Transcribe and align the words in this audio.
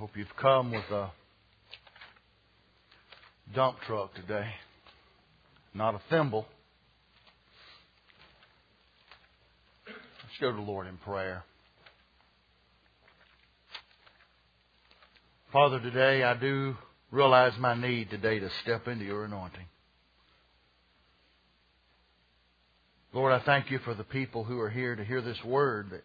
hope 0.00 0.16
you've 0.16 0.34
come 0.40 0.70
with 0.70 0.90
a 0.90 1.10
dump 3.54 3.76
truck 3.86 4.14
today, 4.14 4.46
not 5.74 5.94
a 5.94 6.00
thimble. 6.08 6.46
Let's 9.86 10.38
go 10.40 10.52
to 10.52 10.56
the 10.56 10.62
Lord 10.62 10.86
in 10.86 10.96
prayer. 10.96 11.44
Father, 15.52 15.78
today 15.80 16.22
I 16.22 16.32
do 16.32 16.76
realize 17.10 17.52
my 17.58 17.74
need 17.74 18.08
today 18.08 18.38
to 18.38 18.48
step 18.62 18.88
into 18.88 19.04
your 19.04 19.26
anointing. 19.26 19.66
Lord, 23.12 23.34
I 23.34 23.44
thank 23.44 23.70
you 23.70 23.80
for 23.80 23.92
the 23.92 24.04
people 24.04 24.44
who 24.44 24.60
are 24.60 24.70
here 24.70 24.96
to 24.96 25.04
hear 25.04 25.20
this 25.20 25.44
word 25.44 25.90
that 25.90 26.04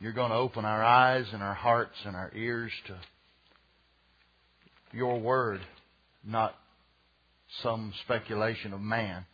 you're 0.00 0.12
going 0.12 0.30
to 0.30 0.36
open 0.36 0.64
our 0.64 0.82
eyes 0.82 1.26
and 1.32 1.42
our 1.42 1.54
hearts 1.54 1.96
and 2.04 2.16
our 2.16 2.32
ears 2.34 2.72
to 2.86 2.96
your 4.92 5.20
word, 5.20 5.60
not 6.24 6.54
some 7.62 7.92
speculation 8.02 8.72
of 8.72 8.80
man. 8.80 9.26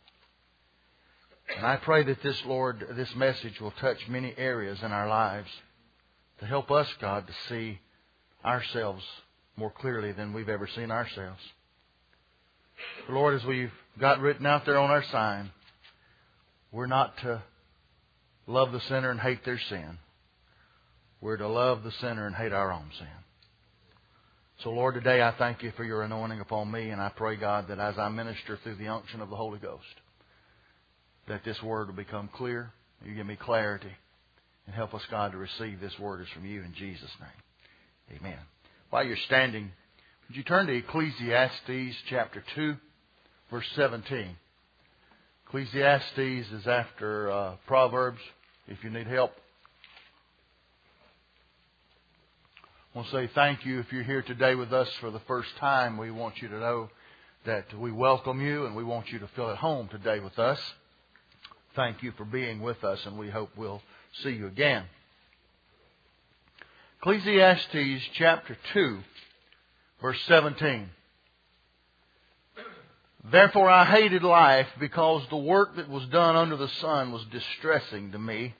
And 1.55 1.65
I 1.65 1.77
pray 1.77 2.03
that 2.03 2.21
this, 2.21 2.43
Lord, 2.45 2.85
this 2.95 3.15
message 3.15 3.61
will 3.61 3.71
touch 3.71 3.97
many 4.09 4.33
areas 4.37 4.79
in 4.83 4.91
our 4.91 5.07
lives 5.07 5.49
to 6.39 6.45
help 6.45 6.69
us, 6.69 6.87
God, 6.99 7.25
to 7.27 7.33
see 7.47 7.79
ourselves 8.43 9.03
more 9.55 9.71
clearly 9.71 10.11
than 10.11 10.33
we've 10.33 10.49
ever 10.49 10.67
seen 10.67 10.91
ourselves. 10.91 11.41
Lord, 13.09 13.35
as 13.35 13.45
we've 13.45 13.71
got 13.99 14.19
written 14.19 14.45
out 14.45 14.65
there 14.65 14.77
on 14.77 14.91
our 14.91 15.03
sign, 15.03 15.51
we're 16.71 16.85
not 16.85 17.17
to 17.19 17.41
love 18.45 18.71
the 18.71 18.81
sinner 18.81 19.09
and 19.09 19.19
hate 19.19 19.45
their 19.45 19.57
sin. 19.57 19.97
We're 21.19 21.37
to 21.37 21.47
love 21.47 21.83
the 21.83 21.91
sinner 21.99 22.27
and 22.27 22.35
hate 22.35 22.53
our 22.53 22.71
own 22.71 22.89
sin. 22.97 23.07
So, 24.63 24.71
Lord, 24.71 24.95
today 24.95 25.21
I 25.21 25.33
thank 25.37 25.61
you 25.61 25.71
for 25.77 25.83
your 25.83 26.03
anointing 26.03 26.39
upon 26.39 26.71
me, 26.71 26.89
and 26.89 27.01
I 27.01 27.09
pray, 27.09 27.35
God, 27.35 27.67
that 27.69 27.79
as 27.79 27.97
I 27.97 28.09
minister 28.09 28.57
through 28.63 28.75
the 28.75 28.87
unction 28.87 29.21
of 29.21 29.29
the 29.29 29.35
Holy 29.35 29.59
Ghost, 29.59 29.83
that 31.27 31.43
this 31.43 31.61
word 31.61 31.87
will 31.87 31.95
become 31.95 32.29
clear. 32.35 32.71
You 33.05 33.13
give 33.13 33.27
me 33.27 33.35
clarity, 33.35 33.91
and 34.65 34.75
help 34.75 34.93
us, 34.93 35.03
God, 35.11 35.31
to 35.31 35.37
receive 35.37 35.79
this 35.79 35.97
word 35.99 36.21
as 36.21 36.27
from 36.33 36.45
you 36.45 36.63
in 36.63 36.73
Jesus' 36.73 37.11
name. 37.19 38.19
Amen. 38.19 38.39
While 38.89 39.05
you're 39.05 39.17
standing, 39.27 39.71
would 40.27 40.37
you 40.37 40.43
turn 40.43 40.67
to 40.67 40.73
Ecclesiastes 40.73 41.95
chapter 42.09 42.43
2, 42.55 42.75
verse 43.51 43.65
17? 43.75 44.35
Ecclesiastes 45.47 46.17
is 46.17 46.67
after 46.67 47.31
uh, 47.31 47.55
Proverbs. 47.67 48.19
If 48.67 48.83
you 48.83 48.89
need 48.89 49.07
help, 49.07 49.31
I 52.86 52.86
want 52.97 53.09
to 53.11 53.15
say 53.15 53.29
thank 53.35 53.63
you 53.63 53.79
if 53.79 53.93
you're 53.93 54.01
here 54.01 54.23
today 54.23 54.55
with 54.55 54.73
us 54.73 54.89
for 55.01 55.11
the 55.11 55.19
first 55.27 55.49
time. 55.59 55.99
We 55.99 56.09
want 56.09 56.41
you 56.41 56.47
to 56.47 56.59
know 56.59 56.89
that 57.45 57.71
we 57.77 57.91
welcome 57.91 58.41
you 58.41 58.65
and 58.65 58.75
we 58.75 58.83
want 58.83 59.11
you 59.11 59.19
to 59.19 59.27
feel 59.35 59.51
at 59.51 59.57
home 59.57 59.87
today 59.87 60.19
with 60.19 60.39
us. 60.39 60.59
Thank 61.75 62.01
you 62.01 62.11
for 62.17 62.25
being 62.25 62.59
with 62.59 62.83
us, 62.83 63.05
and 63.05 63.15
we 63.19 63.29
hope 63.29 63.51
we'll 63.55 63.83
see 64.23 64.31
you 64.31 64.47
again. 64.47 64.85
Ecclesiastes 66.99 68.03
chapter 68.13 68.57
2, 68.73 68.97
verse 70.01 70.19
17. 70.25 70.89
Therefore 73.31 73.69
I 73.69 73.85
hated 73.85 74.23
life 74.23 74.69
because 74.79 75.21
the 75.29 75.37
work 75.37 75.75
that 75.75 75.87
was 75.87 76.07
done 76.07 76.35
under 76.35 76.57
the 76.57 76.69
sun 76.81 77.11
was 77.11 77.23
distressing 77.25 78.11
to 78.13 78.17
me, 78.17 78.55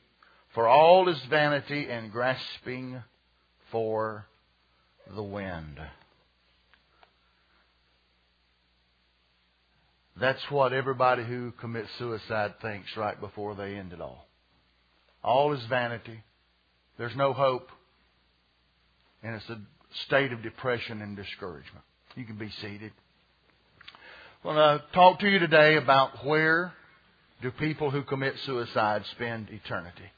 for 0.53 0.67
all 0.67 1.09
is 1.09 1.19
vanity 1.27 1.89
and 1.89 2.11
grasping 2.11 3.01
for 3.71 4.27
the 5.15 5.23
wind. 5.23 5.79
That's 10.19 10.41
what 10.49 10.73
everybody 10.73 11.23
who 11.23 11.51
commits 11.59 11.89
suicide 11.99 12.55
thinks 12.61 12.87
right 12.97 13.19
before 13.19 13.55
they 13.55 13.75
end 13.75 13.93
it 13.93 14.01
all. 14.01 14.27
All 15.23 15.53
is 15.53 15.63
vanity. 15.69 16.23
There's 16.97 17.15
no 17.15 17.33
hope. 17.33 17.69
And 19.21 19.35
it's 19.35 19.49
a 19.49 19.59
state 20.05 20.31
of 20.33 20.41
depression 20.41 21.01
and 21.01 21.15
discouragement. 21.15 21.85
You 22.15 22.25
can 22.25 22.37
be 22.37 22.49
seated. 22.61 22.91
I 24.43 24.47
want 24.47 24.57
to 24.81 24.93
talk 24.93 25.19
to 25.19 25.27
you 25.27 25.39
today 25.39 25.75
about 25.75 26.25
where 26.25 26.73
do 27.41 27.51
people 27.51 27.91
who 27.91 28.01
commit 28.03 28.33
suicide 28.45 29.03
spend 29.11 29.49
eternity. 29.49 30.09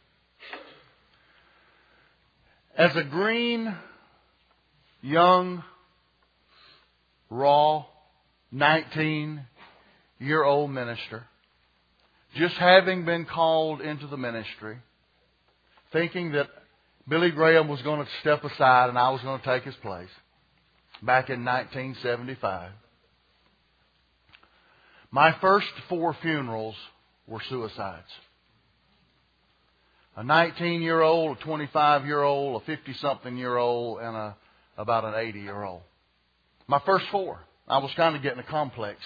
As 2.80 2.96
a 2.96 3.04
green, 3.04 3.76
young, 5.02 5.66
raw, 7.30 7.84
19 8.54 9.42
year 10.20 10.46
old 10.46 10.72
minister, 10.72 11.26
just 12.38 12.56
having 12.56 13.04
been 13.04 13.26
called 13.26 13.82
into 13.82 14.08
the 14.08 14.16
ministry, 14.16 14.78
thinking 15.92 16.32
that 16.32 16.48
Billy 17.06 17.32
Graham 17.32 17.68
was 17.68 17.82
going 17.82 18.00
to 18.00 18.10
step 18.22 18.46
aside 18.46 18.88
and 18.88 18.98
I 18.98 19.10
was 19.10 19.20
going 19.24 19.42
to 19.42 19.46
take 19.46 19.64
his 19.64 19.76
place 19.82 20.08
back 21.04 21.30
in 21.30 21.44
1975. 21.44 22.72
My 25.12 25.36
first 25.42 25.68
four 25.90 26.16
funerals 26.22 26.76
were 27.28 27.42
suicides. 27.50 28.08
A 30.16 30.24
19 30.24 30.82
year 30.82 31.02
old, 31.02 31.38
a 31.38 31.42
25 31.42 32.06
year 32.06 32.22
old, 32.22 32.62
a 32.62 32.66
50 32.66 32.94
something 32.96 33.38
year 33.38 33.58
old, 33.58 34.00
and 34.00 34.16
a, 34.16 34.36
about 34.78 35.06
an 35.06 35.14
80 35.16 35.40
year 35.40 35.64
old. 35.64 35.82
My 36.68 36.80
first 36.86 37.06
four. 37.08 37.40
I 37.68 37.78
was 37.78 37.92
kind 37.94 38.16
of 38.16 38.24
getting 38.24 38.40
a 38.40 38.44
complex. 38.44 39.00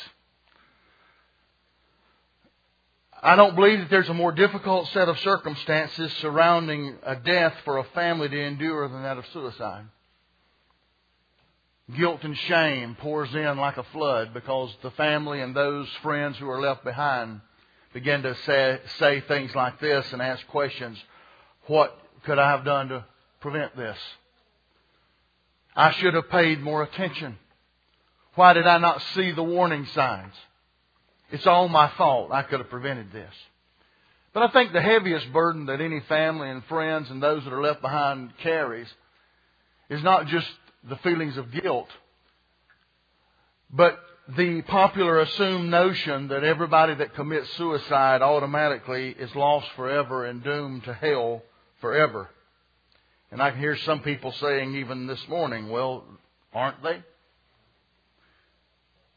I 3.22 3.36
don't 3.36 3.56
believe 3.56 3.80
that 3.80 3.90
there's 3.90 4.10
a 4.10 4.14
more 4.14 4.32
difficult 4.34 4.88
set 4.90 5.08
of 5.08 5.18
circumstances 5.20 6.12
surrounding 6.20 6.98
a 7.04 7.16
death 7.16 7.54
for 7.64 7.78
a 7.78 7.86
family 7.96 8.28
to 8.28 8.38
endure 8.38 8.88
than 8.90 9.04
that 9.04 9.18
of 9.18 9.26
suicide. 9.34 9.86
Guilt 11.96 12.24
and 12.24 12.38
shame 12.38 12.96
pours 13.00 13.34
in 13.34 13.58
like 13.58 13.78
a 13.78 13.84
flood 13.92 14.34
because 14.34 14.74
the 14.82 14.92
family 14.92 15.42
and 15.42 15.56
those 15.56 15.88
friends 16.02 16.38
who 16.38 16.50
are 16.50 16.62
left 16.62 16.84
behind 16.84 17.42
begin 17.94 18.24
to 18.24 18.36
say, 18.46 18.80
say 18.98 19.22
things 19.22 19.54
like 19.56 19.80
this 19.80 20.12
and 20.12 20.22
ask 20.22 20.46
questions. 20.48 20.98
What 21.68 21.98
could 22.24 22.40
I 22.40 22.52
have 22.52 22.66
done 22.66 22.90
to 22.90 23.06
prevent 23.40 23.76
this? 23.78 23.98
I 25.76 25.92
should 25.92 26.14
have 26.14 26.30
paid 26.30 26.62
more 26.62 26.84
attention. 26.84 27.38
Why 28.36 28.54
did 28.54 28.68
I 28.68 28.80
not 28.80 29.02
see 29.14 29.32
the 29.32 29.44
warning 29.44 29.86
signs? 29.88 30.34
It's 31.32 31.48
all 31.48 31.68
my 31.68 31.90
fault. 31.98 32.32
I 32.32 32.44
could 32.44 32.60
have 32.60 32.70
prevented 32.70 33.12
this. 33.12 33.34
But 34.34 34.44
I 34.44 34.48
think 34.52 34.74
the 34.74 34.82
heaviest 34.82 35.32
burden 35.32 35.68
that 35.68 35.80
any 35.80 36.00
family 36.02 36.50
and 36.50 36.64
friends 36.66 37.10
and 37.10 37.22
those 37.22 37.44
that 37.44 37.54
are 37.54 37.62
left 37.62 37.82
behind 37.82 38.32
carries 38.40 38.88
is 39.90 40.02
not 40.02 40.28
just 40.28 40.48
the 40.90 40.96
feelings 40.98 41.38
of 41.38 41.52
guilt, 41.52 41.88
but 43.72 44.00
the 44.28 44.62
popular 44.64 45.20
assumed 45.20 45.70
notion 45.70 46.30
that 46.30 46.44
everybody 46.44 46.96
that 46.96 47.14
commits 47.14 47.50
suicide 47.58 48.22
automatically 48.22 49.10
is 49.10 49.36
lost 49.36 49.68
forever 49.76 50.26
and 50.26 50.44
doomed 50.44 50.86
to 50.86 50.94
hell 50.94 51.42
forever. 51.82 52.30
And 53.32 53.42
I 53.42 53.52
can 53.52 53.60
hear 53.60 53.76
some 53.78 54.00
people 54.00 54.32
saying 54.32 54.76
even 54.76 55.08
this 55.08 55.28
morning, 55.28 55.70
well, 55.70 56.06
aren't 56.54 56.82
they? 56.84 57.04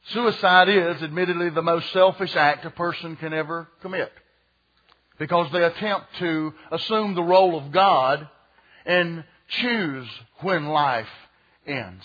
Suicide 0.08 0.68
is 0.68 1.02
admittedly 1.02 1.50
the 1.50 1.62
most 1.62 1.92
selfish 1.92 2.34
act 2.34 2.64
a 2.64 2.70
person 2.70 3.16
can 3.16 3.32
ever 3.32 3.68
commit. 3.82 4.12
Because 5.18 5.50
they 5.52 5.62
attempt 5.62 6.06
to 6.18 6.52
assume 6.72 7.14
the 7.14 7.22
role 7.22 7.56
of 7.56 7.72
God 7.72 8.28
and 8.84 9.24
choose 9.48 10.08
when 10.40 10.66
life 10.66 11.08
ends. 11.66 12.04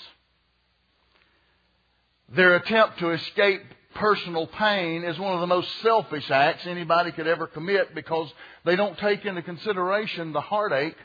Their 2.33 2.55
attempt 2.55 2.99
to 2.99 3.09
escape 3.09 3.61
personal 3.93 4.47
pain 4.47 5.03
is 5.03 5.19
one 5.19 5.33
of 5.33 5.41
the 5.41 5.47
most 5.47 5.69
selfish 5.81 6.29
acts 6.31 6.65
anybody 6.65 7.11
could 7.11 7.27
ever 7.27 7.45
commit 7.45 7.93
because 7.93 8.31
they 8.63 8.77
don't 8.77 8.97
take 8.97 9.25
into 9.25 9.41
consideration 9.41 10.31
the 10.31 10.41
heartache 10.41 10.95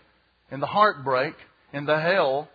and 0.51 0.63
the 0.63 0.67
heartbreak 0.67 1.35
and 1.73 1.87
the 1.87 1.99
hell 1.99 2.49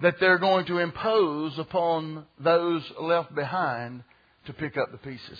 that 0.00 0.18
they're 0.18 0.38
going 0.38 0.66
to 0.66 0.78
impose 0.78 1.56
upon 1.58 2.26
those 2.40 2.82
left 3.00 3.32
behind 3.34 4.02
to 4.46 4.52
pick 4.52 4.76
up 4.76 4.90
the 4.90 4.98
pieces. 4.98 5.38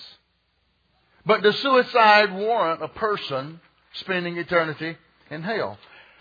But 1.27 1.43
does 1.43 1.59
suicide 1.59 2.33
warrant 2.33 2.83
a 2.83 2.89
person 2.89 3.61
spending 3.95 4.37
eternity 4.37 4.97
in 5.31 5.43
hell? 5.43 5.79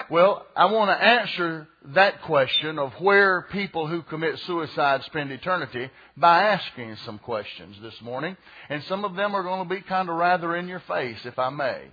Well, 0.10 0.46
I 0.56 0.66
want 0.66 0.90
to 0.90 1.04
answer 1.04 1.68
that 1.94 2.22
question 2.24 2.78
of 2.78 2.94
where 3.00 3.44
people 3.52 3.88
who 3.88 4.02
commit 4.02 4.38
suicide 4.40 5.04
spend 5.06 5.32
eternity 5.32 5.90
by 6.18 6.44
asking 6.44 6.98
some 7.06 7.20
questions 7.20 7.78
this 7.82 8.00
morning. 8.02 8.36
And 8.70 8.84
some 8.84 9.06
of 9.06 9.16
them 9.16 9.36
are 9.36 9.44
going 9.44 9.68
to 9.68 9.76
be 9.76 9.82
kind 9.82 10.10
of 10.10 10.16
rather 10.16 10.56
in 10.56 10.68
your 10.68 10.82
face, 10.82 11.20
if 11.26 11.40
I 11.40 11.50
may. 11.50 11.84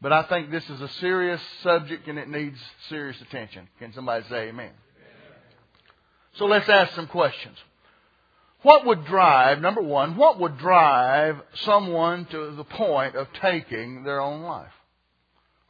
But 0.00 0.12
I 0.12 0.22
think 0.24 0.50
this 0.50 0.68
is 0.68 0.80
a 0.80 0.88
serious 0.88 1.40
subject 1.62 2.06
and 2.06 2.18
it 2.18 2.28
needs 2.28 2.58
serious 2.88 3.20
attention. 3.20 3.68
Can 3.78 3.92
somebody 3.92 4.24
say 4.28 4.48
amen? 4.48 4.70
So 6.34 6.46
let's 6.46 6.68
ask 6.68 6.94
some 6.94 7.06
questions. 7.06 7.56
What 8.62 8.84
would 8.86 9.04
drive, 9.06 9.60
number 9.60 9.80
one, 9.80 10.16
what 10.16 10.38
would 10.40 10.58
drive 10.58 11.40
someone 11.64 12.26
to 12.26 12.52
the 12.52 12.64
point 12.64 13.14
of 13.14 13.28
taking 13.40 14.04
their 14.04 14.20
own 14.20 14.42
life? 14.42 14.72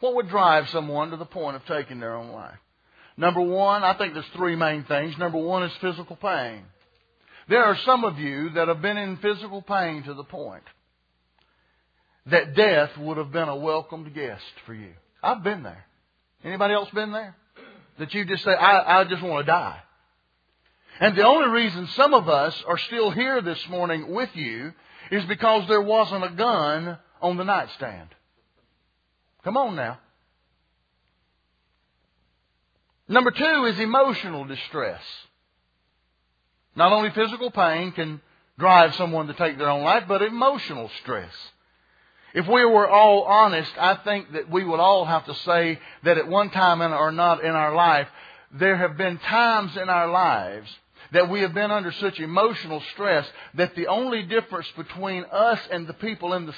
What 0.01 0.15
would 0.17 0.29
drive 0.29 0.69
someone 0.71 1.11
to 1.11 1.17
the 1.17 1.25
point 1.25 1.57
of 1.57 1.65
taking 1.67 2.01
their 2.01 2.15
own 2.15 2.31
life? 2.31 2.59
Number 3.17 3.41
one, 3.41 3.83
I 3.83 3.97
think 3.97 4.13
there's 4.13 4.27
three 4.37 4.57
main 4.57 4.85
things. 4.85 5.17
Number 5.17 5.39
one 5.39 5.63
is 5.63 5.73
physical 5.81 6.17
pain. 6.17 6.65
There 7.49 7.65
are 7.65 7.77
some 7.85 8.05
of 8.05 8.19
you 8.19 8.51
that 8.51 8.69
have 8.69 8.83
been 8.83 8.99
in 8.99 9.17
physical 9.19 9.63
pain 9.63 10.03
to 10.03 10.15
the 10.15 10.25
point 10.25 10.65
that 12.27 12.55
death 12.55 12.91
would 12.99 13.17
have 13.17 13.33
been 13.33 13.49
a 13.49 13.57
welcomed 13.57 14.13
guest 14.15 14.43
for 14.67 14.75
you. 14.75 14.93
I've 15.23 15.43
been 15.43 15.63
there. 15.63 15.87
Anybody 16.45 16.75
else 16.75 16.91
been 16.91 17.13
there? 17.13 17.37
That 17.99 18.13
you 18.13 18.25
just 18.25 18.45
say, 18.45 18.51
I, 18.51 19.01
I 19.01 19.05
just 19.05 19.23
want 19.23 19.47
to 19.47 19.51
die. 19.51 19.81
And 21.01 21.17
the 21.17 21.27
only 21.27 21.49
reason 21.49 21.87
some 21.89 22.15
of 22.15 22.29
us 22.29 22.63
are 22.67 22.79
still 22.79 23.11
here 23.11 23.41
this 23.41 23.67
morning 23.69 24.13
with 24.13 24.31
you 24.35 24.73
is 25.11 25.25
because 25.25 25.69
there 25.69 25.81
wasn't 25.81 26.25
a 26.25 26.31
gun 26.31 26.99
on 27.23 27.37
the 27.37 27.45
nightstand. 27.45 28.09
Come 29.47 29.57
on 29.57 29.77
now. 29.77 30.01
Number 33.07 33.31
two 33.31 33.65
is 33.67 33.79
emotional 33.79 34.45
distress. 34.45 35.01
Not 36.75 36.91
only 36.91 37.11
physical 37.11 37.53
pain 37.53 37.93
can 37.93 38.21
drive 38.59 38.97
someone 38.97 39.29
to 39.29 39.35
take 39.35 39.57
their 39.57 39.71
own 39.71 39.85
life, 39.85 40.03
but 40.09 40.21
emotional 40.21 40.91
stress. 41.01 41.31
If 42.35 42.49
we 42.49 42.65
were 42.65 42.89
all 42.89 43.23
honest, 43.23 43.71
I 43.79 43.95
think 43.95 44.33
that 44.33 44.51
we 44.51 44.65
would 44.65 44.81
all 44.81 45.05
have 45.05 45.25
to 45.27 45.35
say 45.37 45.79
that 46.03 46.19
at 46.19 46.27
one 46.27 46.51
time 46.51 46.83
or 46.83 47.13
not 47.13 47.45
in 47.45 47.53
our 47.53 47.73
life, 47.73 48.09
there 48.51 48.77
have 48.77 48.97
been 48.97 49.19
times 49.19 49.77
in 49.77 49.89
our 49.89 50.11
lives 50.11 50.69
that 51.13 51.31
we 51.31 51.43
have 51.43 51.55
been 51.55 51.71
under 51.71 51.93
such 51.93 52.19
emotional 52.19 52.83
stress 52.93 53.25
that 53.55 53.77
the 53.77 53.87
only 53.87 54.25
difference 54.25 54.67
between 54.77 55.25
us 55.31 55.61
and 55.71 55.87
the 55.87 55.95
people 55.95 56.35
in 56.35 56.47
the 56.47 56.55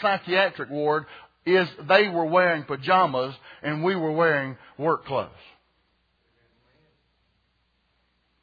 psychiatric 0.00 0.70
ward 0.70 1.06
is 1.46 1.68
they 1.88 2.08
were 2.08 2.26
wearing 2.26 2.64
pajamas 2.64 3.34
and 3.62 3.82
we 3.82 3.94
were 3.94 4.12
wearing 4.12 4.56
work 4.76 5.06
clothes. 5.06 5.30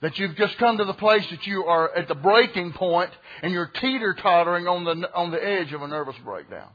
That 0.01 0.17
you've 0.17 0.35
just 0.35 0.57
come 0.57 0.77
to 0.77 0.85
the 0.85 0.93
place 0.93 1.25
that 1.29 1.45
you 1.45 1.65
are 1.65 1.95
at 1.95 2.07
the 2.07 2.15
breaking 2.15 2.73
point 2.73 3.11
and 3.41 3.53
you're 3.53 3.67
teeter 3.67 4.13
tottering 4.13 4.67
on 4.67 4.83
the, 4.83 5.13
on 5.13 5.31
the 5.31 5.45
edge 5.45 5.71
of 5.73 5.81
a 5.81 5.87
nervous 5.87 6.15
breakdown. 6.23 6.69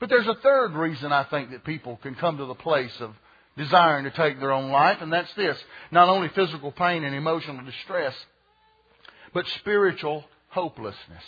But 0.00 0.08
there's 0.08 0.26
a 0.26 0.34
third 0.34 0.74
reason 0.74 1.12
I 1.12 1.24
think 1.24 1.50
that 1.50 1.64
people 1.64 1.98
can 2.02 2.14
come 2.14 2.38
to 2.38 2.44
the 2.44 2.54
place 2.54 2.94
of 3.00 3.14
desiring 3.56 4.04
to 4.04 4.10
take 4.10 4.38
their 4.38 4.52
own 4.52 4.70
life, 4.70 4.98
and 5.00 5.12
that's 5.12 5.32
this. 5.34 5.58
Not 5.90 6.08
only 6.08 6.28
physical 6.28 6.70
pain 6.70 7.02
and 7.02 7.14
emotional 7.14 7.64
distress, 7.64 8.14
but 9.34 9.46
spiritual 9.58 10.24
hopelessness. 10.50 11.24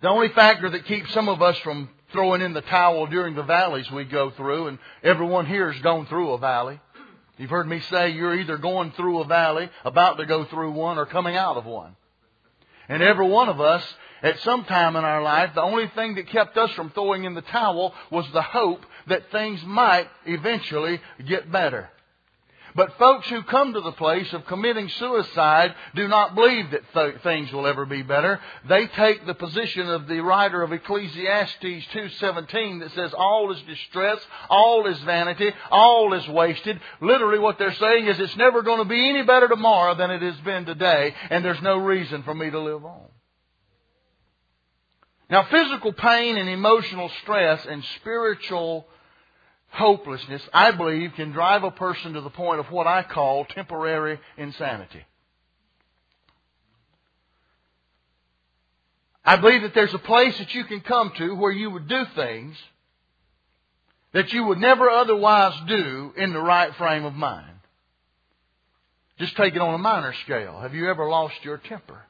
The 0.00 0.08
only 0.08 0.28
factor 0.30 0.70
that 0.70 0.86
keeps 0.86 1.12
some 1.12 1.28
of 1.28 1.42
us 1.42 1.58
from 1.58 1.90
throwing 2.12 2.40
in 2.40 2.54
the 2.54 2.62
towel 2.62 3.06
during 3.06 3.34
the 3.34 3.42
valleys 3.42 3.90
we 3.90 4.04
go 4.04 4.30
through, 4.30 4.68
and 4.68 4.78
everyone 5.02 5.46
here 5.46 5.70
has 5.70 5.82
gone 5.82 6.06
through 6.06 6.32
a 6.32 6.38
valley. 6.38 6.80
You've 7.36 7.50
heard 7.50 7.68
me 7.68 7.80
say 7.80 8.10
you're 8.10 8.34
either 8.34 8.56
going 8.56 8.92
through 8.92 9.20
a 9.20 9.26
valley, 9.26 9.68
about 9.84 10.16
to 10.18 10.26
go 10.26 10.44
through 10.46 10.72
one, 10.72 10.98
or 10.98 11.06
coming 11.06 11.36
out 11.36 11.56
of 11.56 11.66
one. 11.66 11.96
And 12.88 13.02
every 13.02 13.28
one 13.28 13.48
of 13.48 13.60
us 13.60 13.84
at 14.22 14.40
some 14.40 14.64
time 14.64 14.96
in 14.96 15.04
our 15.04 15.22
life, 15.22 15.50
the 15.54 15.62
only 15.62 15.88
thing 15.88 16.16
that 16.16 16.28
kept 16.28 16.56
us 16.56 16.70
from 16.72 16.90
throwing 16.90 17.24
in 17.24 17.34
the 17.34 17.42
towel 17.42 17.94
was 18.10 18.26
the 18.32 18.42
hope 18.42 18.84
that 19.06 19.30
things 19.30 19.62
might 19.64 20.08
eventually 20.26 21.00
get 21.26 21.50
better. 21.52 21.90
But 22.74 22.98
folks 22.98 23.28
who 23.28 23.42
come 23.42 23.72
to 23.72 23.80
the 23.80 23.92
place 23.92 24.32
of 24.32 24.46
committing 24.46 24.88
suicide 24.88 25.74
do 25.94 26.06
not 26.08 26.34
believe 26.34 26.70
that 26.70 26.92
th- 26.92 27.22
things 27.22 27.52
will 27.52 27.66
ever 27.66 27.84
be 27.84 28.02
better. 28.02 28.40
They 28.68 28.86
take 28.86 29.26
the 29.26 29.34
position 29.34 29.88
of 29.88 30.06
the 30.06 30.20
writer 30.20 30.62
of 30.62 30.72
Ecclesiastes 30.72 31.58
2:17 31.60 32.80
that 32.80 32.92
says 32.92 33.12
all 33.14 33.50
is 33.50 33.60
distress, 33.62 34.24
all 34.48 34.86
is 34.86 34.98
vanity, 35.00 35.52
all 35.70 36.12
is 36.14 36.26
wasted. 36.28 36.80
Literally 37.00 37.38
what 37.38 37.58
they're 37.58 37.72
saying 37.74 38.06
is 38.06 38.20
it's 38.20 38.36
never 38.36 38.62
going 38.62 38.78
to 38.78 38.84
be 38.84 39.08
any 39.08 39.22
better 39.22 39.48
tomorrow 39.48 39.94
than 39.94 40.10
it 40.10 40.22
has 40.22 40.38
been 40.40 40.64
today 40.64 41.14
and 41.30 41.44
there's 41.44 41.62
no 41.62 41.78
reason 41.78 42.22
for 42.22 42.34
me 42.34 42.50
to 42.50 42.58
live 42.58 42.84
on. 42.84 43.08
Now, 45.30 45.44
physical 45.44 45.92
pain 45.92 46.36
and 46.36 46.48
emotional 46.48 47.08
stress 47.22 47.64
and 47.64 47.84
spiritual 47.96 48.86
hopelessness, 49.70 50.42
I 50.52 50.72
believe, 50.72 51.12
can 51.14 51.32
drive 51.32 51.64
a 51.64 51.70
person 51.70 52.14
to 52.14 52.20
the 52.20 52.30
point 52.30 52.60
of 52.60 52.70
what 52.70 52.86
I 52.86 53.02
call 53.02 53.44
temporary 53.44 54.18
insanity. 54.36 55.04
I 59.24 59.36
believe 59.36 59.62
that 59.62 59.74
there's 59.74 59.94
a 59.94 59.98
place 59.98 60.36
that 60.38 60.54
you 60.54 60.64
can 60.64 60.80
come 60.80 61.12
to 61.18 61.36
where 61.36 61.52
you 61.52 61.70
would 61.70 61.88
do 61.88 62.04
things 62.14 62.56
that 64.12 64.32
you 64.32 64.44
would 64.44 64.58
never 64.58 64.90
otherwise 64.90 65.54
do 65.68 66.12
in 66.16 66.32
the 66.32 66.40
right 66.40 66.74
frame 66.74 67.04
of 67.04 67.14
mind. 67.14 67.46
Just 69.18 69.36
take 69.36 69.54
it 69.54 69.60
on 69.60 69.74
a 69.74 69.78
minor 69.78 70.14
scale. 70.24 70.58
Have 70.60 70.74
you 70.74 70.88
ever 70.88 71.08
lost 71.08 71.44
your 71.44 71.58
temper? 71.58 72.02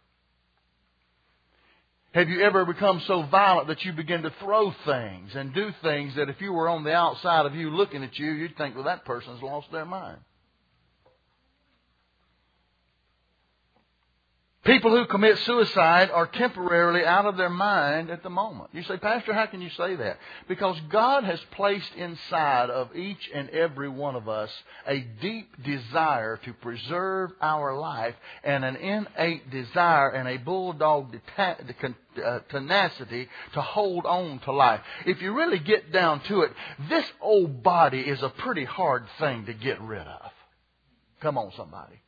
Have 2.12 2.29
you 2.29 2.43
ever 2.43 2.65
become 2.65 3.01
so 3.07 3.23
violent 3.31 3.69
that 3.69 3.85
you 3.85 3.93
begin 3.93 4.23
to 4.23 4.33
throw 4.41 4.73
things 4.85 5.31
and 5.35 5.55
do 5.55 5.71
things 5.83 6.17
that 6.17 6.29
if 6.29 6.41
you 6.41 6.53
were 6.53 6.69
on 6.69 6.83
the 6.83 6.93
outside 6.93 7.47
of 7.47 7.55
you 7.55 7.71
looking 7.71 8.03
at 8.03 8.19
you, 8.19 8.33
you'd 8.33 8.57
think, 8.57 8.75
well, 8.75 8.85
that 8.85 9.05
person's 9.05 9.41
lost 9.43 9.69
their 9.71 9.85
mind? 9.85 10.19
People 14.71 14.93
who 14.93 15.05
commit 15.07 15.37
suicide 15.39 16.13
are 16.13 16.29
temporarily 16.29 17.05
out 17.05 17.27
of 17.27 17.37
their 17.37 17.51
mind 17.51 18.09
at 18.09 18.23
the 18.23 18.31
moment. 18.31 18.71
You 18.73 18.85
say, 18.85 18.99
Pastor, 18.99 19.35
how 19.35 19.47
can 19.47 19.61
you 19.61 19.71
say 19.71 19.97
that? 19.97 20.19
Because 20.47 20.79
God 20.91 21.25
has 21.25 21.41
placed 21.57 21.93
inside 21.97 22.71
of 22.71 22.95
each 22.95 23.29
and 23.35 23.49
every 23.49 23.89
one 23.89 24.15
of 24.15 24.29
us 24.29 24.49
a 24.87 25.01
deep 25.21 25.61
desire 25.65 26.37
to 26.45 26.53
preserve 26.53 27.33
our 27.43 27.77
life 27.77 28.15
and 28.45 28.65
an 28.65 28.77
innate 28.77 29.51
desire 29.51 30.11
and 30.11 30.29
a 30.29 30.37
bulldog 30.37 31.17
uh, 31.37 32.39
tenacity 32.49 33.29
to 33.55 33.61
hold 33.61 34.07
on 34.07 34.39
to 34.45 34.53
life. 34.53 34.83
If 35.05 35.21
you 35.21 35.37
really 35.37 35.59
get 35.59 35.91
down 35.91 36.21
to 36.29 36.43
it, 36.43 36.53
this 36.89 37.07
old 37.21 37.65
body 37.65 38.03
is 38.03 38.23
a 38.23 38.29
pretty 38.29 38.67
hard 38.67 39.03
thing 39.19 39.47
to 39.47 39.53
get 39.53 39.81
rid 39.81 40.07
of. 40.07 40.31
Come 41.21 41.39
on, 41.39 41.50
somebody. 41.57 42.00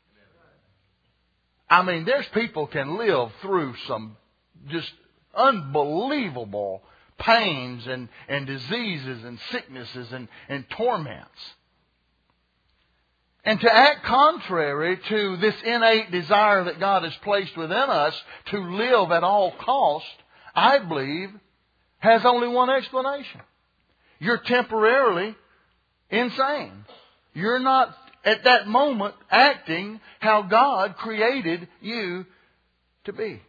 I 1.73 1.81
mean, 1.81 2.05
there's 2.05 2.29
people 2.35 2.67
can 2.67 2.99
live 2.99 3.31
through 3.41 3.75
some 3.89 4.19
just 4.69 4.93
unbelievable 5.35 6.83
pains 7.17 7.87
and, 7.87 8.11
and 8.29 8.47
diseases 8.47 9.25
and 9.25 9.39
sicknesses 9.51 10.13
and, 10.13 10.29
and 10.51 10.69
torments. 10.69 11.41
And 13.43 13.59
to 13.59 13.75
act 13.75 14.05
contrary 14.05 14.99
to 15.09 15.39
this 15.39 15.55
innate 15.65 16.11
desire 16.11 16.65
that 16.65 16.79
God 16.79 17.05
has 17.05 17.17
placed 17.23 17.57
within 17.57 17.89
us 17.89 18.23
to 18.51 18.59
live 18.59 19.11
at 19.11 19.25
all 19.25 19.53
cost, 19.53 20.05
I 20.55 20.79
believe, 20.79 21.31
has 22.01 22.23
only 22.27 22.49
one 22.49 22.69
explanation. 22.69 23.41
You're 24.19 24.43
temporarily 24.45 25.35
insane. 26.11 26.85
You're 27.33 27.61
not 27.61 27.97
at 28.25 28.45
that 28.45 28.67
moment 28.69 29.15
acting 29.31 30.01
how 30.21 30.43
God 30.43 30.97
created 30.97 31.69
you 31.81 32.27
to 33.05 33.13
be. 33.13 33.41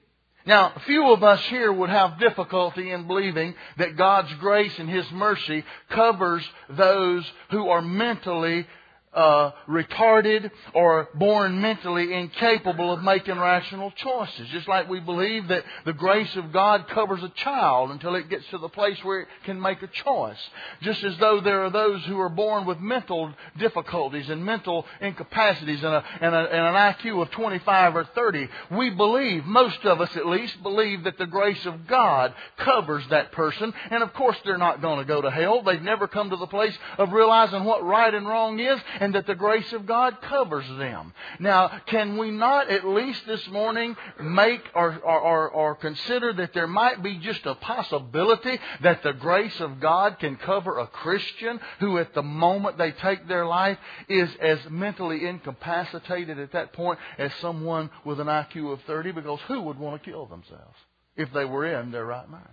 Now, 0.46 0.74
few 0.86 1.12
of 1.12 1.24
us 1.24 1.42
here 1.46 1.72
would 1.72 1.89
have 1.89 2.20
difficulty 2.20 2.92
in 2.92 3.08
believing 3.08 3.56
that 3.77 3.96
God's 3.96 4.34
grace 4.36 4.77
and 4.77 4.89
His 4.89 5.10
mercy 5.12 5.63
covers 5.89 6.44
those 6.70 7.25
who 7.51 7.70
are 7.70 7.82
mentally 7.82 8.68
uh, 9.13 9.51
retarded 9.67 10.50
or 10.74 11.10
born 11.15 11.62
mentally 11.62 12.13
incapable 12.13 12.91
of 12.91 13.03
making 13.03 13.38
rational 13.38 13.91
choices. 13.91 14.48
Just 14.50 14.67
like 14.67 14.89
we 14.89 15.00
believe 15.00 15.48
that 15.50 15.63
the 15.86 15.93
grace 15.93 16.36
of 16.36 16.51
God 16.51 16.88
covers 16.89 17.22
a 17.24 17.29
child 17.29 17.91
until 17.91 18.15
it 18.15 18.29
gets 18.29 18.46
to 18.50 18.58
the 18.58 18.70
place 18.70 18.98
where 19.03 19.22
it 19.22 19.27
can 19.46 19.62
make 19.62 19.82
a 19.82 19.88
choice. 19.88 20.38
Just 20.82 21.03
as 21.03 21.17
though 21.17 21.41
there 21.41 21.63
are 21.63 21.70
those 21.70 22.03
who 22.05 22.20
are 22.20 22.29
born 22.29 22.65
with 22.65 22.79
mental 22.79 23.34
difficulties 23.58 24.29
and 24.29 24.43
mental 24.43 24.86
incapacities 25.01 25.84
and, 25.84 25.93
a, 25.93 26.03
and, 26.22 26.36
a, 26.36 26.39
and 26.39 26.75
an 26.75 26.93
IQ 26.93 27.22
of 27.22 27.32
25 27.32 27.96
or 27.96 28.05
30. 28.15 28.50
We 28.72 28.89
believe, 28.89 29.46
most 29.46 29.84
of 29.86 30.01
us 30.01 30.15
at 30.15 30.27
least, 30.27 30.62
believe 30.63 31.03
that 31.03 31.17
the 31.17 31.27
grace 31.27 31.65
of 31.65 31.88
God 31.88 32.34
covers 32.58 33.03
that 33.10 33.32
person. 33.32 33.74
And 33.91 34.03
of 34.03 34.13
course 34.13 34.38
they're 34.43 34.58
not 34.58 34.82
going 34.82 35.00
to 35.00 35.05
go 35.05 35.22
to 35.22 35.29
hell. 35.29 35.62
They've 35.62 35.82
never 35.82 36.08
come 36.08 36.29
to 36.29 36.36
the 36.36 36.48
place 36.48 36.77
of 36.98 37.12
realizing 37.13 37.63
what 37.63 37.84
right 37.84 38.13
and 38.13 38.27
wrong 38.27 38.60
is 38.60 38.79
and 39.03 39.15
that 39.15 39.27
the 39.27 39.36
grace 39.36 39.74
of 39.74 39.86
God 39.86 40.22
covers 40.22 40.65
them. 40.77 41.13
Now, 41.38 41.81
can 41.88 42.17
we 42.17 42.31
not 42.31 42.69
at 42.69 42.88
least 42.88 43.27
this 43.27 43.45
morning 43.50 43.98
make 44.22 44.62
or, 44.74 44.98
or, 45.03 45.50
or, 45.50 45.75
consider 45.75 46.31
that 46.31 46.53
there 46.53 46.67
might 46.67 47.03
be 47.03 47.17
just 47.17 47.45
a 47.45 47.55
possibility 47.55 48.57
that 48.81 49.03
the 49.03 49.12
grace 49.12 49.60
of 49.60 49.81
God 49.81 50.19
can 50.19 50.38
cover 50.38 50.77
a 50.77 50.88
Christian 50.88 51.60
who 51.81 51.98
at 51.98 52.13
the 52.13 52.24
moment 52.24 52.77
they 52.77 52.91
take 52.91 53.27
their 53.27 53.45
life 53.45 53.77
is 54.07 54.29
as 54.39 54.60
mentally 54.69 55.25
incapacitated 55.25 56.39
at 56.39 56.53
that 56.53 56.72
point 56.72 56.98
as 57.17 57.33
someone 57.41 57.89
with 58.05 58.22
an 58.22 58.27
IQ 58.27 58.72
of 58.72 58.81
30 58.83 59.12
because 59.12 59.39
who 59.50 59.60
would 59.63 59.77
want 59.77 60.01
to 60.01 60.10
kill 60.10 60.27
themselves 60.27 60.77
if 61.17 61.33
they 61.33 61.43
were 61.43 61.65
in 61.65 61.91
their 61.91 62.05
right 62.05 62.29
mind? 62.29 62.48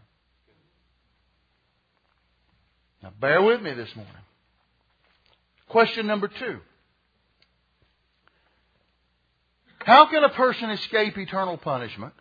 Now, 3.04 3.12
bear 3.20 3.40
with 3.40 3.62
me 3.62 3.72
this 3.72 3.94
morning. 3.94 4.14
Question 5.70 6.08
number 6.08 6.26
two. 6.26 6.58
How 9.78 10.06
can 10.06 10.24
a 10.24 10.28
person 10.28 10.68
escape 10.70 11.16
eternal 11.16 11.56
punishment? 11.56 12.12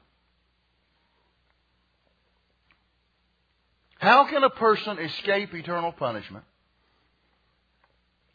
How 3.98 4.30
can 4.30 4.44
a 4.44 4.52
person 4.52 5.00
escape 5.00 5.54
eternal 5.54 5.92
punishment 5.92 6.46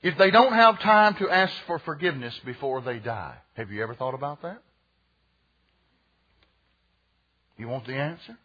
if 0.03 0.19
they 0.19 0.31
don't 0.31 0.53
have 0.53 0.81
time 0.81 1.15
to 1.15 1.31
ask 1.31 1.55
for 1.69 1.79
forgiveness 1.79 2.39
before 2.45 2.83
they 2.83 2.99
die? 2.99 3.37
Have 3.55 3.71
you 3.71 3.85
ever 3.85 3.95
thought 3.95 4.15
about 4.15 4.43
that? 4.43 4.61
You 7.57 7.69
want 7.69 7.87
the 7.87 7.95
answer? 7.95 8.37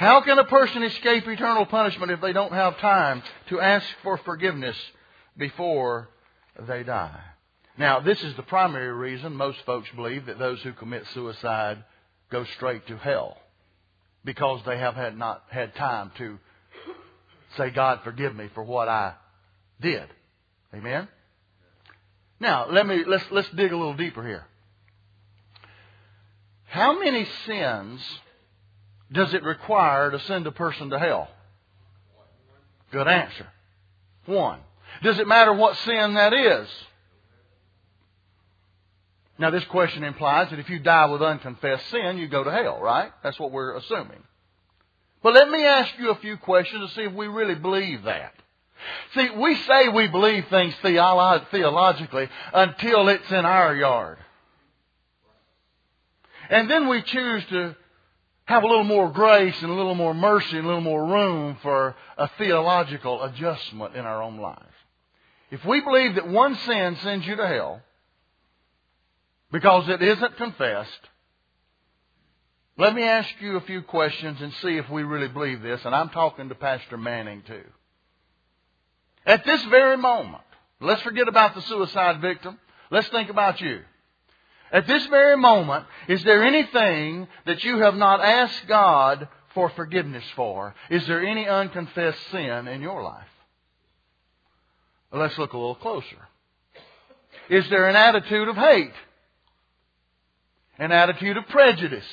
How 0.00 0.22
can 0.22 0.38
a 0.38 0.44
person 0.44 0.82
escape 0.82 1.28
eternal 1.28 1.66
punishment 1.66 2.10
if 2.10 2.22
they 2.22 2.32
don't 2.32 2.54
have 2.54 2.78
time 2.78 3.22
to 3.50 3.60
ask 3.60 3.86
for 4.02 4.16
forgiveness 4.16 4.74
before 5.36 6.08
they 6.58 6.84
die? 6.84 7.20
Now, 7.76 8.00
this 8.00 8.18
is 8.22 8.34
the 8.34 8.42
primary 8.42 8.94
reason 8.94 9.36
most 9.36 9.58
folks 9.66 9.90
believe 9.94 10.24
that 10.24 10.38
those 10.38 10.58
who 10.62 10.72
commit 10.72 11.06
suicide 11.12 11.84
go 12.30 12.44
straight 12.56 12.86
to 12.86 12.96
hell 12.96 13.36
because 14.24 14.62
they 14.64 14.78
have 14.78 14.94
had 14.94 15.18
not 15.18 15.42
had 15.50 15.74
time 15.74 16.12
to 16.16 16.38
say, 17.58 17.68
God, 17.68 18.00
forgive 18.02 18.34
me 18.34 18.48
for 18.54 18.64
what 18.64 18.88
I 18.88 19.16
did. 19.82 20.08
Amen? 20.72 21.08
Now, 22.40 22.70
let 22.70 22.86
me, 22.86 23.04
let's, 23.06 23.24
let's 23.30 23.50
dig 23.50 23.70
a 23.70 23.76
little 23.76 23.98
deeper 23.98 24.26
here. 24.26 24.46
How 26.64 26.98
many 26.98 27.28
sins 27.44 28.00
does 29.12 29.34
it 29.34 29.42
require 29.42 30.10
to 30.10 30.20
send 30.20 30.46
a 30.46 30.52
person 30.52 30.90
to 30.90 30.98
hell? 30.98 31.28
Good 32.92 33.08
answer. 33.08 33.46
One. 34.26 34.60
Does 35.02 35.18
it 35.18 35.28
matter 35.28 35.52
what 35.52 35.76
sin 35.78 36.14
that 36.14 36.32
is? 36.32 36.68
Now, 39.38 39.50
this 39.50 39.64
question 39.64 40.04
implies 40.04 40.50
that 40.50 40.58
if 40.58 40.68
you 40.68 40.78
die 40.78 41.06
with 41.06 41.22
unconfessed 41.22 41.88
sin, 41.88 42.18
you 42.18 42.28
go 42.28 42.44
to 42.44 42.50
hell, 42.50 42.78
right? 42.80 43.10
That's 43.22 43.40
what 43.40 43.52
we're 43.52 43.74
assuming. 43.76 44.22
But 45.22 45.34
let 45.34 45.48
me 45.48 45.64
ask 45.64 45.92
you 45.98 46.10
a 46.10 46.16
few 46.16 46.36
questions 46.36 46.88
to 46.88 46.94
see 46.94 47.02
if 47.02 47.12
we 47.12 47.26
really 47.26 47.54
believe 47.54 48.02
that. 48.04 48.34
See, 49.14 49.30
we 49.30 49.54
say 49.56 49.88
we 49.88 50.08
believe 50.08 50.46
things 50.48 50.74
theologically 50.82 52.28
until 52.52 53.08
it's 53.08 53.30
in 53.30 53.44
our 53.44 53.74
yard. 53.74 54.18
And 56.48 56.70
then 56.70 56.88
we 56.88 57.02
choose 57.02 57.44
to 57.50 57.76
have 58.50 58.64
a 58.64 58.66
little 58.66 58.82
more 58.82 59.08
grace 59.12 59.54
and 59.62 59.70
a 59.70 59.74
little 59.74 59.94
more 59.94 60.12
mercy 60.12 60.56
and 60.56 60.64
a 60.64 60.66
little 60.66 60.82
more 60.82 61.06
room 61.06 61.56
for 61.62 61.94
a 62.18 62.28
theological 62.36 63.22
adjustment 63.22 63.94
in 63.94 64.04
our 64.04 64.20
own 64.20 64.38
lives. 64.38 64.74
If 65.52 65.64
we 65.64 65.80
believe 65.80 66.16
that 66.16 66.26
one 66.26 66.56
sin 66.56 66.98
sends 67.00 67.24
you 67.28 67.36
to 67.36 67.46
hell 67.46 67.80
because 69.52 69.88
it 69.88 70.02
isn't 70.02 70.36
confessed, 70.36 71.00
let 72.76 72.92
me 72.92 73.04
ask 73.04 73.28
you 73.40 73.56
a 73.56 73.60
few 73.60 73.82
questions 73.82 74.40
and 74.40 74.52
see 74.54 74.76
if 74.76 74.90
we 74.90 75.04
really 75.04 75.28
believe 75.28 75.62
this, 75.62 75.84
and 75.84 75.94
I'm 75.94 76.08
talking 76.08 76.48
to 76.48 76.56
Pastor 76.56 76.96
Manning 76.96 77.44
too. 77.46 77.64
At 79.24 79.44
this 79.44 79.62
very 79.66 79.96
moment, 79.96 80.42
let's 80.80 81.02
forget 81.02 81.28
about 81.28 81.54
the 81.54 81.62
suicide 81.62 82.20
victim. 82.20 82.58
Let's 82.90 83.08
think 83.10 83.30
about 83.30 83.60
you. 83.60 83.82
At 84.72 84.86
this 84.86 85.04
very 85.06 85.36
moment, 85.36 85.86
is 86.08 86.22
there 86.22 86.44
anything 86.44 87.26
that 87.46 87.64
you 87.64 87.78
have 87.78 87.96
not 87.96 88.20
asked 88.20 88.68
God 88.68 89.28
for 89.54 89.68
forgiveness 89.70 90.24
for? 90.36 90.74
Is 90.90 91.06
there 91.06 91.24
any 91.24 91.48
unconfessed 91.48 92.30
sin 92.30 92.68
in 92.68 92.80
your 92.80 93.02
life? 93.02 93.26
Let's 95.12 95.36
look 95.38 95.52
a 95.54 95.58
little 95.58 95.74
closer. 95.74 96.28
Is 97.48 97.68
there 97.68 97.88
an 97.88 97.96
attitude 97.96 98.48
of 98.48 98.56
hate? 98.56 98.92
An 100.78 100.92
attitude 100.92 101.36
of 101.36 101.48
prejudice? 101.48 102.06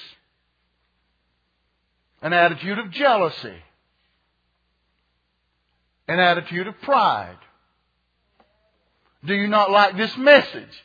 An 2.24 2.34
attitude 2.34 2.80
of 2.80 2.90
jealousy? 2.90 3.62
An 6.08 6.20
attitude 6.20 6.68
of 6.68 6.82
pride? 6.82 7.38
Do 9.24 9.36
you 9.36 9.48
not 9.48 9.70
like 9.70 9.96
this 9.96 10.16
message? 10.18 10.84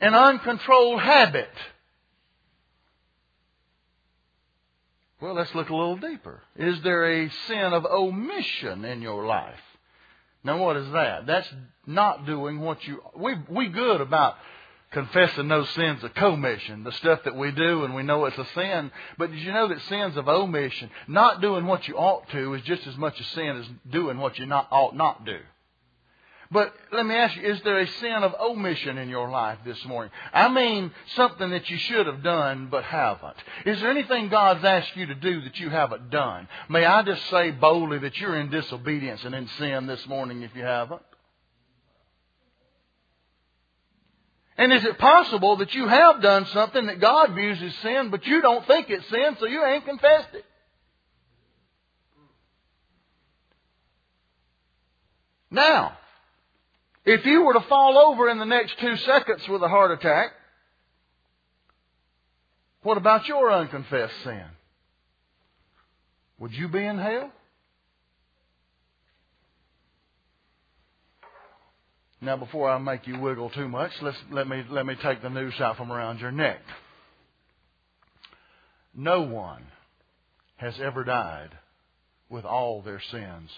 An 0.00 0.14
uncontrolled 0.14 1.00
habit. 1.00 1.50
Well, 5.20 5.34
let's 5.34 5.54
look 5.54 5.70
a 5.70 5.74
little 5.74 5.96
deeper. 5.96 6.42
Is 6.56 6.80
there 6.82 7.10
a 7.10 7.30
sin 7.48 7.72
of 7.72 7.86
omission 7.86 8.84
in 8.84 9.00
your 9.00 9.26
life? 9.26 9.60
Now, 10.44 10.58
what 10.58 10.76
is 10.76 10.92
that? 10.92 11.26
That's 11.26 11.48
not 11.86 12.26
doing 12.26 12.60
what 12.60 12.86
you. 12.86 13.02
We 13.16 13.34
we 13.48 13.68
good 13.68 14.00
about 14.00 14.36
confessing 14.92 15.48
those 15.48 15.68
sins 15.70 16.04
of 16.04 16.14
commission, 16.14 16.84
the 16.84 16.92
stuff 16.92 17.24
that 17.24 17.34
we 17.34 17.50
do 17.50 17.84
and 17.84 17.94
we 17.94 18.02
know 18.02 18.24
it's 18.26 18.38
a 18.38 18.46
sin. 18.54 18.90
But 19.18 19.30
did 19.32 19.40
you 19.40 19.52
know 19.52 19.68
that 19.68 19.80
sins 19.82 20.16
of 20.16 20.28
omission, 20.28 20.90
not 21.08 21.40
doing 21.40 21.66
what 21.66 21.88
you 21.88 21.96
ought 21.96 22.28
to, 22.30 22.54
is 22.54 22.62
just 22.62 22.86
as 22.86 22.96
much 22.96 23.18
a 23.18 23.24
sin 23.24 23.56
as 23.56 23.66
doing 23.90 24.18
what 24.18 24.38
you 24.38 24.46
not 24.46 24.68
ought 24.70 24.94
not 24.94 25.24
do? 25.24 25.38
But 26.50 26.72
let 26.92 27.04
me 27.04 27.14
ask 27.14 27.36
you, 27.36 27.42
is 27.42 27.60
there 27.62 27.80
a 27.80 27.86
sin 27.86 28.22
of 28.22 28.34
omission 28.40 28.98
in 28.98 29.08
your 29.08 29.28
life 29.28 29.58
this 29.64 29.84
morning? 29.84 30.12
I 30.32 30.48
mean, 30.48 30.92
something 31.14 31.50
that 31.50 31.68
you 31.68 31.76
should 31.76 32.06
have 32.06 32.22
done 32.22 32.68
but 32.70 32.84
haven't. 32.84 33.36
Is 33.64 33.80
there 33.80 33.90
anything 33.90 34.28
God's 34.28 34.64
asked 34.64 34.96
you 34.96 35.06
to 35.06 35.14
do 35.14 35.40
that 35.42 35.58
you 35.58 35.70
haven't 35.70 36.10
done? 36.10 36.48
May 36.68 36.84
I 36.84 37.02
just 37.02 37.28
say 37.30 37.50
boldly 37.50 37.98
that 37.98 38.18
you're 38.20 38.36
in 38.36 38.50
disobedience 38.50 39.24
and 39.24 39.34
in 39.34 39.48
sin 39.58 39.86
this 39.86 40.06
morning 40.06 40.42
if 40.42 40.54
you 40.54 40.62
haven't? 40.62 41.02
And 44.58 44.72
is 44.72 44.84
it 44.84 44.98
possible 44.98 45.56
that 45.56 45.74
you 45.74 45.86
have 45.86 46.22
done 46.22 46.46
something 46.46 46.86
that 46.86 47.00
God 47.00 47.34
views 47.34 47.60
as 47.62 47.74
sin, 47.76 48.10
but 48.10 48.24
you 48.26 48.40
don't 48.40 48.66
think 48.66 48.88
it's 48.88 49.06
sin, 49.08 49.36
so 49.38 49.46
you 49.46 49.64
ain't 49.64 49.84
confessed 49.84 50.32
it? 50.32 50.44
Now, 55.50 55.96
if 57.06 57.24
you 57.24 57.44
were 57.44 57.54
to 57.54 57.64
fall 57.68 57.96
over 57.96 58.28
in 58.28 58.38
the 58.38 58.44
next 58.44 58.78
two 58.80 58.96
seconds 58.96 59.42
with 59.48 59.62
a 59.62 59.68
heart 59.68 59.92
attack, 59.92 60.32
what 62.82 62.98
about 62.98 63.26
your 63.26 63.50
unconfessed 63.52 64.14
sin? 64.24 64.44
Would 66.38 66.52
you 66.52 66.68
be 66.68 66.84
in 66.84 66.98
hell? 66.98 67.30
Now, 72.20 72.36
before 72.36 72.70
I 72.70 72.78
make 72.78 73.06
you 73.06 73.20
wiggle 73.20 73.50
too 73.50 73.68
much, 73.68 73.92
let, 74.30 74.48
me, 74.48 74.64
let 74.68 74.84
me 74.84 74.96
take 75.00 75.22
the 75.22 75.30
noose 75.30 75.60
out 75.60 75.76
from 75.76 75.92
around 75.92 76.18
your 76.18 76.32
neck. 76.32 76.60
No 78.94 79.22
one 79.22 79.62
has 80.56 80.74
ever 80.80 81.04
died 81.04 81.50
with 82.28 82.44
all 82.44 82.82
their 82.82 83.00
sins 83.12 83.50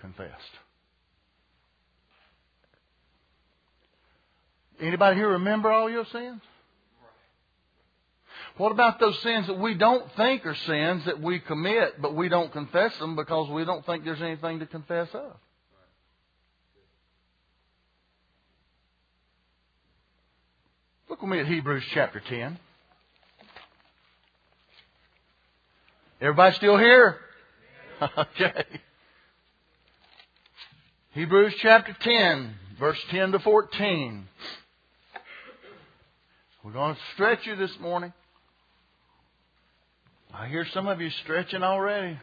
confessed. 0.00 0.32
Anybody 4.80 5.16
here 5.16 5.28
remember 5.30 5.70
all 5.70 5.90
your 5.90 6.06
sins? 6.06 6.40
What 8.56 8.72
about 8.72 8.98
those 8.98 9.18
sins 9.22 9.46
that 9.46 9.58
we 9.58 9.74
don't 9.74 10.04
think 10.16 10.44
are 10.44 10.54
sins 10.54 11.04
that 11.06 11.20
we 11.20 11.38
commit, 11.38 12.00
but 12.00 12.14
we 12.14 12.28
don't 12.28 12.52
confess 12.52 12.96
them 12.98 13.16
because 13.16 13.48
we 13.50 13.64
don't 13.64 13.84
think 13.86 14.04
there's 14.04 14.20
anything 14.20 14.58
to 14.60 14.66
confess 14.66 15.08
of? 15.14 15.32
Look 21.08 21.22
with 21.22 21.30
me 21.30 21.40
at 21.40 21.46
Hebrews 21.46 21.84
chapter 21.92 22.20
10. 22.20 22.58
Everybody 26.20 26.56
still 26.56 26.78
here? 26.78 27.18
okay. 28.18 28.64
Hebrews 31.12 31.54
chapter 31.60 31.96
10, 31.98 32.54
verse 32.78 32.98
10 33.10 33.32
to 33.32 33.38
14. 33.40 34.28
We're 36.62 36.72
going 36.72 36.94
to 36.94 37.00
stretch 37.14 37.46
you 37.46 37.56
this 37.56 37.72
morning. 37.80 38.12
I 40.34 40.46
hear 40.46 40.66
some 40.74 40.88
of 40.88 41.00
you 41.00 41.08
stretching 41.22 41.62
already. 41.62 42.18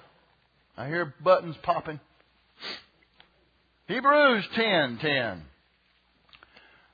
I 0.77 0.87
hear 0.87 1.11
buttons 1.23 1.55
popping. 1.63 1.99
Hebrews 3.87 4.45
10:10. 4.55 5.41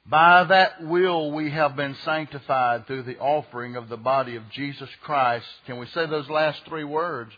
By 0.06 0.46
that 0.46 0.84
will 0.84 1.32
we 1.32 1.52
have 1.52 1.76
been 1.76 1.96
sanctified 2.06 2.88
through 2.88 3.04
the 3.04 3.20
offering 3.20 3.76
of 3.76 3.90
the 3.90 3.98
body 3.98 4.38
of 4.38 4.50
Jesus 4.50 4.90
Christ. 5.02 5.46
Can 5.66 5.80
we 5.80 5.88
say 5.88 6.06
those 6.06 6.30
last 6.30 6.62
three 6.66 6.86
words? 6.86 7.32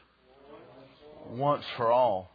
Once 1.31 1.65
for 1.77 1.91
all. 1.91 2.29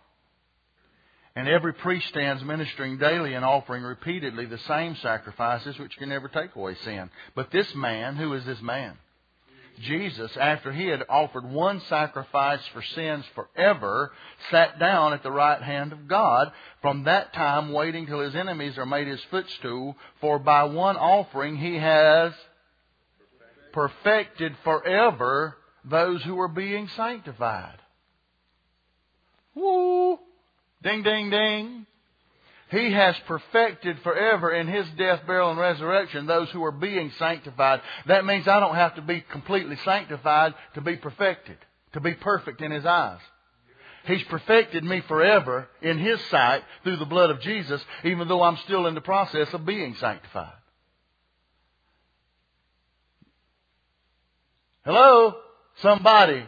And 1.37 1.49
every 1.49 1.72
priest 1.72 2.08
stands 2.08 2.42
ministering 2.42 2.99
daily 2.99 3.34
and 3.34 3.44
offering 3.44 3.82
repeatedly 3.82 4.46
the 4.46 4.58
same 4.58 4.96
sacrifices 4.96 5.78
which 5.78 5.96
can 5.96 6.08
never 6.08 6.28
take 6.28 6.56
away 6.56 6.75
sin. 6.84 7.08
But 7.34 7.50
this 7.50 7.72
man, 7.75 8.16
who 8.16 8.32
is 8.34 8.44
this 8.44 8.60
man? 8.60 8.96
Jesus, 9.80 10.37
after 10.38 10.72
he 10.72 10.88
had 10.88 11.04
offered 11.08 11.44
one 11.49 11.80
sacrifice 11.88 12.60
for 12.72 12.82
sins 12.82 13.25
forever, 13.34 14.12
sat 14.50 14.78
down 14.78 15.12
at 15.12 15.22
the 15.22 15.30
right 15.30 15.62
hand 15.62 15.92
of 15.92 16.08
God, 16.08 16.52
from 16.82 17.04
that 17.04 17.32
time 17.32 17.72
waiting 17.72 18.06
till 18.06 18.20
his 18.20 18.34
enemies 18.34 18.76
are 18.76 18.84
made 18.84 19.06
his 19.06 19.22
footstool, 19.30 19.96
for 20.20 20.38
by 20.38 20.64
one 20.64 20.96
offering 20.96 21.56
he 21.56 21.76
has 21.76 22.32
perfected 23.72 24.54
forever 24.64 25.56
those 25.84 26.22
who 26.25 26.38
are 26.40 26.49
being 26.49 26.88
sanctified. 26.88 27.78
Woo! 29.54 30.18
Ding, 30.82 31.02
ding, 31.02 31.30
ding. 31.30 31.87
He 32.70 32.92
has 32.92 33.16
perfected 33.26 33.99
forever 34.02 34.52
in 34.52 34.68
His 34.68 34.87
death, 34.96 35.26
burial, 35.26 35.50
and 35.50 35.58
resurrection 35.58 36.26
those 36.26 36.49
who 36.50 36.64
are 36.64 36.72
being 36.72 37.10
sanctified. 37.18 37.80
That 38.06 38.25
means 38.25 38.46
I 38.46 38.60
don't 38.60 38.76
have 38.76 38.94
to 38.94 39.02
be 39.02 39.25
completely 39.32 39.76
sanctified 39.84 40.54
to 40.75 40.80
be 40.80 40.96
perfected, 40.96 41.58
to 41.94 42.00
be 42.00 42.14
perfect 42.14 42.60
in 42.62 42.70
His 42.70 42.87
eyes. 42.87 43.18
He's 44.04 44.22
perfected 44.25 44.84
me 44.84 45.02
forever 45.02 45.68
in 45.82 45.99
His 45.99 46.20
sight 46.30 46.62
through 46.84 46.96
the 46.96 47.04
blood 47.06 47.30
of 47.30 47.40
Jesus, 47.40 47.84
even 48.04 48.28
though 48.28 48.42
I'm 48.42 48.56
still 48.58 48.87
in 48.87 48.94
the 48.94 49.00
process 49.00 49.52
of 49.52 49.66
being 49.66 49.96
sanctified. 49.96 50.54
Hello? 54.84 55.34
Somebody. 55.82 56.46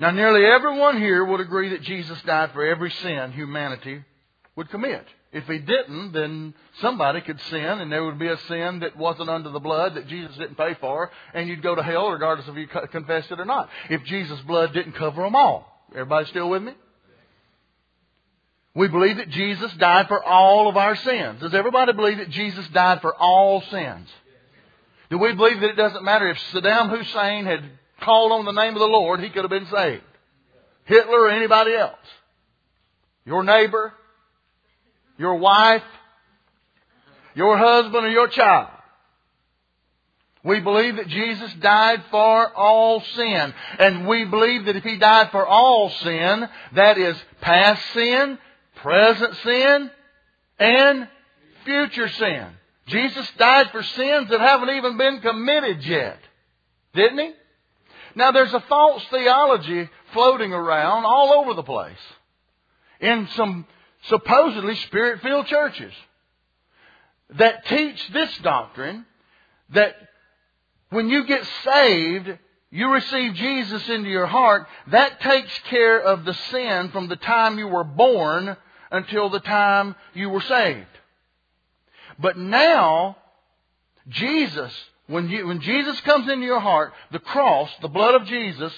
Now, 0.00 0.10
nearly 0.10 0.44
everyone 0.44 0.98
here 0.98 1.24
would 1.24 1.40
agree 1.40 1.70
that 1.70 1.82
Jesus 1.82 2.20
died 2.22 2.50
for 2.52 2.64
every 2.64 2.90
sin 2.90 3.32
humanity 3.32 4.02
would 4.56 4.68
commit. 4.70 5.06
If 5.32 5.46
he 5.46 5.58
didn't, 5.58 6.12
then 6.12 6.54
somebody 6.80 7.20
could 7.20 7.40
sin, 7.40 7.64
and 7.64 7.90
there 7.90 8.04
would 8.04 8.18
be 8.18 8.28
a 8.28 8.38
sin 8.48 8.80
that 8.80 8.96
wasn't 8.96 9.30
under 9.30 9.50
the 9.50 9.60
blood 9.60 9.94
that 9.94 10.06
Jesus 10.06 10.36
didn't 10.36 10.56
pay 10.56 10.74
for, 10.74 11.10
and 11.32 11.48
you'd 11.48 11.62
go 11.62 11.74
to 11.74 11.82
hell 11.82 12.10
regardless 12.10 12.46
if 12.48 12.56
you 12.56 12.68
confessed 12.68 13.32
it 13.32 13.40
or 13.40 13.44
not. 13.44 13.68
If 13.90 14.04
Jesus' 14.04 14.40
blood 14.42 14.72
didn't 14.72 14.92
cover 14.92 15.22
them 15.22 15.34
all. 15.34 15.86
Everybody 15.90 16.26
still 16.26 16.48
with 16.50 16.62
me? 16.62 16.72
We 18.76 18.88
believe 18.88 19.18
that 19.18 19.30
Jesus 19.30 19.72
died 19.74 20.08
for 20.08 20.22
all 20.22 20.68
of 20.68 20.76
our 20.76 20.96
sins. 20.96 21.40
Does 21.40 21.54
everybody 21.54 21.92
believe 21.92 22.18
that 22.18 22.30
Jesus 22.30 22.66
died 22.68 23.00
for 23.00 23.14
all 23.14 23.60
sins? 23.62 24.08
Do 25.10 25.18
we 25.18 25.32
believe 25.32 25.60
that 25.60 25.70
it 25.70 25.76
doesn't 25.76 26.04
matter 26.04 26.28
if 26.28 26.38
Saddam 26.52 26.90
Hussein 26.90 27.44
had 27.44 27.62
called 28.00 28.32
on 28.32 28.44
the 28.44 28.52
name 28.52 28.74
of 28.74 28.80
the 28.80 28.86
Lord, 28.86 29.20
he 29.20 29.30
could 29.30 29.42
have 29.42 29.50
been 29.50 29.66
saved. 29.66 30.02
Hitler 30.84 31.20
or 31.20 31.30
anybody 31.30 31.74
else. 31.74 31.96
Your 33.24 33.42
neighbor, 33.42 33.92
your 35.16 35.36
wife, 35.36 35.82
your 37.34 37.56
husband 37.56 38.04
or 38.04 38.10
your 38.10 38.28
child. 38.28 38.68
We 40.44 40.60
believe 40.60 40.96
that 40.96 41.08
Jesus 41.08 41.52
died 41.54 42.02
for 42.10 42.52
all 42.52 43.00
sin. 43.00 43.54
And 43.78 44.06
we 44.06 44.26
believe 44.26 44.66
that 44.66 44.76
if 44.76 44.84
He 44.84 44.98
died 44.98 45.30
for 45.30 45.46
all 45.46 45.88
sin, 45.88 46.48
that 46.74 46.98
is 46.98 47.16
past 47.40 47.82
sin, 47.94 48.38
present 48.76 49.34
sin, 49.36 49.90
and 50.58 51.08
future 51.64 52.08
sin. 52.08 52.46
Jesus 52.86 53.26
died 53.38 53.70
for 53.70 53.82
sins 53.82 54.28
that 54.28 54.40
haven't 54.40 54.68
even 54.68 54.98
been 54.98 55.20
committed 55.20 55.82
yet. 55.82 56.18
Didn't 56.92 57.18
He? 57.18 57.32
Now 58.14 58.30
there's 58.30 58.54
a 58.54 58.60
false 58.60 59.04
theology 59.10 59.88
floating 60.12 60.52
around 60.52 61.04
all 61.04 61.32
over 61.32 61.54
the 61.54 61.62
place 61.62 61.98
in 63.00 63.28
some 63.34 63.66
supposedly 64.08 64.76
spirit-filled 64.76 65.46
churches 65.46 65.92
that 67.30 67.66
teach 67.66 68.08
this 68.12 68.36
doctrine 68.38 69.06
that 69.70 69.96
when 70.90 71.08
you 71.08 71.24
get 71.24 71.44
saved, 71.64 72.38
you 72.70 72.92
receive 72.92 73.34
Jesus 73.34 73.88
into 73.88 74.08
your 74.08 74.26
heart, 74.26 74.66
that 74.88 75.20
takes 75.20 75.58
care 75.70 76.00
of 76.00 76.24
the 76.24 76.34
sin 76.34 76.90
from 76.90 77.08
the 77.08 77.16
time 77.16 77.58
you 77.58 77.66
were 77.66 77.84
born 77.84 78.56
until 78.90 79.28
the 79.28 79.40
time 79.40 79.96
you 80.12 80.28
were 80.28 80.42
saved. 80.42 80.86
But 82.18 82.36
now, 82.36 83.16
Jesus 84.08 84.72
when, 85.06 85.28
you, 85.28 85.46
when 85.46 85.60
Jesus 85.60 86.00
comes 86.00 86.30
into 86.30 86.46
your 86.46 86.60
heart, 86.60 86.92
the 87.12 87.18
cross, 87.18 87.70
the 87.82 87.88
blood 87.88 88.14
of 88.14 88.26
Jesus, 88.26 88.72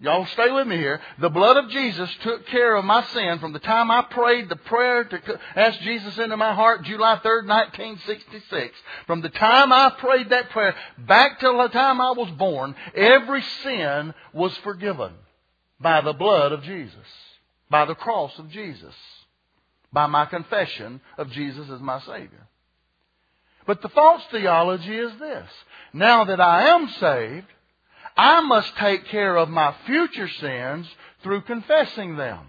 y'all 0.00 0.26
stay 0.26 0.50
with 0.50 0.66
me 0.66 0.76
here, 0.76 1.00
the 1.20 1.28
blood 1.28 1.56
of 1.56 1.70
Jesus 1.70 2.08
took 2.22 2.46
care 2.46 2.76
of 2.76 2.84
my 2.84 3.02
sin 3.06 3.40
from 3.40 3.52
the 3.52 3.58
time 3.58 3.90
I 3.90 4.02
prayed 4.02 4.48
the 4.48 4.56
prayer 4.56 5.04
to 5.04 5.40
ask 5.56 5.80
Jesus 5.80 6.18
into 6.18 6.36
my 6.36 6.54
heart, 6.54 6.84
July 6.84 7.16
3rd, 7.16 7.48
1966. 7.48 8.76
From 9.06 9.22
the 9.22 9.28
time 9.30 9.72
I 9.72 9.90
prayed 9.98 10.30
that 10.30 10.50
prayer 10.50 10.74
back 10.98 11.40
till 11.40 11.58
the 11.58 11.68
time 11.68 12.00
I 12.00 12.12
was 12.12 12.30
born, 12.32 12.76
every 12.94 13.42
sin 13.62 14.14
was 14.32 14.56
forgiven 14.58 15.12
by 15.80 16.00
the 16.00 16.12
blood 16.12 16.52
of 16.52 16.62
Jesus, 16.62 16.94
by 17.68 17.84
the 17.86 17.96
cross 17.96 18.38
of 18.38 18.48
Jesus, 18.50 18.94
by 19.92 20.06
my 20.06 20.26
confession 20.26 21.00
of 21.18 21.28
Jesus 21.32 21.68
as 21.70 21.80
my 21.80 22.00
Savior. 22.00 22.46
But 23.66 23.82
the 23.82 23.88
false 23.88 24.22
theology 24.30 24.96
is 24.96 25.12
this. 25.18 25.48
Now 25.92 26.24
that 26.24 26.40
I 26.40 26.68
am 26.68 26.88
saved, 26.88 27.46
I 28.16 28.40
must 28.40 28.76
take 28.76 29.06
care 29.06 29.36
of 29.36 29.48
my 29.48 29.74
future 29.86 30.28
sins 30.28 30.88
through 31.22 31.42
confessing 31.42 32.16
them. 32.16 32.40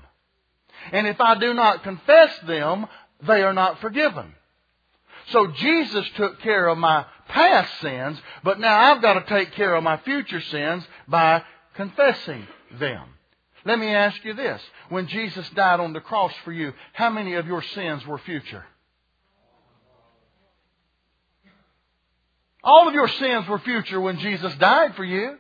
And 0.92 1.08
if 1.08 1.22
I 1.22 1.36
do 1.36 1.54
not 1.54 1.84
confess 1.84 2.38
them, 2.40 2.88
they 3.26 3.44
are 3.44 3.54
not 3.54 3.80
forgiven. 3.80 4.34
So 5.28 5.48
Jesus 5.48 6.10
took 6.16 6.42
care 6.42 6.68
of 6.68 6.78
my 6.78 7.06
past 7.30 7.80
sins, 7.80 8.20
but 8.44 8.60
now 8.60 8.78
I've 8.78 9.02
got 9.02 9.14
to 9.14 9.34
take 9.34 9.54
care 9.54 9.76
of 9.76 9.84
my 9.84 9.98
future 9.98 10.42
sins 10.42 10.86
by 11.08 11.44
confessing 11.76 12.46
them. 12.80 13.08
Let 13.66 13.80
me 13.80 13.88
ask 13.88 14.24
you 14.26 14.34
this. 14.34 14.62
When 14.90 15.08
Jesus 15.08 15.50
died 15.52 15.80
on 15.80 15.94
the 15.94 16.02
cross 16.02 16.34
for 16.44 16.52
you, 16.52 16.74
how 16.92 17.10
many 17.10 17.36
of 17.36 17.48
your 17.48 17.62
sins 17.62 18.06
were 18.06 18.18
future? 18.18 18.66
All 22.64 22.88
of 22.88 22.94
your 22.94 23.08
sins 23.08 23.48
were 23.48 23.60
future 23.60 24.00
when 24.00 24.20
Jesus 24.20 24.54
died 24.56 24.96
for 24.96 25.04
you. 25.04 25.38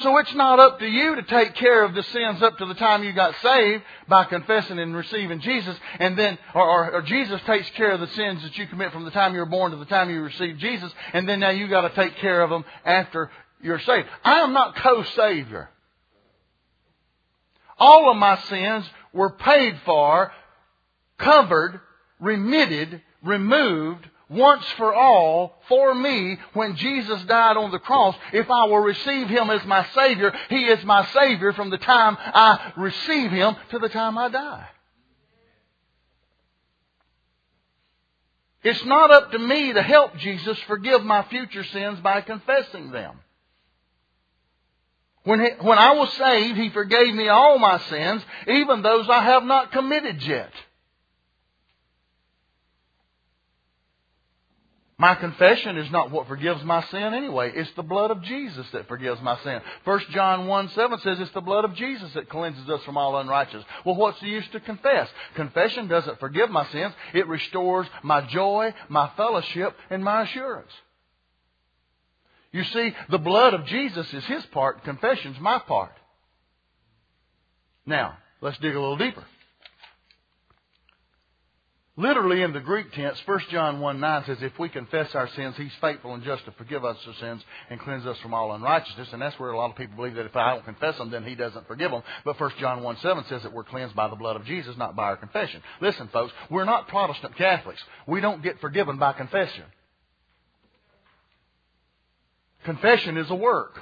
So 0.00 0.16
it's 0.16 0.34
not 0.34 0.58
up 0.58 0.78
to 0.78 0.86
you 0.86 1.16
to 1.16 1.22
take 1.22 1.54
care 1.56 1.84
of 1.84 1.94
the 1.94 2.02
sins 2.02 2.42
up 2.42 2.56
to 2.58 2.64
the 2.64 2.74
time 2.74 3.04
you 3.04 3.12
got 3.12 3.34
saved 3.42 3.82
by 4.08 4.24
confessing 4.24 4.78
and 4.78 4.96
receiving 4.96 5.40
Jesus, 5.40 5.76
and 5.98 6.18
then, 6.18 6.38
or, 6.54 6.62
or, 6.62 6.92
or, 6.92 7.02
Jesus 7.02 7.38
takes 7.42 7.68
care 7.70 7.92
of 7.92 8.00
the 8.00 8.06
sins 8.06 8.42
that 8.42 8.56
you 8.56 8.66
commit 8.66 8.92
from 8.92 9.04
the 9.04 9.10
time 9.10 9.34
you 9.34 9.40
were 9.40 9.46
born 9.46 9.72
to 9.72 9.76
the 9.76 9.84
time 9.84 10.08
you 10.08 10.22
received 10.22 10.58
Jesus, 10.58 10.90
and 11.12 11.28
then 11.28 11.40
now 11.40 11.50
you 11.50 11.68
got 11.68 11.82
to 11.82 11.94
take 11.94 12.16
care 12.16 12.40
of 12.40 12.48
them 12.48 12.64
after 12.82 13.30
you're 13.60 13.78
saved. 13.80 14.08
I 14.24 14.40
am 14.40 14.54
not 14.54 14.76
co-savior. 14.76 15.68
All 17.78 18.10
of 18.10 18.16
my 18.16 18.38
sins 18.38 18.86
were 19.12 19.30
paid 19.30 19.78
for, 19.84 20.32
covered, 21.18 21.78
remitted, 22.18 23.02
removed 23.22 24.08
once 24.30 24.64
for 24.76 24.94
all 24.94 25.58
for 25.68 25.94
me 25.94 26.38
when 26.54 26.76
Jesus 26.76 27.20
died 27.24 27.56
on 27.56 27.72
the 27.72 27.80
cross. 27.80 28.14
If 28.32 28.48
I 28.48 28.64
will 28.66 28.78
receive 28.78 29.28
Him 29.28 29.50
as 29.50 29.64
my 29.66 29.84
Savior, 29.94 30.32
He 30.48 30.66
is 30.66 30.84
my 30.84 31.04
Savior 31.06 31.52
from 31.52 31.70
the 31.70 31.78
time 31.78 32.16
I 32.20 32.72
receive 32.76 33.32
Him 33.32 33.56
to 33.70 33.78
the 33.78 33.88
time 33.88 34.16
I 34.16 34.28
die. 34.28 34.66
It's 38.62 38.84
not 38.84 39.10
up 39.10 39.32
to 39.32 39.38
me 39.38 39.72
to 39.72 39.82
help 39.82 40.16
Jesus 40.18 40.58
forgive 40.60 41.02
my 41.02 41.24
future 41.24 41.64
sins 41.64 41.98
by 42.00 42.20
confessing 42.20 42.90
them. 42.90 43.18
When, 45.24 45.40
he, 45.40 45.48
when 45.60 45.78
I 45.78 45.94
was 45.94 46.12
saved, 46.14 46.58
He 46.58 46.70
forgave 46.70 47.14
me 47.14 47.28
all 47.28 47.58
my 47.58 47.78
sins, 47.78 48.22
even 48.46 48.82
those 48.82 49.08
I 49.08 49.24
have 49.24 49.44
not 49.44 49.72
committed 49.72 50.22
yet. 50.22 50.52
My 55.00 55.14
confession 55.14 55.78
is 55.78 55.90
not 55.90 56.10
what 56.10 56.28
forgives 56.28 56.62
my 56.62 56.82
sin 56.88 57.14
anyway. 57.14 57.52
It's 57.54 57.72
the 57.74 57.82
blood 57.82 58.10
of 58.10 58.22
Jesus 58.22 58.66
that 58.74 58.86
forgives 58.86 59.18
my 59.22 59.38
sin. 59.42 59.62
1 59.84 60.00
John 60.10 60.46
1 60.46 60.68
7 60.68 60.98
says 61.00 61.18
it's 61.18 61.30
the 61.30 61.40
blood 61.40 61.64
of 61.64 61.74
Jesus 61.74 62.12
that 62.12 62.28
cleanses 62.28 62.68
us 62.68 62.82
from 62.82 62.98
all 62.98 63.16
unrighteousness. 63.16 63.64
Well, 63.86 63.94
what's 63.94 64.20
the 64.20 64.28
use 64.28 64.46
to 64.52 64.60
confess? 64.60 65.08
Confession 65.36 65.88
doesn't 65.88 66.20
forgive 66.20 66.50
my 66.50 66.66
sins. 66.66 66.92
It 67.14 67.26
restores 67.28 67.86
my 68.02 68.20
joy, 68.26 68.74
my 68.90 69.10
fellowship, 69.16 69.74
and 69.88 70.04
my 70.04 70.24
assurance. 70.24 70.70
You 72.52 72.64
see, 72.64 72.94
the 73.08 73.16
blood 73.16 73.54
of 73.54 73.64
Jesus 73.64 74.12
is 74.12 74.24
his 74.26 74.44
part, 74.52 74.84
confession's 74.84 75.40
my 75.40 75.60
part. 75.60 75.92
Now, 77.86 78.18
let's 78.42 78.58
dig 78.58 78.74
a 78.74 78.80
little 78.80 78.98
deeper. 78.98 79.24
Literally 81.96 82.42
in 82.42 82.52
the 82.52 82.60
Greek 82.60 82.92
tense, 82.92 83.20
1 83.26 83.40
John 83.50 83.80
1 83.80 84.00
9 84.00 84.24
says, 84.24 84.38
If 84.40 84.58
we 84.58 84.68
confess 84.68 85.12
our 85.14 85.28
sins, 85.30 85.56
He's 85.56 85.72
faithful 85.80 86.14
and 86.14 86.22
just 86.22 86.44
to 86.44 86.52
forgive 86.52 86.84
us 86.84 86.96
our 87.06 87.14
sins 87.14 87.42
and 87.68 87.80
cleanse 87.80 88.06
us 88.06 88.16
from 88.18 88.32
all 88.32 88.54
unrighteousness. 88.54 89.08
And 89.12 89.20
that's 89.20 89.38
where 89.40 89.50
a 89.50 89.56
lot 89.56 89.70
of 89.70 89.76
people 89.76 89.96
believe 89.96 90.14
that 90.14 90.24
if 90.24 90.36
I 90.36 90.54
don't 90.54 90.64
confess 90.64 90.96
them, 90.98 91.10
then 91.10 91.24
He 91.24 91.34
doesn't 91.34 91.66
forgive 91.66 91.90
them. 91.90 92.02
But 92.24 92.40
1 92.40 92.52
John 92.60 92.82
1 92.82 92.96
7 92.98 93.24
says 93.28 93.42
that 93.42 93.52
we're 93.52 93.64
cleansed 93.64 93.96
by 93.96 94.08
the 94.08 94.16
blood 94.16 94.36
of 94.36 94.44
Jesus, 94.44 94.76
not 94.76 94.94
by 94.94 95.04
our 95.04 95.16
confession. 95.16 95.62
Listen, 95.80 96.08
folks, 96.08 96.32
we're 96.48 96.64
not 96.64 96.88
Protestant 96.88 97.36
Catholics. 97.36 97.82
We 98.06 98.20
don't 98.20 98.42
get 98.42 98.60
forgiven 98.60 98.98
by 98.98 99.12
confession. 99.12 99.64
Confession 102.64 103.16
is 103.16 103.28
a 103.30 103.34
work 103.34 103.80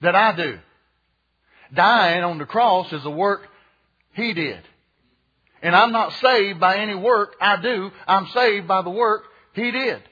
that 0.00 0.16
I 0.16 0.34
do. 0.34 0.58
Dying 1.72 2.24
on 2.24 2.38
the 2.38 2.44
cross 2.44 2.92
is 2.92 3.04
a 3.04 3.10
work 3.10 3.42
He 4.14 4.34
did. 4.34 4.62
And 5.62 5.74
I'm 5.74 5.92
not 5.92 6.12
saved 6.20 6.60
by 6.60 6.76
any 6.76 6.94
work 6.94 7.34
I 7.40 7.60
do. 7.60 7.90
I'm 8.06 8.26
saved 8.28 8.68
by 8.68 8.82
the 8.82 8.90
work 8.90 9.24
He 9.54 9.70
did. 9.70 10.02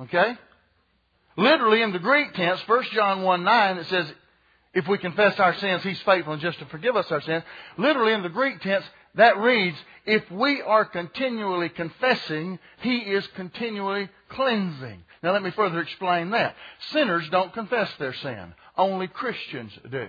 Okay? 0.00 0.36
Literally 1.36 1.82
in 1.82 1.92
the 1.92 1.98
Greek 1.98 2.34
tense, 2.34 2.60
1 2.66 2.84
John 2.92 3.22
1 3.22 3.44
9, 3.44 3.78
it 3.78 3.86
says, 3.86 4.12
if 4.74 4.86
we 4.86 4.98
confess 4.98 5.38
our 5.40 5.54
sins, 5.56 5.82
He's 5.82 6.00
faithful 6.02 6.34
and 6.34 6.42
just 6.42 6.58
to 6.58 6.66
forgive 6.66 6.96
us 6.96 7.10
our 7.10 7.20
sins. 7.22 7.42
Literally 7.76 8.12
in 8.12 8.22
the 8.22 8.28
Greek 8.28 8.60
tense, 8.60 8.84
that 9.14 9.38
reads, 9.38 9.76
if 10.06 10.30
we 10.30 10.62
are 10.62 10.84
continually 10.84 11.68
confessing, 11.68 12.58
He 12.82 12.98
is 12.98 13.26
continually 13.34 14.08
cleansing. 14.28 15.02
Now 15.22 15.32
let 15.32 15.42
me 15.42 15.50
further 15.50 15.80
explain 15.80 16.30
that. 16.30 16.54
Sinners 16.92 17.28
don't 17.30 17.52
confess 17.52 17.90
their 17.98 18.12
sin. 18.14 18.54
Only 18.76 19.08
Christians 19.08 19.72
do. 19.90 20.08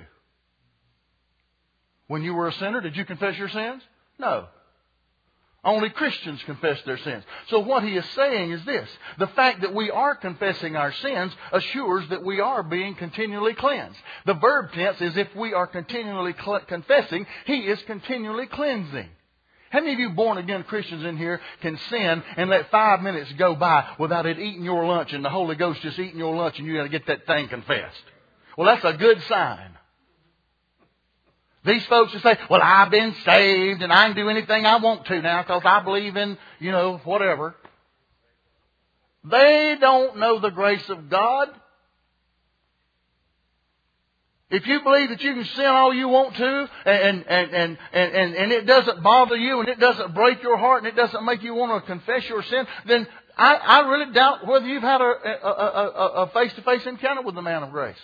When 2.10 2.24
you 2.24 2.34
were 2.34 2.48
a 2.48 2.54
sinner, 2.54 2.82
did 2.82 2.98
you 2.98 3.06
confess 3.06 3.38
your 3.38 3.50
sins? 3.50 3.84
No. 4.18 4.48
Only 5.64 5.92
Christians 5.92 6.42
confess 6.44 6.82
their 6.82 6.98
sins. 6.98 7.24
So 7.50 7.60
what 7.60 7.84
he 7.84 7.96
is 7.96 8.06
saying 8.16 8.52
is 8.52 8.66
this. 8.66 8.90
The 9.20 9.28
fact 9.28 9.62
that 9.62 9.76
we 9.76 9.92
are 9.92 10.16
confessing 10.16 10.76
our 10.76 10.92
sins 10.92 11.32
assures 11.52 12.10
that 12.10 12.26
we 12.26 12.40
are 12.40 12.64
being 12.64 12.96
continually 12.96 13.54
cleansed. 13.54 14.00
The 14.26 14.34
verb 14.34 14.72
tense 14.74 15.00
is 15.02 15.18
if 15.18 15.36
we 15.36 15.54
are 15.54 15.68
continually 15.68 16.34
cl- 16.44 16.62
confessing, 16.62 17.28
he 17.46 17.60
is 17.68 17.80
continually 17.84 18.48
cleansing. 18.48 19.10
How 19.70 19.82
many 19.82 19.94
of 19.94 20.00
you 20.00 20.10
born 20.10 20.40
again 20.40 20.64
Christians 20.64 21.06
in 21.06 21.16
here 21.16 21.40
can 21.62 21.78
sin 21.78 22.24
and 22.38 22.50
let 22.50 22.72
five 22.72 23.04
minutes 23.04 23.32
go 23.34 23.54
by 23.54 23.86
without 24.00 24.26
it 24.26 24.40
eating 24.40 24.64
your 24.64 24.84
lunch 24.88 25.14
and 25.14 25.24
the 25.24 25.30
Holy 25.30 25.56
Ghost 25.56 25.82
just 25.82 26.00
eating 26.00 26.18
your 26.18 26.36
lunch 26.36 26.58
and 26.58 26.68
you 26.68 26.76
got 26.76 26.84
to 26.84 26.90
get 26.90 27.06
that 27.06 27.28
thing 27.28 27.50
confessed? 27.50 28.02
Well, 28.58 28.66
that's 28.66 28.84
a 28.84 28.98
good 28.98 29.22
sign. 29.24 29.78
These 31.66 31.86
folks 31.88 32.14
that 32.14 32.24
say, 32.24 32.38
well, 32.50 32.62
I've 32.64 32.90
been 32.90 33.14
saved 33.26 33.82
and 33.82 33.92
I 33.92 34.08
can 34.08 34.16
do 34.16 34.30
anything 34.30 34.66
I 34.66 34.78
want 34.78 35.06
to 35.08 35.22
now 35.22 35.42
because 35.42 35.64
I 35.66 35.84
believe 35.84 36.16
in, 36.16 36.38
you 36.60 36.72
know, 36.72 37.02
whatever. 37.04 37.56
They 39.26 39.76
don't 39.80 40.18
know 40.18 40.40
the 40.40 40.52
grace 40.52 40.88
of 40.90 41.10
God. 41.10 41.50
If 44.50 44.66
you 44.66 44.82
believe 44.82 45.10
that 45.10 45.22
you 45.22 45.34
can 45.36 45.46
sin 45.46 45.66
all 45.66 45.94
you 45.94 46.08
want 46.08 46.36
to 46.36 46.70
and, 46.86 47.26
and, 47.28 47.52
and, 47.54 47.78
and, 47.94 48.14
and, 48.14 48.36
and 48.36 48.52
it 48.52 48.66
doesn't 48.66 49.04
bother 49.04 49.36
you 49.36 49.60
and 49.60 49.70
it 49.70 49.80
doesn't 49.80 50.16
break 50.16 50.42
your 50.42 50.58
heart 50.58 50.84
and 50.84 50.88
it 50.88 50.96
doesn't 50.96 51.24
make 51.24 51.44
you 51.44 51.54
want 51.54 51.84
to 51.84 51.88
confess 51.88 52.28
your 52.28 52.42
sin, 52.42 52.66
then 52.88 53.06
I, 53.38 53.56
I 53.56 53.80
really 53.90 54.12
doubt 54.12 54.48
whether 54.48 54.66
you've 54.66 54.82
had 54.82 55.02
a 55.02 55.06
a 55.06 56.24
a 56.24 56.32
face 56.34 56.54
to 56.56 56.62
face 56.62 56.86
encounter 56.86 57.22
with 57.22 57.36
the 57.36 57.42
man 57.42 57.64
of 57.64 57.72
grace. 57.72 58.00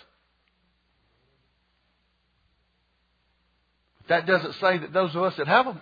That 4.07 4.25
doesn't 4.25 4.53
say 4.53 4.77
that 4.77 4.93
those 4.93 5.15
of 5.15 5.23
us 5.23 5.35
that 5.37 5.47
have 5.47 5.67
a 5.67 5.81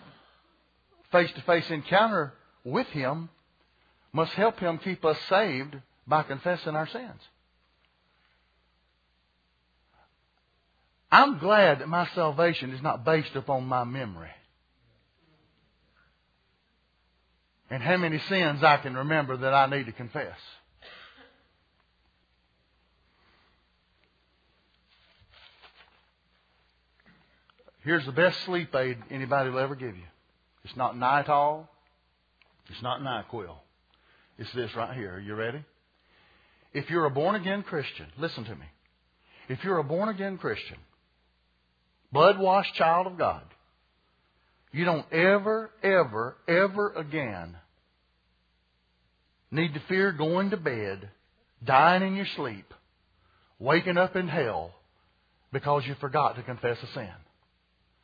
face 1.12 1.32
to 1.34 1.42
face 1.42 1.70
encounter 1.70 2.34
with 2.64 2.88
Him 2.88 3.30
must 4.12 4.32
help 4.34 4.60
Him 4.60 4.78
keep 4.78 5.04
us 5.04 5.18
saved 5.30 5.76
by 6.08 6.24
confessing 6.24 6.76
our 6.76 6.88
sins. 6.88 7.22
I'm 11.12 11.38
glad 11.38 11.80
that 11.80 11.88
my 11.88 12.08
salvation 12.16 12.72
is 12.72 12.82
not 12.82 13.06
based 13.06 13.36
upon 13.36 13.66
my 13.66 13.84
memory. 13.84 14.32
And 17.70 17.84
how 17.84 17.98
many 17.98 18.20
sins 18.20 18.64
I 18.64 18.78
can 18.78 18.96
remember 18.96 19.38
that 19.38 19.54
I 19.54 19.68
need 19.68 19.86
to 19.86 19.92
confess. 19.92 20.38
Here's 27.84 28.06
the 28.06 28.12
best 28.12 28.40
sleep 28.46 28.74
aid 28.76 28.98
anybody 29.10 29.50
will 29.50 29.60
ever 29.60 29.76
give 29.76 29.96
you. 29.96 30.04
It's 30.64 30.76
not 30.76 30.96
Nytol. 30.96 31.68
It's 32.70 32.82
not 32.82 33.02
NyQuil. 33.02 33.56
It's 34.38 34.52
this 34.54 34.74
right 34.76 34.96
here. 34.96 35.16
Are 35.16 35.20
you 35.20 35.36
ready? 35.36 35.64
If 36.74 36.90
you're 36.90 37.06
a 37.06 37.12
born 37.12 37.36
again 37.36 37.64
Christian, 37.64 38.08
listen 38.18 38.46
to 38.46 38.56
me. 38.56 38.66
If 39.50 39.64
you're 39.64 39.80
a 39.80 39.84
born 39.84 40.10
again 40.10 40.38
Christian, 40.38 40.78
blood 42.12 42.40
washed 42.40 42.74
child 42.76 43.08
of 43.08 43.18
God, 43.18 43.44
you 44.72 44.86
don't 44.86 45.06
ever, 45.12 45.70
ever, 45.84 46.38
ever 46.48 46.94
again 46.94 47.58
need 49.52 49.74
to 49.74 49.82
fear 49.82 50.12
going 50.12 50.50
to 50.50 50.58
bed, 50.58 51.10
dying 51.64 52.02
in 52.02 52.16
your 52.16 52.26
sleep, 52.38 52.74
waking 53.60 53.98
up 53.98 54.16
in 54.16 54.28
hell 54.28 54.72
because 55.52 55.86
you 55.86 55.96
forgot 56.00 56.38
to 56.38 56.44
confess 56.44 56.78
a 56.82 56.88
sin. 56.94 57.10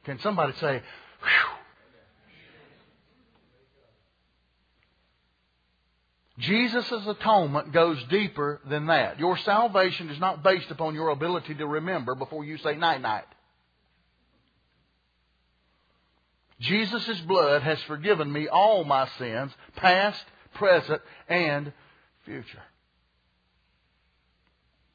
Can 0.06 0.20
somebody 0.20 0.54
say, 0.60 0.82
Whew. 1.22 1.60
Jesus' 6.40 7.06
atonement 7.06 7.74
goes 7.74 8.02
deeper 8.10 8.62
than 8.70 8.88
that. 8.88 9.20
Your 9.20 9.38
salvation 9.40 10.10
is 10.10 10.20
not 10.20 10.42
based 10.42 10.72
upon 10.72 10.96
your 10.96 11.10
ability 11.10 11.54
to 11.56 11.68
remember 11.68 12.16
before 12.16 12.46
you 12.46 12.58
say 12.58 12.76
night 12.76 13.02
night. 13.02 13.26
Jesus' 16.62 17.20
blood 17.22 17.62
has 17.62 17.82
forgiven 17.84 18.32
me 18.32 18.48
all 18.48 18.84
my 18.84 19.08
sins, 19.18 19.52
past, 19.76 20.24
present, 20.56 21.02
and 21.28 21.72
future. 22.26 22.64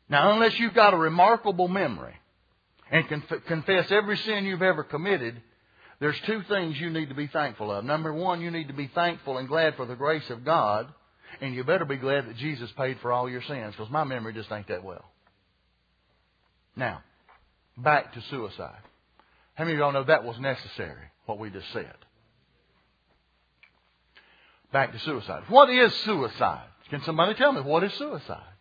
Now, 0.09 0.33
unless 0.33 0.59
you've 0.59 0.75
got 0.75 0.93
a 0.93 0.99
remarkable 0.99 1.69
memory, 1.69 2.15
and 2.95 3.09
conf- 3.09 3.45
confess 3.47 3.91
every 3.91 4.17
sin 4.19 4.45
you've 4.45 4.63
ever 4.63 4.85
committed, 4.85 5.43
there's 5.99 6.19
two 6.27 6.43
things 6.49 6.81
you 6.81 6.91
need 6.91 7.09
to 7.09 7.15
be 7.15 7.27
thankful 7.27 7.73
of. 7.73 7.85
Number 7.85 8.13
one, 8.15 8.41
you 8.41 8.53
need 8.53 8.69
to 8.69 8.75
be 8.75 8.87
thankful 8.95 9.37
and 9.37 9.49
glad 9.49 9.75
for 9.75 9.85
the 9.85 9.97
grace 9.97 10.31
of 10.31 10.45
God, 10.45 10.87
and 11.41 11.55
you 11.55 11.65
better 11.65 11.85
be 11.85 11.97
glad 11.97 12.29
that 12.29 12.37
Jesus 12.37 12.71
paid 12.77 12.99
for 13.01 13.11
all 13.11 13.29
your 13.29 13.43
sins, 13.43 13.75
because 13.77 13.91
my 13.91 14.05
memory 14.05 14.33
just 14.33 14.51
ain't 14.53 14.69
that 14.69 14.85
well. 14.85 15.05
Now, 16.77 17.03
back 17.77 18.15
to 18.15 18.23
suicide. 18.31 18.79
How 19.55 19.65
many 19.65 19.75
of 19.75 19.81
y'all 19.81 19.93
know 19.93 20.05
that 20.05 20.23
was 20.23 20.39
necessary, 20.39 21.11
what 21.27 21.41
we 21.41 21.51
just 21.51 21.73
said? 21.73 21.95
Back 24.73 24.93
to 24.93 25.01
suicide. 25.01 25.43
What 25.49 25.69
is 25.69 25.93
suicide? 26.05 26.69
Can 26.91 27.03
somebody 27.03 27.35
tell 27.35 27.53
me 27.53 27.61
what 27.61 27.83
is 27.83 27.93
suicide? 27.95 28.54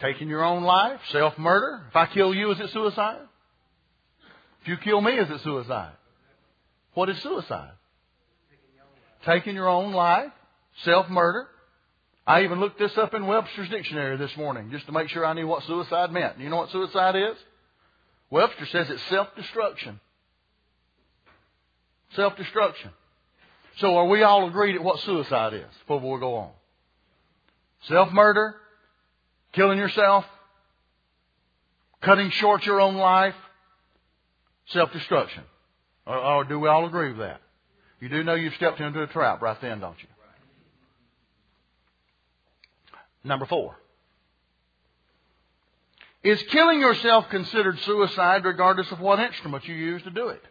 Taking 0.00 0.28
your 0.28 0.44
own 0.44 0.64
life, 0.64 1.00
self 1.12 1.38
murder. 1.38 1.82
If 1.88 1.96
I 1.96 2.06
kill 2.06 2.34
you, 2.34 2.50
is 2.52 2.60
it 2.60 2.70
suicide? 2.72 3.20
If 4.62 4.68
you 4.68 4.76
kill 4.78 5.00
me, 5.00 5.12
is 5.12 5.30
it 5.30 5.40
suicide? 5.42 5.92
What 6.94 7.08
is 7.10 7.22
suicide? 7.22 7.72
Taking 9.24 9.54
your 9.54 9.68
own 9.68 9.92
life, 9.92 10.32
self 10.84 11.08
murder. 11.08 11.46
I 12.26 12.44
even 12.44 12.58
looked 12.58 12.78
this 12.78 12.96
up 12.96 13.12
in 13.14 13.26
Webster's 13.26 13.68
dictionary 13.68 14.16
this 14.16 14.34
morning 14.36 14.70
just 14.70 14.86
to 14.86 14.92
make 14.92 15.08
sure 15.10 15.26
I 15.26 15.34
knew 15.34 15.46
what 15.46 15.62
suicide 15.64 16.10
meant. 16.10 16.38
You 16.38 16.48
know 16.48 16.56
what 16.56 16.70
suicide 16.70 17.16
is? 17.16 17.36
Webster 18.30 18.66
says 18.66 18.86
it's 18.88 19.02
self 19.10 19.28
destruction. 19.36 20.00
Self 22.16 22.36
destruction. 22.36 22.90
So 23.78 23.96
are 23.96 24.06
we 24.06 24.22
all 24.22 24.48
agreed 24.48 24.76
at 24.76 24.82
what 24.82 25.00
suicide 25.00 25.52
is 25.54 25.70
before 25.86 26.00
we 26.14 26.20
go 26.20 26.36
on? 26.36 26.50
Self 27.88 28.12
murder, 28.12 28.54
killing 29.54 29.78
yourself, 29.78 30.24
cutting 32.02 32.30
short 32.30 32.64
your 32.66 32.80
own 32.80 32.96
life, 32.96 33.34
self 34.66 34.92
destruction. 34.92 35.42
Or, 36.06 36.18
or, 36.18 36.44
do 36.44 36.60
we 36.60 36.68
all 36.68 36.86
agree 36.86 37.08
with 37.08 37.18
that? 37.18 37.40
You 38.00 38.08
do 38.10 38.22
know 38.22 38.34
you've 38.34 38.54
stepped 38.54 38.80
into 38.80 39.02
a 39.02 39.06
trap 39.06 39.40
right 39.40 39.58
then, 39.60 39.80
don't 39.80 39.96
you? 40.00 40.08
Number 43.22 43.46
four. 43.46 43.74
Is 46.22 46.42
killing 46.50 46.80
yourself 46.80 47.28
considered 47.30 47.78
suicide 47.80 48.44
regardless 48.44 48.90
of 48.92 49.00
what 49.00 49.18
instrument 49.18 49.66
you 49.66 49.74
use 49.74 50.02
to 50.02 50.10
do 50.10 50.28
it? 50.28 50.42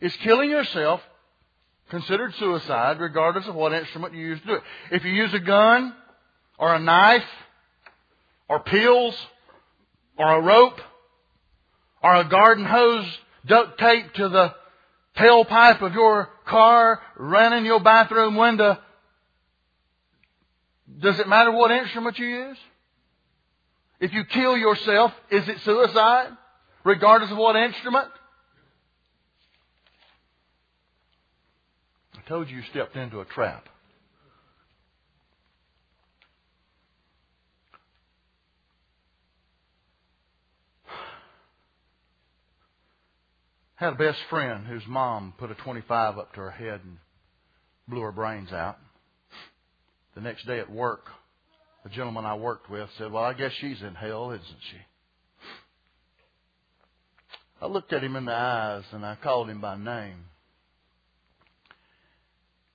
Is 0.00 0.14
killing 0.16 0.50
yourself 0.50 1.00
considered 1.92 2.34
suicide 2.36 2.98
regardless 3.00 3.46
of 3.46 3.54
what 3.54 3.72
instrument 3.74 4.14
you 4.14 4.26
use 4.26 4.40
to 4.40 4.46
do 4.46 4.54
it. 4.54 4.62
If 4.90 5.04
you 5.04 5.12
use 5.12 5.32
a 5.34 5.38
gun, 5.38 5.94
or 6.62 6.76
a 6.76 6.78
knife, 6.78 7.24
or 8.48 8.60
pills, 8.60 9.16
or 10.16 10.36
a 10.36 10.40
rope, 10.40 10.80
or 12.04 12.14
a 12.14 12.24
garden 12.28 12.64
hose 12.64 13.04
duct 13.44 13.80
taped 13.80 14.14
to 14.14 14.28
the 14.28 14.54
tailpipe 15.16 15.82
of 15.82 15.92
your 15.92 16.28
car, 16.46 17.00
running 17.16 17.64
your 17.64 17.80
bathroom 17.80 18.36
window, 18.36 18.78
does 21.00 21.18
it 21.18 21.26
matter 21.26 21.50
what 21.50 21.72
instrument 21.72 22.16
you 22.20 22.26
use? 22.26 22.58
If 23.98 24.12
you 24.12 24.24
kill 24.24 24.56
yourself, 24.56 25.10
is 25.32 25.48
it 25.48 25.56
suicide? 25.64 26.28
Regardless 26.84 27.32
of 27.32 27.38
what 27.38 27.56
instrument? 27.56 28.06
I 32.16 32.28
told 32.28 32.48
you 32.48 32.58
you 32.58 32.62
stepped 32.70 32.94
into 32.94 33.18
a 33.18 33.24
trap. 33.24 33.68
Had 43.82 43.94
a 43.94 43.96
best 43.96 44.20
friend 44.30 44.64
whose 44.64 44.86
mom 44.86 45.34
put 45.38 45.50
a 45.50 45.56
25 45.56 46.16
up 46.16 46.32
to 46.34 46.40
her 46.40 46.52
head 46.52 46.82
and 46.84 46.98
blew 47.88 48.02
her 48.02 48.12
brains 48.12 48.52
out. 48.52 48.78
The 50.14 50.20
next 50.20 50.46
day 50.46 50.60
at 50.60 50.70
work, 50.70 51.06
the 51.82 51.90
gentleman 51.90 52.24
I 52.24 52.36
worked 52.36 52.70
with 52.70 52.88
said, 52.96 53.10
Well, 53.10 53.24
I 53.24 53.32
guess 53.32 53.50
she's 53.60 53.82
in 53.82 53.96
hell, 53.96 54.30
isn't 54.30 54.44
she? 54.70 54.76
I 57.60 57.66
looked 57.66 57.92
at 57.92 58.04
him 58.04 58.14
in 58.14 58.24
the 58.24 58.32
eyes 58.32 58.84
and 58.92 59.04
I 59.04 59.16
called 59.20 59.50
him 59.50 59.60
by 59.60 59.76
name. 59.76 60.26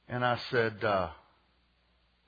And 0.09 0.25
I 0.25 0.37
said, 0.51 0.83
uh, 0.83 1.07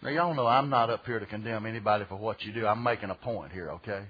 Now, 0.01 0.09
y'all 0.09 0.33
know 0.33 0.47
I'm 0.47 0.69
not 0.69 0.89
up 0.89 1.05
here 1.05 1.19
to 1.19 1.25
condemn 1.25 1.65
anybody 1.65 2.05
for 2.07 2.15
what 2.15 2.43
you 2.43 2.53
do. 2.53 2.65
I'm 2.65 2.81
making 2.81 3.09
a 3.09 3.15
point 3.15 3.51
here, 3.51 3.71
okay? 3.71 4.05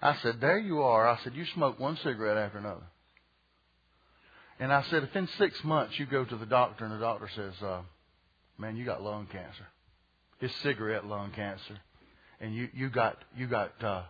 I 0.00 0.16
said, 0.22 0.40
There 0.40 0.58
you 0.58 0.82
are. 0.82 1.08
I 1.08 1.18
said, 1.22 1.34
You 1.34 1.44
smoke 1.54 1.78
one 1.80 1.96
cigarette 2.02 2.36
after 2.36 2.58
another. 2.58 2.84
And 4.58 4.72
I 4.72 4.82
said, 4.90 5.02
If 5.02 5.14
in 5.14 5.28
six 5.38 5.62
months 5.64 5.98
you 5.98 6.06
go 6.06 6.24
to 6.24 6.36
the 6.36 6.46
doctor 6.46 6.84
and 6.84 6.94
the 6.94 6.98
doctor 6.98 7.28
says, 7.34 7.54
uh, 7.62 7.82
Man, 8.58 8.76
you 8.76 8.84
got 8.84 9.02
lung 9.02 9.26
cancer. 9.30 9.66
It's 10.40 10.54
cigarette 10.62 11.06
lung 11.06 11.32
cancer. 11.32 11.78
And 12.40 12.54
you, 12.54 12.68
you 12.74 12.90
got 12.90 13.16
you 13.36 13.46
got 13.46 13.72
uh, 13.82 14.02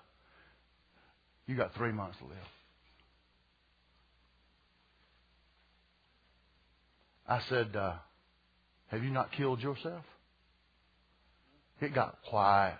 you 1.46 1.56
got 1.56 1.74
three 1.74 1.92
months 1.92 2.18
to 2.18 2.24
live. 2.24 2.36
I 7.28 7.40
said, 7.48 7.74
uh, 7.76 7.94
Have 8.88 9.04
you 9.04 9.10
not 9.10 9.32
killed 9.32 9.60
yourself? 9.60 10.04
It 11.80 11.94
got 11.94 12.18
quiet. 12.28 12.78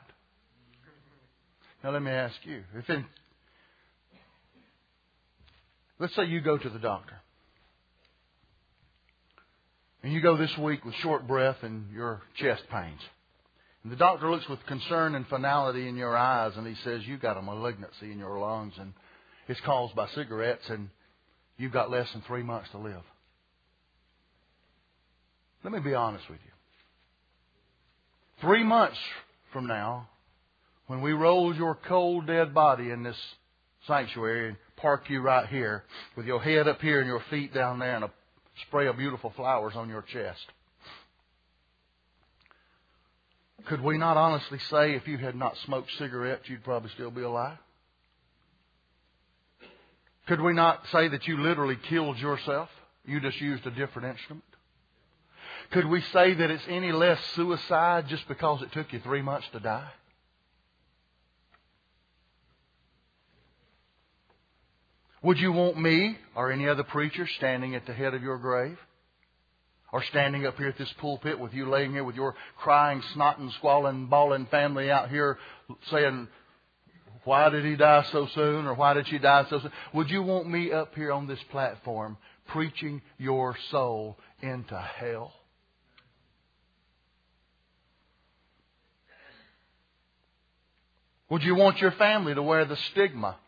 Now 1.82 1.90
let 1.90 2.02
me 2.02 2.10
ask 2.10 2.34
you, 2.44 2.62
if 2.76 2.88
in, 2.88 3.04
let's 5.98 6.14
say 6.16 6.24
you 6.24 6.40
go 6.40 6.58
to 6.58 6.68
the 6.68 6.78
doctor. 6.78 7.14
And 10.02 10.12
you 10.12 10.20
go 10.20 10.36
this 10.36 10.56
week 10.58 10.84
with 10.84 10.94
short 10.96 11.26
breath 11.26 11.56
and 11.62 11.90
your 11.92 12.22
chest 12.36 12.62
pains. 12.70 13.00
And 13.82 13.92
the 13.92 13.96
doctor 13.96 14.30
looks 14.30 14.48
with 14.48 14.64
concern 14.66 15.14
and 15.14 15.26
finality 15.26 15.88
in 15.88 15.96
your 15.96 16.16
eyes 16.16 16.52
and 16.56 16.66
he 16.66 16.74
says, 16.84 17.02
You've 17.04 17.20
got 17.20 17.36
a 17.36 17.42
malignancy 17.42 18.12
in 18.12 18.18
your 18.18 18.38
lungs 18.38 18.74
and 18.78 18.92
it's 19.48 19.60
caused 19.60 19.94
by 19.94 20.08
cigarettes 20.08 20.68
and 20.68 20.90
you've 21.56 21.72
got 21.72 21.90
less 21.90 22.12
than 22.12 22.22
three 22.22 22.42
months 22.42 22.68
to 22.72 22.78
live. 22.78 23.02
Let 25.64 25.72
me 25.72 25.80
be 25.80 25.94
honest 25.94 26.28
with 26.28 26.38
you. 26.44 26.52
Three 28.40 28.62
months 28.62 28.98
from 29.52 29.66
now, 29.66 30.08
when 30.86 31.00
we 31.00 31.12
roll 31.12 31.54
your 31.54 31.74
cold, 31.74 32.26
dead 32.26 32.54
body 32.54 32.90
in 32.90 33.02
this 33.02 33.16
sanctuary 33.86 34.48
and 34.48 34.56
park 34.76 35.08
you 35.08 35.20
right 35.20 35.48
here 35.48 35.84
with 36.16 36.26
your 36.26 36.40
head 36.40 36.68
up 36.68 36.80
here 36.80 37.00
and 37.00 37.08
your 37.08 37.22
feet 37.30 37.52
down 37.52 37.78
there 37.78 37.96
and 37.96 38.04
a 38.04 38.10
spray 38.66 38.86
of 38.86 38.96
beautiful 38.96 39.32
flowers 39.36 39.74
on 39.76 39.88
your 39.88 40.02
chest. 40.02 40.44
Could 43.66 43.80
we 43.80 43.98
not 43.98 44.16
honestly 44.16 44.58
say 44.70 44.94
if 44.94 45.08
you 45.08 45.18
had 45.18 45.34
not 45.34 45.56
smoked 45.64 45.90
cigarettes, 45.98 46.48
you'd 46.48 46.62
probably 46.62 46.90
still 46.90 47.10
be 47.10 47.22
alive? 47.22 47.58
Could 50.28 50.40
we 50.40 50.52
not 50.52 50.86
say 50.92 51.08
that 51.08 51.26
you 51.26 51.40
literally 51.40 51.76
killed 51.88 52.18
yourself? 52.18 52.68
You 53.04 53.20
just 53.20 53.40
used 53.40 53.66
a 53.66 53.70
different 53.70 54.08
instrument? 54.08 54.44
Could 55.70 55.86
we 55.86 56.00
say 56.12 56.34
that 56.34 56.50
it's 56.50 56.64
any 56.68 56.92
less 56.92 57.18
suicide 57.34 58.06
just 58.08 58.26
because 58.28 58.62
it 58.62 58.72
took 58.72 58.92
you 58.92 59.00
three 59.00 59.22
months 59.22 59.48
to 59.52 59.60
die? 59.60 59.90
Would 65.26 65.40
you 65.40 65.50
want 65.50 65.76
me 65.76 66.16
or 66.36 66.52
any 66.52 66.68
other 66.68 66.84
preacher 66.84 67.26
standing 67.26 67.74
at 67.74 67.84
the 67.84 67.92
head 67.92 68.14
of 68.14 68.22
your 68.22 68.38
grave? 68.38 68.78
Or 69.92 70.00
standing 70.04 70.46
up 70.46 70.56
here 70.56 70.68
at 70.68 70.78
this 70.78 70.92
pulpit 71.00 71.40
with 71.40 71.52
you 71.52 71.68
laying 71.68 71.90
here 71.90 72.04
with 72.04 72.14
your 72.14 72.36
crying, 72.58 73.02
snotting, 73.12 73.52
squalling, 73.54 74.06
bawling 74.06 74.46
family 74.46 74.88
out 74.88 75.10
here 75.10 75.36
saying, 75.90 76.28
why 77.24 77.48
did 77.48 77.64
he 77.64 77.74
die 77.74 78.06
so 78.12 78.28
soon 78.36 78.66
or 78.66 78.74
why 78.74 78.94
did 78.94 79.08
she 79.08 79.18
die 79.18 79.44
so 79.50 79.58
soon? 79.58 79.72
Would 79.94 80.10
you 80.10 80.22
want 80.22 80.48
me 80.48 80.70
up 80.70 80.94
here 80.94 81.10
on 81.10 81.26
this 81.26 81.42
platform 81.50 82.18
preaching 82.46 83.02
your 83.18 83.56
soul 83.72 84.20
into 84.42 84.78
hell? 84.78 85.32
Would 91.30 91.42
you 91.42 91.56
want 91.56 91.80
your 91.80 91.90
family 91.90 92.32
to 92.32 92.42
wear 92.44 92.64
the 92.64 92.76
stigma 92.76 93.38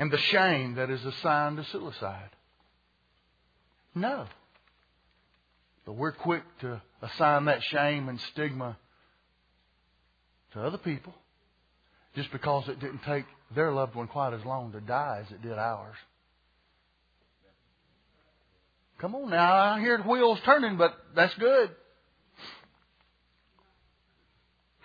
and 0.00 0.10
the 0.10 0.18
shame 0.18 0.76
that 0.76 0.88
is 0.88 1.04
assigned 1.04 1.58
to 1.58 1.64
suicide? 1.64 2.30
No. 3.94 4.24
But 5.84 5.92
we're 5.92 6.12
quick 6.12 6.42
to 6.62 6.80
assign 7.02 7.44
that 7.44 7.62
shame 7.64 8.08
and 8.08 8.18
stigma 8.32 8.78
to 10.54 10.62
other 10.62 10.78
people 10.78 11.12
just 12.16 12.32
because 12.32 12.66
it 12.68 12.80
didn't 12.80 13.02
take 13.02 13.26
their 13.54 13.72
loved 13.72 13.94
one 13.94 14.08
quite 14.08 14.32
as 14.32 14.42
long 14.42 14.72
to 14.72 14.80
die 14.80 15.22
as 15.22 15.30
it 15.30 15.42
did 15.42 15.58
ours. 15.58 15.96
Come 19.00 19.14
on 19.14 19.28
now, 19.28 19.52
I 19.52 19.80
hear 19.80 19.98
the 19.98 20.08
wheels 20.08 20.38
turning, 20.46 20.78
but 20.78 20.94
that's 21.14 21.34
good. 21.34 21.70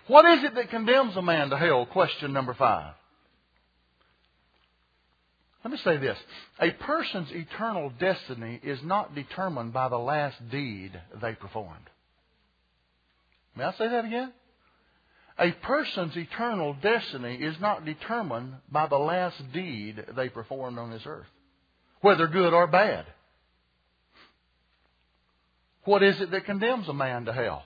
What 0.08 0.26
is 0.26 0.44
it 0.44 0.54
that 0.54 0.68
condemns 0.68 1.16
a 1.16 1.22
man 1.22 1.48
to 1.50 1.56
hell? 1.56 1.86
Question 1.86 2.34
number 2.34 2.52
five. 2.52 2.92
Let 5.66 5.72
me 5.72 5.78
say 5.78 5.96
this. 5.96 6.16
A 6.60 6.70
person's 6.70 7.28
eternal 7.32 7.90
destiny 7.98 8.60
is 8.62 8.78
not 8.84 9.16
determined 9.16 9.72
by 9.72 9.88
the 9.88 9.98
last 9.98 10.36
deed 10.48 10.92
they 11.20 11.32
performed. 11.32 11.90
May 13.56 13.64
I 13.64 13.72
say 13.72 13.88
that 13.88 14.04
again? 14.04 14.32
A 15.40 15.50
person's 15.50 16.16
eternal 16.16 16.76
destiny 16.80 17.34
is 17.34 17.56
not 17.60 17.84
determined 17.84 18.54
by 18.70 18.86
the 18.86 18.96
last 18.96 19.42
deed 19.52 20.04
they 20.14 20.28
performed 20.28 20.78
on 20.78 20.92
this 20.92 21.02
earth, 21.04 21.26
whether 22.00 22.28
good 22.28 22.54
or 22.54 22.68
bad. 22.68 23.04
What 25.82 26.04
is 26.04 26.20
it 26.20 26.30
that 26.30 26.44
condemns 26.44 26.88
a 26.88 26.94
man 26.94 27.24
to 27.24 27.32
hell? 27.32 27.64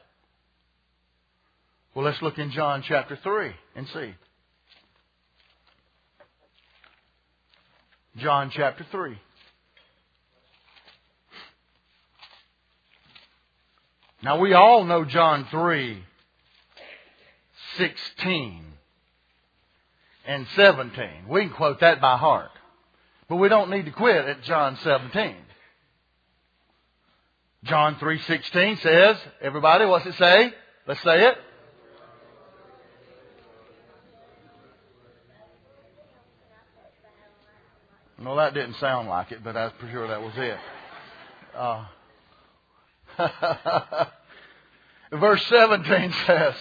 Well, 1.94 2.06
let's 2.06 2.22
look 2.22 2.38
in 2.38 2.50
John 2.50 2.82
chapter 2.88 3.18
3 3.22 3.52
and 3.76 3.86
see. 3.88 4.14
John 8.16 8.50
chapter 8.50 8.84
3. 8.90 9.16
Now 14.22 14.38
we 14.38 14.52
all 14.52 14.84
know 14.84 15.04
John 15.04 15.46
3, 15.50 16.02
16 17.78 18.64
and 20.26 20.46
17. 20.56 21.08
We 21.28 21.42
can 21.42 21.50
quote 21.50 21.80
that 21.80 22.00
by 22.00 22.16
heart. 22.16 22.50
But 23.28 23.36
we 23.36 23.48
don't 23.48 23.70
need 23.70 23.86
to 23.86 23.92
quit 23.92 24.26
at 24.26 24.42
John 24.42 24.76
17. 24.82 25.36
John 27.64 27.96
3:16 27.96 28.80
says, 28.82 29.16
everybody, 29.40 29.84
what's 29.84 30.06
it 30.06 30.14
say? 30.14 30.52
Let's 30.86 31.02
say 31.02 31.28
it. 31.28 31.38
No, 38.20 38.36
that 38.36 38.52
didn't 38.52 38.74
sound 38.74 39.08
like 39.08 39.32
it, 39.32 39.42
but 39.42 39.56
I'm 39.56 39.70
pretty 39.72 39.94
sure 39.94 40.06
that 40.06 40.20
was 40.20 40.34
it. 40.36 40.58
Uh, 41.56 41.86
verse 45.18 45.44
17 45.46 46.12
says, 46.26 46.54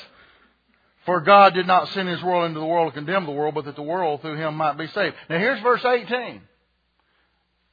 For 1.05 1.19
God 1.19 1.53
did 1.53 1.67
not 1.67 1.89
send 1.89 2.07
His 2.07 2.23
world 2.23 2.45
into 2.45 2.61
the 2.61 2.65
world 2.65 2.93
to 2.93 2.97
condemn 2.97 3.25
the 3.25 3.33
world, 3.33 3.55
but 3.55 3.65
that 3.65 3.75
the 3.75 3.81
world 3.81 4.21
through 4.21 4.37
Him 4.37 4.55
might 4.55 4.77
be 4.77 4.87
saved. 4.87 5.17
Now 5.29 5.37
here's 5.37 5.61
verse 5.61 5.83
18. 5.83 6.41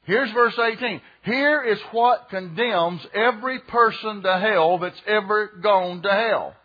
Here's 0.02 0.32
verse 0.32 0.58
18. 0.58 1.00
Here 1.22 1.62
is 1.62 1.78
what 1.92 2.28
condemns 2.28 3.06
every 3.14 3.60
person 3.60 4.22
to 4.22 4.38
hell 4.38 4.78
that's 4.78 5.00
ever 5.06 5.46
gone 5.62 6.02
to 6.02 6.10
hell. 6.10 6.56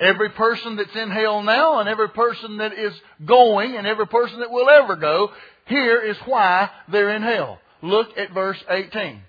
Every 0.00 0.30
person 0.30 0.76
that's 0.76 0.94
in 0.94 1.10
hell 1.10 1.42
now 1.42 1.80
and 1.80 1.88
every 1.88 2.10
person 2.10 2.58
that 2.58 2.72
is 2.72 2.92
going 3.24 3.76
and 3.76 3.86
every 3.86 4.06
person 4.06 4.40
that 4.40 4.50
will 4.50 4.68
ever 4.68 4.94
go, 4.94 5.32
here 5.68 6.00
is 6.00 6.16
why 6.24 6.70
they're 6.88 7.14
in 7.14 7.22
hell. 7.22 7.58
Look 7.82 8.16
at 8.18 8.32
verse 8.32 8.62
18. 8.68 9.22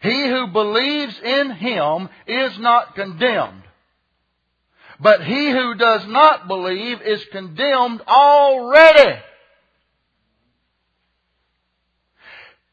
He 0.00 0.28
who 0.28 0.46
believes 0.48 1.18
in 1.22 1.50
him 1.50 2.08
is 2.26 2.58
not 2.58 2.94
condemned. 2.94 3.62
But 5.00 5.24
he 5.24 5.50
who 5.50 5.74
does 5.74 6.06
not 6.06 6.48
believe 6.48 7.02
is 7.02 7.24
condemned 7.32 8.00
already 8.02 9.20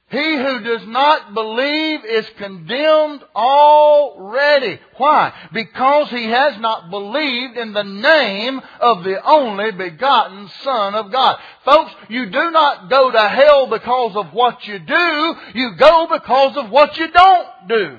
He 0.10 0.38
who 0.38 0.60
does 0.60 0.86
not 0.86 1.34
believe 1.34 2.06
is 2.06 2.30
condemned 2.38 3.24
already. 3.36 4.80
Why? 4.98 5.34
Because 5.52 6.10
he 6.12 6.26
has 6.26 6.60
not 6.60 6.92
believed 6.92 7.58
in 7.58 7.74
the 7.74 7.84
name 7.84 8.62
of 8.80 9.04
the 9.04 9.24
only 9.26 9.72
begotten 9.72 10.48
Son 10.62 10.94
of 10.94 11.12
God. 11.12 11.40
Folks, 11.64 11.92
you 12.08 12.28
do 12.28 12.52
not 12.52 12.88
go 12.88 13.10
to 13.10 13.30
hell 13.30 13.66
because 13.66 14.16
of 14.16 14.32
what 14.32 14.68
you 14.68 14.78
do, 14.78 15.36
you 15.56 15.76
go 15.76 16.08
because 16.12 16.56
of 16.56 16.70
what 16.70 16.96
you 17.00 17.10
don't 17.12 17.48
do. 17.68 17.98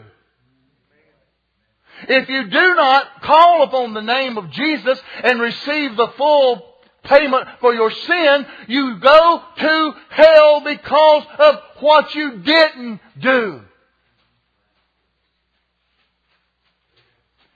If 2.09 2.29
you 2.29 2.49
do 2.49 2.75
not 2.77 3.23
call 3.23 3.65
upon 3.65 3.95
the 3.95 4.03
name 4.03 4.39
of 4.39 4.51
Jesus 4.51 5.01
and 5.25 5.41
receive 5.41 5.97
the 5.97 6.13
full 6.17 6.63
payment 7.03 7.49
for 7.61 7.75
your 7.75 7.91
sin, 7.91 8.47
you 8.69 8.99
go 9.01 9.43
to 9.59 9.95
hell 10.11 10.61
because 10.61 11.25
of 11.39 11.57
what 11.81 12.15
you 12.15 12.39
didn't 12.39 13.01
do. 13.21 13.61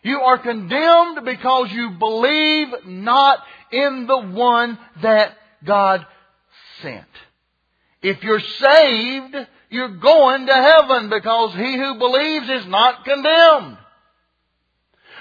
You 0.02 0.20
are 0.20 0.38
condemned 0.38 1.24
because 1.24 1.70
you 1.72 1.90
believe 1.98 2.68
not 2.86 3.38
in 3.70 4.06
the 4.06 4.20
one 4.20 4.78
that 5.02 5.36
God 5.64 6.06
sent. 6.80 7.04
If 8.02 8.22
you're 8.22 8.40
saved, 8.40 9.36
you're 9.68 9.96
going 9.96 10.46
to 10.46 10.54
heaven 10.54 11.10
because 11.10 11.54
he 11.54 11.76
who 11.76 11.98
believes 11.98 12.48
is 12.48 12.66
not 12.66 13.04
condemned. 13.04 13.76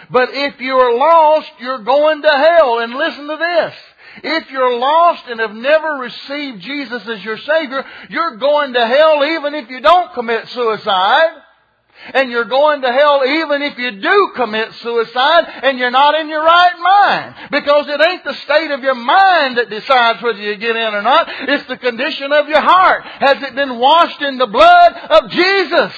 But 0.10 0.30
if 0.32 0.60
you're 0.60 0.98
lost, 0.98 1.52
you're 1.60 1.84
going 1.84 2.22
to 2.22 2.30
hell. 2.30 2.80
And 2.80 2.94
listen 2.96 3.28
to 3.28 3.38
this. 3.38 3.74
If 4.23 4.51
you're 4.51 4.77
lost 4.77 5.25
and 5.27 5.39
have 5.39 5.53
never 5.53 5.95
received 5.95 6.62
Jesus 6.62 7.08
as 7.08 7.23
your 7.23 7.38
Savior, 7.38 7.86
you're 8.10 8.38
going 8.38 8.73
to 8.73 8.86
hell 8.86 9.23
even 9.23 9.55
if 9.55 9.69
you 9.69 9.82
don't 9.82 10.13
commit 10.13 10.47
suicide. 10.49 11.43
And 12.13 12.32
you're 12.32 12.45
going 12.45 12.82
to 12.82 12.91
hell 12.91 13.23
even 13.25 13.62
if 13.62 13.77
you 13.77 13.91
do 13.99 14.32
commit 14.36 14.73
suicide 14.75 15.45
and 15.63 15.77
you're 15.77 15.91
not 15.91 16.15
in 16.15 16.29
your 16.29 16.41
right 16.41 16.79
mind. 16.79 17.51
Because 17.51 17.88
it 17.89 17.99
ain't 18.01 18.23
the 18.23 18.36
state 18.36 18.71
of 18.71 18.82
your 18.82 18.95
mind 18.95 19.58
that 19.58 19.69
decides 19.69 20.21
whether 20.21 20.39
you 20.39 20.55
get 20.55 20.77
in 20.77 20.93
or 20.93 21.01
not. 21.01 21.27
It's 21.29 21.65
the 21.65 21.75
condition 21.75 22.32
of 22.32 22.47
your 22.47 22.62
heart. 22.62 23.03
Has 23.03 23.43
it 23.43 23.53
been 23.53 23.77
washed 23.77 24.21
in 24.21 24.38
the 24.38 24.47
blood 24.47 24.93
of 25.10 25.29
Jesus? 25.29 25.93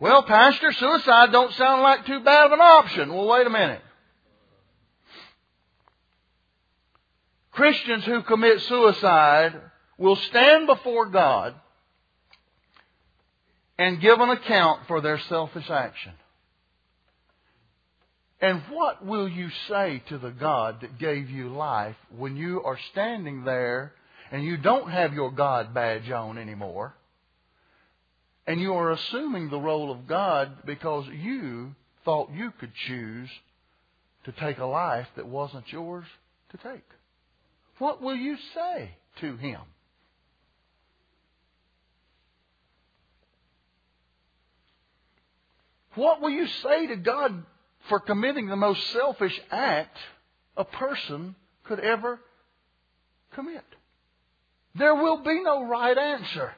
Well, 0.00 0.22
Pastor, 0.22 0.72
suicide 0.72 1.32
don't 1.32 1.52
sound 1.54 1.82
like 1.82 2.06
too 2.06 2.20
bad 2.20 2.46
of 2.46 2.52
an 2.52 2.60
option. 2.60 3.12
Well, 3.12 3.26
wait 3.26 3.46
a 3.46 3.50
minute. 3.50 3.82
Christians 7.50 8.04
who 8.04 8.22
commit 8.22 8.60
suicide 8.62 9.60
will 9.96 10.14
stand 10.14 10.68
before 10.68 11.06
God 11.06 11.54
and 13.76 14.00
give 14.00 14.20
an 14.20 14.30
account 14.30 14.86
for 14.86 15.00
their 15.00 15.18
selfish 15.18 15.68
action. 15.68 16.12
And 18.40 18.62
what 18.70 19.04
will 19.04 19.28
you 19.28 19.50
say 19.68 20.02
to 20.08 20.18
the 20.18 20.30
God 20.30 20.82
that 20.82 20.98
gave 20.98 21.28
you 21.28 21.48
life 21.48 21.96
when 22.16 22.36
you 22.36 22.62
are 22.62 22.78
standing 22.92 23.42
there 23.42 23.92
and 24.30 24.44
you 24.44 24.56
don't 24.56 24.88
have 24.90 25.12
your 25.12 25.32
God 25.32 25.74
badge 25.74 26.08
on 26.12 26.38
anymore? 26.38 26.94
And 28.48 28.62
you 28.62 28.72
are 28.72 28.92
assuming 28.92 29.50
the 29.50 29.60
role 29.60 29.92
of 29.92 30.08
God 30.08 30.64
because 30.64 31.06
you 31.08 31.74
thought 32.06 32.30
you 32.32 32.50
could 32.58 32.72
choose 32.86 33.28
to 34.24 34.32
take 34.32 34.56
a 34.56 34.64
life 34.64 35.06
that 35.16 35.28
wasn't 35.28 35.70
yours 35.70 36.06
to 36.52 36.56
take. 36.56 36.86
What 37.76 38.00
will 38.00 38.14
you 38.14 38.38
say 38.54 38.92
to 39.20 39.36
him? 39.36 39.60
What 45.94 46.22
will 46.22 46.30
you 46.30 46.46
say 46.46 46.86
to 46.86 46.96
God 46.96 47.44
for 47.90 48.00
committing 48.00 48.46
the 48.46 48.56
most 48.56 48.80
selfish 48.92 49.38
act 49.50 49.98
a 50.56 50.64
person 50.64 51.34
could 51.64 51.80
ever 51.80 52.18
commit? 53.34 53.64
There 54.74 54.94
will 54.94 55.18
be 55.18 55.42
no 55.42 55.66
right 55.66 55.98
answer. 55.98 56.54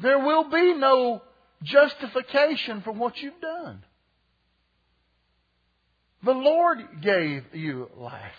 There 0.00 0.18
will 0.18 0.44
be 0.44 0.74
no 0.74 1.22
justification 1.62 2.82
for 2.82 2.92
what 2.92 3.20
you've 3.20 3.40
done. 3.40 3.82
The 6.22 6.32
Lord 6.32 6.78
gave 7.00 7.54
you 7.54 7.90
life. 7.96 8.32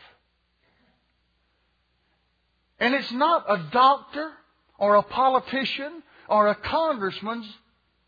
And 2.79 2.93
it's 2.93 3.11
not 3.11 3.45
a 3.47 3.69
doctor 3.71 4.31
or 4.77 4.95
a 4.95 5.03
politician 5.03 6.03
or 6.29 6.47
a 6.47 6.55
congressman's 6.55 7.47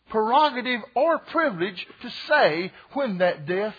prerogative 0.09 0.81
or 0.93 1.19
privilege 1.19 1.85
to 2.01 2.09
say 2.27 2.71
when 2.93 3.17
that 3.17 3.45
death 3.45 3.75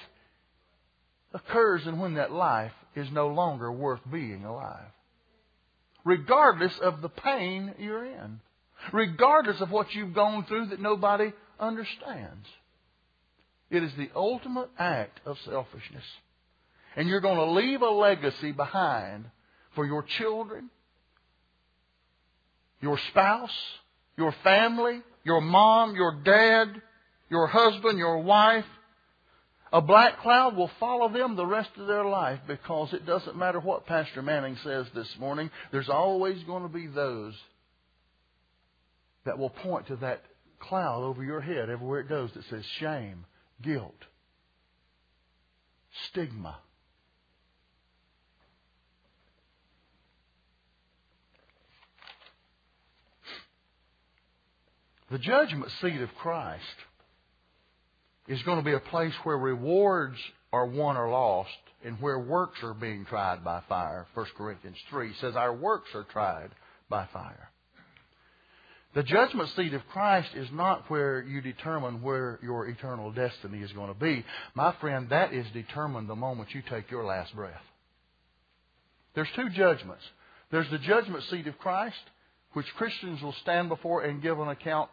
occurs 1.33 1.87
and 1.87 2.01
when 2.01 2.15
that 2.15 2.33
life 2.33 2.73
is 2.95 3.11
no 3.11 3.29
longer 3.29 3.73
worth 3.73 4.01
being 4.11 4.45
alive. 4.45 4.91
Regardless 6.05 6.79
of 6.79 7.01
the 7.01 7.09
pain 7.09 7.75
you're 7.79 8.05
in 8.05 8.41
regardless 8.93 9.61
of 9.61 9.71
what 9.71 9.95
you've 9.95 10.15
gone 10.15 10.45
through 10.47 10.67
that 10.67 10.81
nobody 10.81 11.33
understands. 11.61 12.47
It 13.71 13.83
is 13.83 13.93
the 13.97 14.11
ultimate 14.15 14.69
act 14.79 15.21
of 15.25 15.39
selfishness. 15.45 16.05
And 16.95 17.09
you're 17.09 17.21
going 17.21 17.37
to 17.37 17.53
leave 17.53 17.81
a 17.81 17.91
legacy 17.91 18.53
behind 18.53 19.25
for 19.75 19.87
your 19.87 20.03
children, 20.19 20.69
your 22.83 22.99
spouse, 23.11 23.57
your 24.19 24.35
family, 24.45 25.01
your 25.25 25.41
mom, 25.41 25.95
your 25.97 26.21
dad, 26.23 26.83
your 27.31 27.47
husband, 27.47 27.99
your 27.99 28.19
wife. 28.19 28.67
A 29.73 29.81
black 29.81 30.21
cloud 30.21 30.55
will 30.55 30.71
follow 30.79 31.09
them 31.09 31.35
the 31.35 31.47
rest 31.47 31.71
of 31.79 31.87
their 31.87 32.05
life 32.05 32.41
because 32.47 32.93
it 32.93 33.07
doesn't 33.07 33.39
matter 33.39 33.59
what 33.59 33.87
Pastor 33.87 34.21
Manning 34.21 34.59
says 34.63 34.87
this 34.95 35.09
morning, 35.19 35.51
there's 35.71 35.89
always 35.89 36.43
going 36.43 36.63
to 36.63 36.69
be 36.69 36.89
those 36.89 37.33
that 39.25 39.39
will 39.39 39.51
point 39.51 39.87
to 39.89 39.97
that 39.97 40.23
cloud 40.59 41.03
over 41.03 41.23
your 41.23 41.41
head 41.41 41.69
everywhere 41.69 42.01
it 42.01 42.09
goes 42.09 42.31
that 42.35 42.45
says 42.45 42.65
shame, 42.79 43.25
guilt, 43.63 43.95
stigma. 46.09 46.57
The 55.11 55.19
judgment 55.19 55.71
seat 55.83 56.01
of 56.01 56.09
Christ 56.15 56.63
is 58.27 58.43
going 58.45 58.57
to 58.57 58.65
be 58.65 58.73
a 58.73 58.81
place 58.81 59.13
where 59.25 59.37
rewards 59.37 60.17
are 60.55 60.65
won 60.65 60.97
or 60.97 61.11
lost 61.11 61.51
and 61.85 62.01
where 62.01 62.19
works 62.19 62.63
are 62.63 62.73
being 62.73 63.05
tried 63.05 63.45
by 63.45 63.61
fire. 63.69 64.07
1 64.15 64.27
Corinthians 64.37 64.79
3 64.89 65.13
says 65.21 65.37
our 65.37 65.55
works 65.55 65.91
are 65.95 66.05
tried 66.05 66.51
by 66.89 67.07
fire. 67.13 67.52
The 68.95 69.03
judgment 69.03 69.49
seat 69.57 69.73
of 69.73 69.87
Christ 69.89 70.29
is 70.35 70.49
not 70.53 70.91
where 70.91 71.23
you 71.23 71.41
determine 71.41 72.03
where 72.03 72.39
your 72.43 72.69
eternal 72.69 73.11
destiny 73.11 73.63
is 73.63 73.73
going 73.73 73.89
to 73.89 73.99
be. 73.99 74.25
My 74.55 74.75
friend, 74.81 75.09
that 75.09 75.33
is 75.33 75.47
determined 75.55 76.09
the 76.09 76.17
moment 76.17 76.55
you 76.55 76.63
take 76.69 76.91
your 76.91 77.05
last 77.05 77.35
breath. 77.35 77.63
There's 79.15 79.29
two 79.35 79.49
judgments. 79.49 80.03
There's 80.51 80.69
the 80.71 80.79
judgment 80.79 81.25
seat 81.31 81.47
of 81.47 81.59
Christ, 81.59 81.97
which 82.53 82.67
Christians 82.77 83.23
will 83.23 83.35
stand 83.41 83.71
before 83.71 84.03
and 84.03 84.21
give 84.21 84.39
an 84.39 84.49
account, 84.49 84.91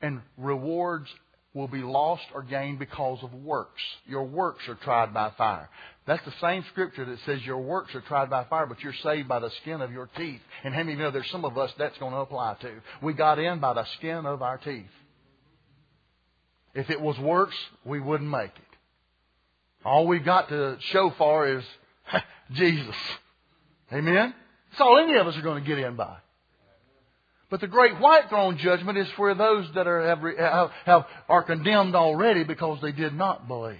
and 0.00 0.22
rewards 0.38 1.08
will 1.56 1.66
be 1.66 1.80
lost 1.80 2.24
or 2.34 2.42
gained 2.42 2.78
because 2.78 3.18
of 3.22 3.32
works. 3.32 3.80
Your 4.06 4.24
works 4.24 4.68
are 4.68 4.74
tried 4.74 5.14
by 5.14 5.32
fire. 5.38 5.70
That's 6.06 6.24
the 6.26 6.34
same 6.38 6.62
scripture 6.70 7.06
that 7.06 7.18
says 7.24 7.42
your 7.46 7.60
works 7.60 7.94
are 7.94 8.02
tried 8.02 8.28
by 8.28 8.44
fire, 8.44 8.66
but 8.66 8.82
you're 8.82 8.92
saved 9.02 9.26
by 9.26 9.38
the 9.38 9.50
skin 9.62 9.80
of 9.80 9.90
your 9.90 10.10
teeth. 10.18 10.42
And 10.62 10.74
how 10.74 10.80
many 10.80 10.92
of 10.92 10.98
you 10.98 11.04
know 11.04 11.10
there's 11.10 11.30
some 11.30 11.46
of 11.46 11.56
us 11.56 11.72
that's 11.78 11.96
going 11.96 12.12
to 12.12 12.18
apply 12.18 12.56
to? 12.60 12.70
We 13.00 13.14
got 13.14 13.38
in 13.38 13.58
by 13.58 13.72
the 13.72 13.86
skin 13.96 14.26
of 14.26 14.42
our 14.42 14.58
teeth. 14.58 14.84
If 16.74 16.90
it 16.90 17.00
was 17.00 17.18
works, 17.18 17.56
we 17.86 18.00
wouldn't 18.00 18.30
make 18.30 18.54
it. 18.54 18.76
All 19.82 20.06
we've 20.06 20.24
got 20.24 20.50
to 20.50 20.76
show 20.90 21.10
for 21.16 21.48
is 21.48 21.64
Jesus. 22.52 22.96
Amen? 23.90 24.34
That's 24.70 24.80
all 24.82 24.98
any 24.98 25.16
of 25.16 25.26
us 25.26 25.38
are 25.38 25.42
going 25.42 25.64
to 25.64 25.66
get 25.66 25.78
in 25.78 25.96
by. 25.96 26.18
But 27.48 27.60
the 27.60 27.68
great 27.68 28.00
white 28.00 28.28
throne 28.28 28.58
judgment 28.58 28.98
is 28.98 29.08
for 29.16 29.34
those 29.34 29.66
that 29.74 29.86
are, 29.86 30.02
have, 30.36 30.70
have, 30.84 31.06
are 31.28 31.42
condemned 31.44 31.94
already 31.94 32.42
because 32.42 32.80
they 32.82 32.92
did 32.92 33.14
not 33.14 33.46
believe. 33.46 33.78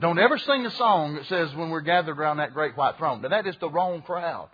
Don't 0.00 0.18
ever 0.18 0.38
sing 0.38 0.66
a 0.66 0.70
song 0.72 1.14
that 1.14 1.26
says 1.26 1.54
when 1.54 1.70
we're 1.70 1.82
gathered 1.82 2.18
around 2.18 2.38
that 2.38 2.54
great 2.54 2.76
white 2.76 2.96
throne. 2.96 3.22
Now 3.22 3.28
that 3.28 3.46
is 3.46 3.54
the 3.60 3.68
wrong 3.68 4.02
crowd. 4.02 4.48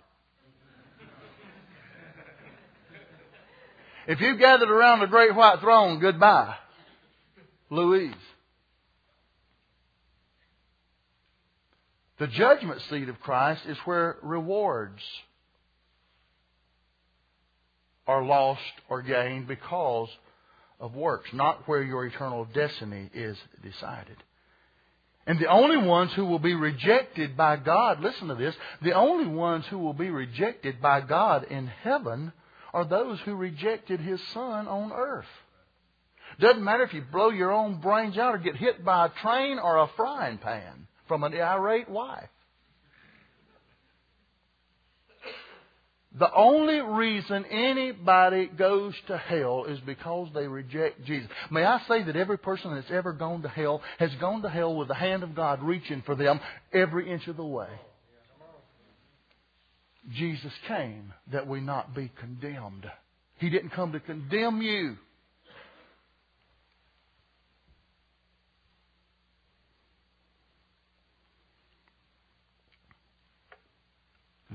If 4.07 4.21
you 4.21 4.37
gathered 4.37 4.69
around 4.69 4.99
the 4.99 5.07
great 5.07 5.35
white 5.35 5.59
throne, 5.59 5.99
goodbye. 5.99 6.55
Louise. 7.69 8.13
The 12.19 12.27
judgment 12.27 12.81
seat 12.89 13.09
of 13.09 13.19
Christ 13.19 13.61
is 13.67 13.77
where 13.83 14.17
rewards 14.21 15.01
are 18.07 18.23
lost 18.23 18.61
or 18.89 19.01
gained 19.01 19.47
because 19.47 20.09
of 20.79 20.95
works, 20.95 21.29
not 21.33 21.67
where 21.67 21.83
your 21.83 22.05
eternal 22.05 22.45
destiny 22.53 23.09
is 23.13 23.37
decided. 23.63 24.17
And 25.25 25.39
the 25.39 25.47
only 25.47 25.77
ones 25.77 26.11
who 26.13 26.25
will 26.25 26.39
be 26.39 26.53
rejected 26.53 27.35
by 27.35 27.57
God, 27.57 27.99
listen 27.99 28.29
to 28.29 28.35
this, 28.35 28.55
the 28.81 28.93
only 28.93 29.27
ones 29.27 29.65
who 29.69 29.77
will 29.77 29.93
be 29.93 30.09
rejected 30.09 30.81
by 30.81 31.01
God 31.01 31.43
in 31.43 31.67
heaven 31.67 32.31
are 32.73 32.85
those 32.85 33.19
who 33.25 33.35
rejected 33.35 33.99
His 33.99 34.21
Son 34.33 34.67
on 34.67 34.93
earth. 34.93 35.25
Doesn't 36.39 36.63
matter 36.63 36.83
if 36.83 36.93
you 36.93 37.03
blow 37.11 37.29
your 37.29 37.51
own 37.51 37.81
brains 37.81 38.17
out 38.17 38.35
or 38.35 38.37
get 38.37 38.55
hit 38.55 38.85
by 38.85 39.07
a 39.07 39.21
train 39.21 39.59
or 39.59 39.77
a 39.77 39.89
frying 39.97 40.37
pan 40.37 40.87
from 41.07 41.23
an 41.23 41.33
irate 41.33 41.89
wife. 41.89 42.29
The 46.19 46.33
only 46.33 46.81
reason 46.81 47.45
anybody 47.45 48.47
goes 48.47 48.95
to 49.07 49.17
hell 49.17 49.65
is 49.65 49.79
because 49.81 50.29
they 50.33 50.47
reject 50.47 51.05
Jesus. 51.05 51.29
May 51.51 51.63
I 51.63 51.79
say 51.87 52.03
that 52.03 52.15
every 52.15 52.37
person 52.37 52.73
that's 52.73 52.89
ever 52.89 53.13
gone 53.13 53.43
to 53.43 53.49
hell 53.49 53.81
has 53.99 54.09
gone 54.19 54.41
to 54.41 54.49
hell 54.49 54.75
with 54.75 54.87
the 54.87 54.95
hand 54.95 55.21
of 55.21 55.35
God 55.35 55.61
reaching 55.61 56.01
for 56.05 56.15
them 56.15 56.39
every 56.73 57.11
inch 57.11 57.27
of 57.27 57.37
the 57.37 57.45
way. 57.45 57.69
Jesus 60.11 60.53
came 60.67 61.13
that 61.31 61.47
we 61.47 61.59
not 61.59 61.93
be 61.93 62.11
condemned. 62.19 62.89
He 63.37 63.49
didn't 63.49 63.71
come 63.71 63.91
to 63.91 63.99
condemn 63.99 64.61
you. 64.61 64.97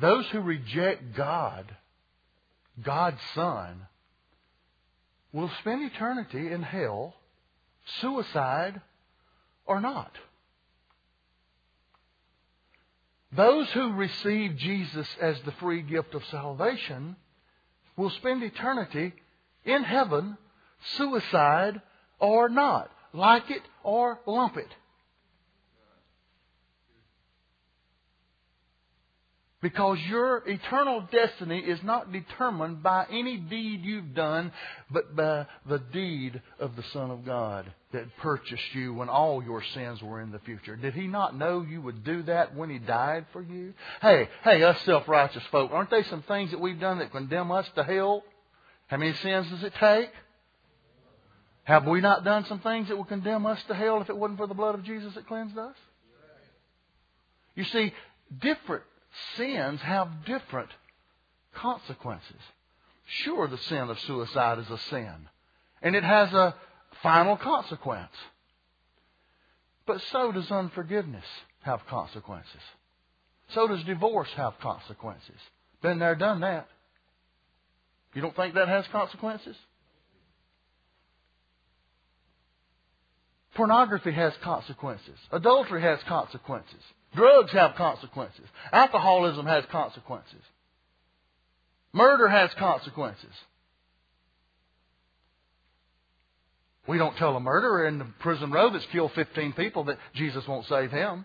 Those 0.02 0.26
who 0.32 0.40
reject 0.40 1.14
God, 1.14 1.64
God's 2.82 3.20
Son, 3.36 3.86
will 5.32 5.48
spend 5.60 5.84
eternity 5.84 6.50
in 6.52 6.60
hell, 6.60 7.14
suicide, 8.00 8.80
or 9.64 9.80
not. 9.80 10.10
Those 13.30 13.70
who 13.70 13.92
receive 13.92 14.56
Jesus 14.56 15.06
as 15.20 15.36
the 15.42 15.52
free 15.52 15.82
gift 15.82 16.16
of 16.16 16.24
salvation 16.32 17.14
will 17.96 18.10
spend 18.10 18.42
eternity 18.42 19.12
in 19.64 19.84
heaven, 19.84 20.36
suicide, 20.96 21.80
or 22.18 22.48
not. 22.48 22.90
Like 23.12 23.52
it 23.52 23.62
or 23.84 24.18
lump 24.26 24.56
it. 24.56 24.68
Because 29.62 29.98
your 30.08 30.42
eternal 30.44 31.06
destiny 31.12 31.60
is 31.60 31.80
not 31.84 32.12
determined 32.12 32.82
by 32.82 33.06
any 33.08 33.36
deed 33.36 33.84
you've 33.84 34.12
done, 34.12 34.50
but 34.90 35.14
by 35.14 35.46
the 35.66 35.78
deed 35.78 36.42
of 36.58 36.74
the 36.74 36.82
Son 36.92 37.12
of 37.12 37.24
God 37.24 37.72
that 37.92 38.04
purchased 38.16 38.74
you 38.74 38.92
when 38.92 39.08
all 39.08 39.40
your 39.40 39.62
sins 39.72 40.02
were 40.02 40.20
in 40.20 40.32
the 40.32 40.40
future. 40.40 40.74
Did 40.74 40.94
He 40.94 41.06
not 41.06 41.36
know 41.36 41.62
you 41.62 41.80
would 41.80 42.02
do 42.02 42.24
that 42.24 42.56
when 42.56 42.70
He 42.70 42.80
died 42.80 43.26
for 43.32 43.40
you? 43.40 43.72
Hey, 44.00 44.28
hey, 44.42 44.64
us 44.64 44.80
self-righteous 44.84 45.44
folk, 45.52 45.70
aren't 45.72 45.90
there 45.90 46.04
some 46.04 46.22
things 46.22 46.50
that 46.50 46.60
we've 46.60 46.80
done 46.80 46.98
that 46.98 47.12
condemn 47.12 47.52
us 47.52 47.66
to 47.76 47.84
hell? 47.84 48.24
How 48.88 48.96
many 48.96 49.12
sins 49.12 49.48
does 49.48 49.62
it 49.62 49.74
take? 49.78 50.10
Have 51.62 51.86
we 51.86 52.00
not 52.00 52.24
done 52.24 52.46
some 52.46 52.58
things 52.58 52.88
that 52.88 52.98
would 52.98 53.06
condemn 53.06 53.46
us 53.46 53.62
to 53.68 53.74
hell 53.74 54.00
if 54.00 54.10
it 54.10 54.16
wasn't 54.16 54.38
for 54.38 54.48
the 54.48 54.54
blood 54.54 54.74
of 54.74 54.82
Jesus 54.82 55.14
that 55.14 55.28
cleansed 55.28 55.56
us? 55.56 55.76
You 57.54 57.62
see, 57.62 57.92
different 58.40 58.82
sins 59.36 59.80
have 59.82 60.24
different 60.24 60.70
consequences. 61.54 62.40
Sure, 63.06 63.48
the 63.48 63.58
sin 63.58 63.90
of 63.90 63.98
suicide 64.00 64.58
is 64.58 64.70
a 64.70 64.78
sin, 64.78 65.28
and 65.82 65.94
it 65.94 66.04
has 66.04 66.32
a 66.32 66.54
final 67.02 67.36
consequence. 67.36 68.12
But 69.86 70.00
so 70.12 70.32
does 70.32 70.50
unforgiveness 70.50 71.24
have 71.62 71.86
consequences. 71.86 72.60
So 73.48 73.66
does 73.68 73.82
divorce 73.84 74.30
have 74.36 74.58
consequences. 74.60 75.38
Been 75.82 75.98
there, 75.98 76.14
done 76.14 76.40
that. 76.40 76.68
You 78.14 78.22
don't 78.22 78.36
think 78.36 78.54
that 78.54 78.68
has 78.68 78.86
consequences? 78.88 79.56
Pornography 83.54 84.12
has 84.12 84.32
consequences. 84.42 85.18
Adultery 85.30 85.82
has 85.82 85.98
consequences. 86.04 86.82
Drugs 87.14 87.52
have 87.52 87.74
consequences. 87.74 88.46
Alcoholism 88.72 89.46
has 89.46 89.64
consequences. 89.70 90.40
Murder 91.92 92.28
has 92.28 92.50
consequences. 92.54 93.34
We 96.86 96.98
don't 96.98 97.16
tell 97.16 97.36
a 97.36 97.40
murderer 97.40 97.86
in 97.86 97.98
the 97.98 98.06
prison 98.20 98.50
row 98.50 98.70
that's 98.70 98.86
killed 98.86 99.12
15 99.12 99.52
people 99.52 99.84
that 99.84 99.98
Jesus 100.14 100.46
won't 100.48 100.66
save 100.66 100.90
him. 100.90 101.24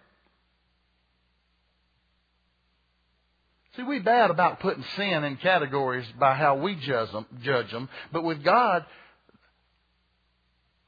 See, 3.75 3.83
we 3.83 3.99
bad 3.99 4.31
about 4.31 4.59
putting 4.59 4.83
sin 4.95 5.23
in 5.23 5.37
categories 5.37 6.05
by 6.19 6.33
how 6.33 6.57
we 6.57 6.75
judge 6.75 7.11
them, 7.11 7.25
judge 7.43 7.71
them. 7.71 7.89
But 8.11 8.23
with 8.23 8.43
God, 8.43 8.85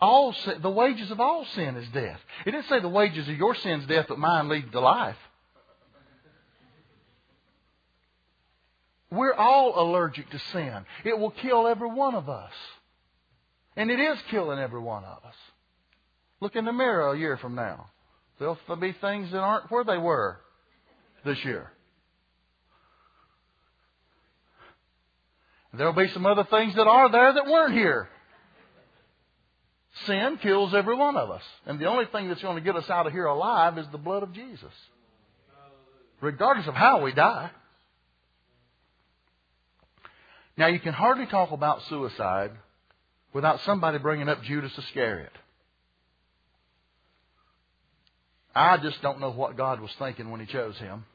all 0.01 0.33
the 0.61 0.69
wages 0.69 1.11
of 1.11 1.19
all 1.19 1.45
sin 1.55 1.75
is 1.75 1.87
death. 1.89 2.19
It 2.45 2.51
didn't 2.51 2.69
say 2.69 2.79
the 2.79 2.87
wages 2.87 3.27
of 3.27 3.35
your 3.35 3.55
sin 3.55 3.81
is 3.81 3.87
death, 3.87 4.05
but 4.07 4.17
mine 4.17 4.47
lead 4.47 4.71
to 4.71 4.79
life. 4.79 5.17
We're 9.11 9.33
all 9.33 9.81
allergic 9.81 10.29
to 10.29 10.39
sin. 10.39 10.85
It 11.03 11.17
will 11.17 11.31
kill 11.31 11.67
every 11.67 11.89
one 11.89 12.15
of 12.15 12.29
us. 12.29 12.53
And 13.75 13.89
it 13.89 13.99
is 13.99 14.17
killing 14.29 14.59
every 14.59 14.79
one 14.79 15.03
of 15.03 15.23
us. 15.25 15.35
Look 16.41 16.55
in 16.55 16.65
the 16.65 16.73
mirror 16.73 17.13
a 17.13 17.17
year 17.17 17.37
from 17.37 17.55
now. 17.55 17.87
There'll 18.39 18.57
be 18.79 18.93
things 18.93 19.31
that 19.31 19.39
aren't 19.39 19.69
where 19.69 19.83
they 19.83 19.97
were 19.97 20.39
this 21.25 21.43
year. 21.43 21.71
There'll 25.73 25.93
be 25.93 26.07
some 26.09 26.25
other 26.25 26.45
things 26.45 26.75
that 26.75 26.87
are 26.87 27.11
there 27.11 27.33
that 27.33 27.45
weren't 27.45 27.73
here. 27.73 28.09
Sin 30.05 30.37
kills 30.41 30.73
every 30.73 30.95
one 30.95 31.17
of 31.17 31.29
us. 31.29 31.41
And 31.65 31.79
the 31.79 31.85
only 31.85 32.05
thing 32.11 32.27
that's 32.29 32.41
going 32.41 32.55
to 32.55 32.61
get 32.61 32.75
us 32.75 32.89
out 32.89 33.07
of 33.07 33.13
here 33.13 33.25
alive 33.25 33.77
is 33.77 33.85
the 33.91 33.97
blood 33.97 34.23
of 34.23 34.33
Jesus. 34.33 34.71
Regardless 36.21 36.67
of 36.67 36.73
how 36.73 37.01
we 37.01 37.13
die. 37.13 37.51
Now, 40.57 40.67
you 40.67 40.79
can 40.79 40.93
hardly 40.93 41.25
talk 41.25 41.51
about 41.51 41.81
suicide 41.89 42.51
without 43.33 43.61
somebody 43.61 43.97
bringing 43.97 44.27
up 44.27 44.43
Judas 44.43 44.77
Iscariot. 44.77 45.31
I 48.53 48.77
just 48.77 49.01
don't 49.01 49.21
know 49.21 49.31
what 49.31 49.55
God 49.55 49.79
was 49.79 49.91
thinking 49.99 50.31
when 50.31 50.41
He 50.41 50.45
chose 50.47 50.77
him. 50.77 51.05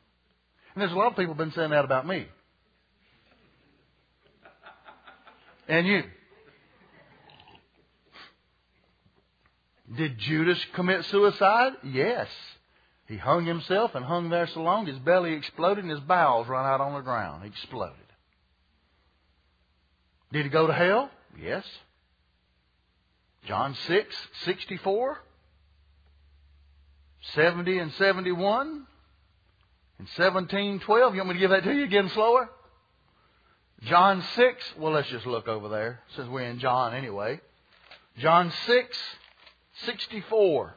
And 0.75 0.81
there's 0.83 0.93
a 0.93 0.97
lot 0.97 1.09
of 1.09 1.17
people 1.17 1.35
been 1.35 1.53
saying 1.53 1.71
that 1.71 1.85
about 1.85 2.07
me. 2.07 2.27
And 5.69 5.87
you. 5.87 6.03
Did 9.93 10.19
Judas 10.19 10.63
commit 10.75 11.05
suicide? 11.07 11.73
Yes. 11.83 12.29
He 13.07 13.17
hung 13.17 13.45
himself 13.45 13.95
and 13.95 14.05
hung 14.05 14.31
there 14.31 14.47
so 14.47 14.63
long 14.63 14.87
his 14.87 14.99
belly 14.99 15.35
exploded 15.35 15.85
and 15.85 15.91
his 15.91 16.01
bowels 16.01 16.49
ran 16.49 16.65
out 16.65 16.81
on 16.81 16.95
the 16.95 17.01
ground. 17.01 17.43
He 17.43 17.49
exploded. 17.49 17.97
Did 20.33 20.45
he 20.45 20.49
go 20.49 20.67
to 20.67 20.73
hell? 20.73 21.11
Yes. 21.41 21.65
John 23.47 23.75
6, 23.87 24.17
64, 24.45 25.19
70 27.35 27.79
and 27.79 27.93
71, 27.93 28.87
and 29.99 30.09
17, 30.09 30.81
12. 30.81 31.15
You 31.15 31.21
want 31.21 31.29
me 31.29 31.35
to 31.35 31.41
give 31.41 31.51
that 31.51 31.65
to 31.65 31.73
you 31.73 31.85
again 31.85 32.09
slower? 32.09 32.49
John 33.83 34.23
6, 34.35 34.65
well, 34.79 34.93
let's 34.93 35.09
just 35.09 35.27
look 35.27 35.47
over 35.47 35.69
there, 35.69 36.01
since 36.17 36.27
we're 36.29 36.49
in 36.49 36.59
John 36.59 36.95
anyway. 36.95 37.41
John 38.19 38.51
6, 38.67 38.99
64. 39.87 40.75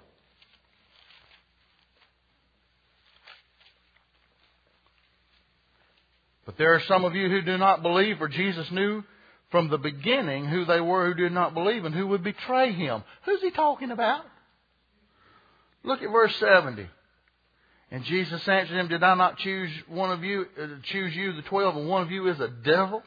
But 6.46 6.58
there 6.58 6.74
are 6.74 6.82
some 6.82 7.04
of 7.04 7.14
you 7.14 7.30
who 7.30 7.42
do 7.42 7.58
not 7.58 7.82
believe, 7.82 8.18
for 8.18 8.30
Jesus 8.30 8.72
knew 8.72 9.04
from 9.52 9.70
the 9.70 9.78
beginning 9.78 10.46
who 10.46 10.66
they 10.66 10.80
were 10.80 11.08
who 11.08 11.14
did 11.14 11.32
not 11.32 11.54
believe 11.54 11.86
and 11.86 11.94
who 11.94 12.08
would 12.08 12.24
betray 12.24 12.72
him. 12.72 13.04
Who's 13.26 13.42
he 13.42 13.52
talking 13.52 13.92
about? 13.92 14.26
Look 15.84 16.02
at 16.02 16.12
verse 16.12 16.36
70. 16.38 16.88
And 17.92 18.04
Jesus 18.04 18.46
answered 18.48 18.78
him, 18.78 18.88
Did 18.90 19.04
I 19.04 19.16
not 19.16 19.38
choose 19.38 19.72
one 19.88 20.12
of 20.12 20.24
you, 20.24 20.46
uh, 20.62 20.68
choose 20.84 21.16
you, 21.16 21.34
the 21.34 21.42
twelve, 21.44 21.78
and 21.78 21.88
one 21.88 22.02
of 22.02 22.12
you 22.12 22.28
is 22.28 22.40
a 22.40 22.50
devil? 22.50 23.02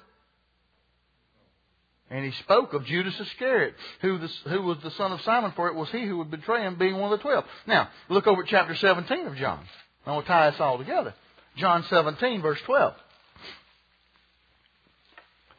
And 2.11 2.25
he 2.25 2.33
spoke 2.43 2.73
of 2.73 2.85
Judas 2.87 3.19
Iscariot, 3.21 3.75
who, 4.01 4.19
the, 4.19 4.29
who 4.49 4.63
was 4.63 4.79
the 4.83 4.91
son 4.93 5.13
of 5.13 5.21
Simon, 5.23 5.53
for 5.55 5.69
it 5.69 5.77
was 5.77 5.89
he 5.91 6.05
who 6.05 6.19
would 6.19 6.31
betray 6.31 6.63
him, 6.63 6.77
being 6.77 6.97
one 6.99 7.13
of 7.13 7.19
the 7.19 7.23
twelve. 7.23 7.45
Now, 7.67 7.89
look 8.09 8.27
over 8.27 8.43
at 8.43 8.49
chapter 8.49 8.75
17 8.75 9.27
of 9.27 9.37
John. 9.37 9.65
I 10.05 10.13
want 10.13 10.27
to 10.27 10.33
tie 10.33 10.51
this 10.51 10.61
all 10.61 10.79
together. 10.79 11.15
John 11.57 11.85
17, 11.89 12.43
verse 12.43 12.59
12. 12.67 12.95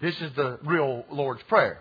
This 0.02 0.20
is 0.20 0.34
the 0.36 0.60
real 0.66 1.06
Lord's 1.10 1.44
Prayer. 1.44 1.80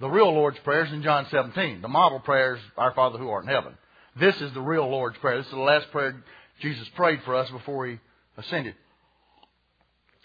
The 0.00 0.08
real 0.08 0.32
Lord's 0.32 0.58
Prayer 0.60 0.86
is 0.86 0.92
in 0.92 1.02
John 1.02 1.26
17. 1.30 1.82
The 1.82 1.88
model 1.88 2.20
prayer 2.20 2.56
is, 2.56 2.62
Our 2.76 2.94
Father 2.94 3.18
who 3.18 3.28
art 3.28 3.44
in 3.44 3.50
heaven. 3.50 3.74
This 4.18 4.40
is 4.40 4.54
the 4.54 4.60
real 4.60 4.88
Lord's 4.88 5.18
Prayer. 5.18 5.38
This 5.38 5.46
is 5.46 5.52
the 5.52 5.58
last 5.58 5.90
prayer 5.90 6.22
Jesus 6.60 6.88
prayed 6.96 7.20
for 7.24 7.34
us 7.34 7.50
before 7.50 7.86
he 7.86 7.98
ascended. 8.36 8.74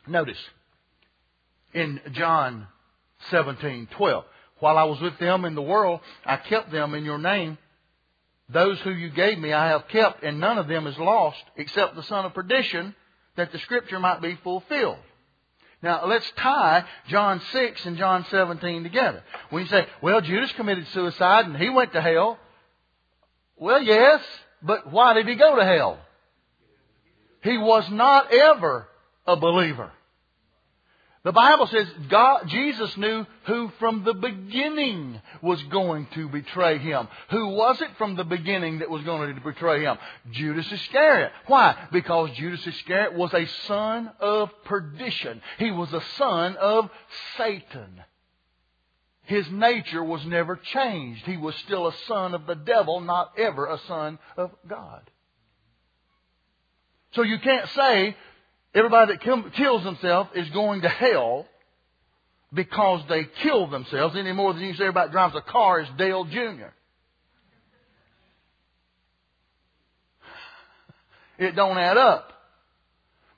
Notice, 0.08 0.38
in 1.74 2.00
John 2.12 2.68
17, 3.30 3.88
12, 3.92 4.26
while 4.60 4.78
I 4.78 4.84
was 4.84 5.02
with 5.02 5.18
them 5.20 5.46
in 5.46 5.56
the 5.56 5.62
world, 5.62 6.00
I 6.26 6.38
kept 6.38 6.72
them 6.72 6.94
in 6.94 7.06
your 7.06 7.18
name. 7.18 7.58
Those 8.50 8.80
who 8.82 8.92
you 8.92 9.10
gave 9.10 9.38
me 9.38 9.54
I 9.54 9.70
have 9.70 9.88
kept, 9.88 10.24
and 10.24 10.40
none 10.40 10.58
of 10.58 10.68
them 10.68 10.88
is 10.88 10.98
lost, 10.98 11.44
except 11.56 11.96
the 11.96 12.04
son 12.04 12.26
of 12.26 12.34
perdition, 12.34 12.96
that 13.36 13.52
the 13.52 13.60
scripture 13.60 14.00
might 14.00 14.22
be 14.22 14.36
fulfilled. 14.44 14.98
Now, 15.82 16.06
let's 16.06 16.30
tie 16.38 16.86
John 17.10 17.42
6 17.52 17.86
and 17.86 17.98
John 17.98 18.26
17 18.30 18.84
together. 18.84 19.22
When 19.50 19.64
you 19.64 19.70
say, 19.70 19.86
well, 20.02 20.22
Judas 20.22 20.52
committed 20.54 20.88
suicide 20.88 21.46
and 21.46 21.58
he 21.58 21.70
went 21.70 21.92
to 21.92 22.02
hell. 22.02 22.40
Well, 23.58 23.84
yes, 23.84 24.22
but 24.62 24.92
why 24.92 25.14
did 25.14 25.28
he 25.28 25.36
go 25.36 25.58
to 25.58 25.66
hell? 25.66 26.00
He 27.44 27.58
was 27.58 27.90
not 27.92 28.32
ever 28.34 28.88
a 29.28 29.36
believer. 29.36 29.92
The 31.24 31.32
Bible 31.32 31.68
says 31.68 31.88
God, 32.10 32.48
Jesus 32.48 32.98
knew 32.98 33.26
who 33.46 33.72
from 33.80 34.04
the 34.04 34.14
beginning 34.14 35.22
was 35.42 35.62
going 35.64 36.06
to 36.16 36.28
betray 36.28 36.80
him. 36.80 37.08
Who 37.30 37.48
was 37.50 37.82
it 37.82 37.92
from 37.98 38.16
the 38.16 38.26
beginning 38.26 38.80
that 38.80 38.90
was 38.90 39.04
going 39.04 39.34
to 39.34 39.42
betray 39.42 39.84
him? 39.84 39.98
Judas 40.32 40.70
Iscariot. 40.70 41.32
Why? 41.48 41.88
Because 41.94 42.32
Judas 42.32 42.66
Iscariot 42.68 43.14
was 43.14 43.34
a 43.34 43.46
son 43.68 44.12
of 44.20 44.50
perdition. 44.66 45.42
He 45.60 45.72
was 45.72 45.94
a 45.94 46.04
son 46.18 46.58
of 46.58 46.90
Satan. 47.38 48.04
His 49.24 49.50
nature 49.50 50.04
was 50.04 50.26
never 50.26 50.58
changed. 50.58 51.26
He 51.26 51.38
was 51.38 51.56
still 51.56 51.88
a 51.88 51.96
son 52.06 52.34
of 52.34 52.46
the 52.46 52.56
devil, 52.56 53.00
not 53.00 53.32
ever 53.38 53.68
a 53.68 53.80
son 53.88 54.20
of 54.36 54.52
God. 54.68 55.10
So 57.14 57.22
you 57.22 57.40
can't 57.40 57.70
say 57.70 58.18
everybody 58.74 59.14
that 59.14 59.54
kills 59.54 59.84
themselves 59.84 60.30
is 60.36 60.50
going 60.50 60.82
to 60.82 60.90
hell 60.90 61.46
because 62.54 63.02
they 63.10 63.26
killed 63.42 63.72
themselves 63.72 64.16
any 64.16 64.32
more 64.32 64.54
than 64.54 64.64
you 64.64 64.74
say 64.74 64.84
everybody 64.84 65.12
drives 65.12 65.36
a 65.36 65.42
car 65.42 65.82
is 65.82 65.88
Dale 65.98 66.26
Jr. 66.26 66.72
It 71.40 71.56
don't 71.56 71.78
add 71.78 71.98
up. 71.98 72.30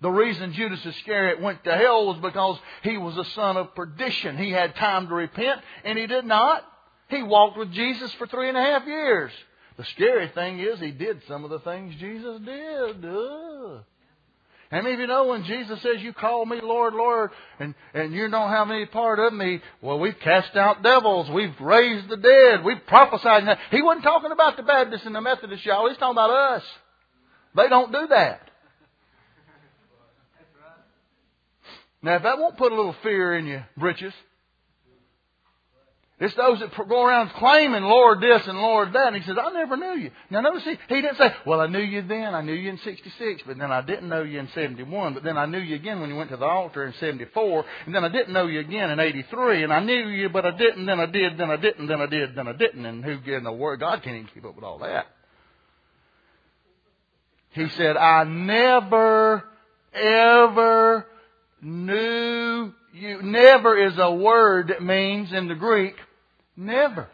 The 0.02 0.12
reason 0.12 0.54
Judas 0.54 0.86
Iscariot 0.86 1.42
went 1.42 1.64
to 1.64 1.76
hell 1.76 2.08
was 2.08 2.18
because 2.22 2.60
he 2.84 2.98
was 2.98 3.18
a 3.18 3.26
son 3.32 3.58
of 3.58 3.74
perdition. 3.74 4.38
He 4.38 4.52
had 4.52 4.76
time 4.76 5.08
to 5.08 5.16
repent, 5.16 5.62
and 5.84 5.98
he 5.98 6.06
did 6.06 6.26
not. 6.26 6.64
He 7.10 7.24
walked 7.24 7.58
with 7.58 7.72
Jesus 7.72 8.12
for 8.14 8.28
three 8.28 8.50
and 8.50 8.58
a 8.58 8.62
half 8.62 8.86
years. 8.86 9.32
The 9.78 9.86
scary 9.86 10.28
thing 10.30 10.60
is 10.60 10.80
he 10.80 10.92
did 10.92 11.22
some 11.28 11.44
of 11.44 11.50
the 11.50 11.60
things 11.60 11.96
Jesus 11.96 12.42
did. 12.42 13.06
Ugh. 13.06 13.84
How 14.72 14.82
many 14.82 14.96
of 14.96 15.00
you 15.00 15.08
know 15.08 15.28
when 15.28 15.44
Jesus 15.44 15.82
says, 15.82 16.02
You 16.02 16.12
call 16.12 16.46
me 16.46 16.60
Lord, 16.62 16.94
Lord, 16.96 17.32
and, 17.60 17.76
and 17.94 18.14
you 18.14 18.30
don't 18.30 18.50
have 18.50 18.70
any 18.72 18.86
part 18.86 19.20
of 19.20 19.32
me? 19.32 19.62
Well, 19.82 20.00
we've 20.00 20.20
cast 20.20 20.56
out 20.56 20.82
devils, 20.82 21.30
we've 21.30 21.60
raised 21.60 22.10
the 22.10 22.18
dead, 22.18 22.64
we've 22.64 22.86
prophesied. 22.88 23.44
He 23.72 23.82
wasn't 23.82 24.04
talking 24.04 24.32
about 24.32 24.58
the 24.58 24.64
Baptists 24.64 25.06
and 25.06 25.16
the 25.16 25.22
Methodists, 25.22 25.66
y'all. 25.66 25.88
He's 25.88 25.98
talking 25.98 26.14
about 26.14 26.32
us. 26.32 26.64
They 27.56 27.70
don't 27.70 27.92
do 27.92 28.08
that. 28.10 28.42
Now, 32.02 32.18
if 32.18 32.24
that 32.24 32.38
won't 32.38 32.58
put 32.58 32.72
a 32.72 32.76
little 32.76 32.96
fear 33.02 33.36
in 33.36 33.48
your 33.48 33.68
britches, 33.78 34.14
it's 36.18 36.34
those 36.36 36.60
that 36.62 36.72
go 36.88 37.04
around 37.04 37.32
claiming 37.32 37.84
Lord 37.84 38.22
this 38.22 38.48
and 38.48 38.58
Lord 38.58 38.94
that. 38.94 39.08
And 39.08 39.18
he 39.18 39.22
says, 39.24 39.36
I 39.38 39.52
never 39.52 39.76
knew 39.76 40.00
you. 40.02 40.12
Now 40.30 40.40
notice 40.40 40.64
he, 40.64 40.78
he 40.88 41.02
didn't 41.02 41.18
say, 41.18 41.34
well, 41.46 41.60
I 41.60 41.68
knew 41.68 41.82
you 41.82 42.04
then. 42.04 42.34
I 42.34 42.42
knew 42.42 42.54
you 42.54 42.70
in 42.70 42.78
66, 42.78 43.44
but 43.46 43.58
then 43.58 43.70
I 43.70 43.82
didn't 43.82 44.08
know 44.08 44.24
you 44.24 44.40
in 44.40 44.48
71. 44.48 45.14
But 45.14 45.24
then 45.24 45.38
I 45.38 45.46
knew 45.46 45.60
you 45.60 45.76
again 45.76 46.00
when 46.00 46.10
you 46.10 46.16
went 46.16 46.30
to 46.30 46.38
the 46.38 46.46
altar 46.46 46.86
in 46.86 46.94
74. 46.94 47.66
And 47.86 47.94
then 47.94 48.06
I 48.06 48.10
didn't 48.10 48.32
know 48.32 48.48
you 48.48 48.62
again 48.62 48.92
in 48.92 49.00
83. 49.02 49.64
And 49.64 49.74
I 49.74 49.82
knew 49.82 50.08
you, 50.08 50.30
but 50.30 50.46
I 50.46 50.52
didn't. 50.52 50.86
Then 50.86 51.02
I 51.02 51.06
did. 51.06 51.38
Then 51.38 51.52
I 51.52 51.58
didn't. 51.58 51.88
Then 51.88 52.00
I 52.00 52.06
did. 52.06 52.34
Then 52.34 52.48
I 52.48 52.54
didn't. 52.54 52.86
And 52.86 53.04
who 53.04 53.20
in 53.34 53.44
the 53.44 53.52
word? 53.52 53.82
God 53.82 54.02
can't 54.02 54.16
even 54.16 54.30
keep 54.34 54.46
up 54.46 54.56
with 54.56 54.64
all 54.64 54.80
that. 54.80 55.08
He 57.50 57.68
said, 57.70 57.98
I 57.98 58.24
never, 58.24 59.44
ever 59.94 61.06
knew 61.62 62.74
you. 62.94 63.22
Never 63.22 63.78
is 63.78 63.98
a 63.98 64.14
word 64.14 64.70
that 64.70 64.82
means 64.82 65.32
in 65.34 65.48
the 65.48 65.56
Greek 65.56 65.96
Never. 66.58 67.08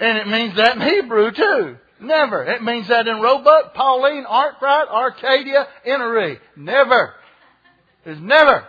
And 0.00 0.18
it 0.18 0.28
means 0.28 0.56
that 0.56 0.76
in 0.76 0.82
Hebrew 0.82 1.32
too. 1.32 1.76
Never. 2.00 2.44
It 2.44 2.62
means 2.62 2.88
that 2.88 3.08
in 3.08 3.20
Roebuck, 3.20 3.74
Pauline, 3.74 4.24
Arkwright, 4.26 4.88
Arcadia, 4.88 5.66
Enoree. 5.86 6.38
Never. 6.56 7.14
Is 8.06 8.18
never. 8.20 8.64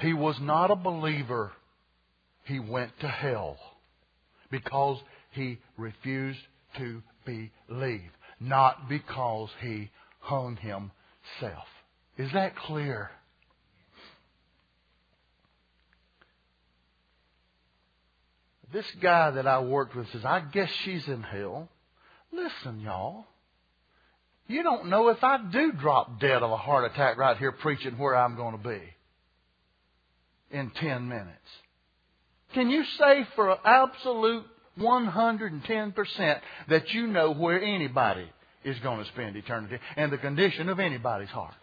He 0.00 0.12
was 0.12 0.36
not 0.40 0.70
a 0.70 0.76
believer. 0.76 1.52
He 2.44 2.58
went 2.58 2.98
to 3.00 3.08
hell 3.08 3.58
because 4.50 4.98
he 5.30 5.58
refused 5.76 6.40
to 6.78 7.02
believe, 7.68 8.10
not 8.38 8.88
because 8.88 9.50
he 9.60 9.90
hung 10.20 10.56
himself. 10.56 11.66
Is 12.16 12.30
that 12.32 12.56
clear? 12.56 13.10
This 18.72 18.86
guy 19.02 19.32
that 19.32 19.46
I 19.46 19.60
worked 19.60 19.96
with 19.96 20.06
says, 20.12 20.24
I 20.24 20.40
guess 20.40 20.70
she's 20.84 21.06
in 21.08 21.22
hell. 21.22 21.68
Listen, 22.32 22.80
y'all. 22.80 23.24
You 24.46 24.62
don't 24.62 24.86
know 24.86 25.08
if 25.08 25.22
I 25.22 25.38
do 25.50 25.72
drop 25.72 26.20
dead 26.20 26.42
of 26.42 26.50
a 26.50 26.56
heart 26.56 26.90
attack 26.90 27.16
right 27.16 27.36
here 27.36 27.52
preaching 27.52 27.98
where 27.98 28.16
I'm 28.16 28.36
going 28.36 28.56
to 28.56 28.68
be 28.68 28.80
in 30.50 30.70
10 30.70 31.08
minutes. 31.08 31.28
Can 32.54 32.68
you 32.68 32.84
say 32.98 33.26
for 33.36 33.56
absolute 33.64 34.44
110% 34.78 36.40
that 36.68 36.92
you 36.92 37.06
know 37.06 37.32
where 37.32 37.62
anybody 37.62 38.26
is 38.64 38.78
going 38.80 39.02
to 39.02 39.10
spend 39.10 39.36
eternity 39.36 39.78
and 39.96 40.12
the 40.12 40.18
condition 40.18 40.68
of 40.68 40.78
anybody's 40.78 41.30
heart. 41.30 41.54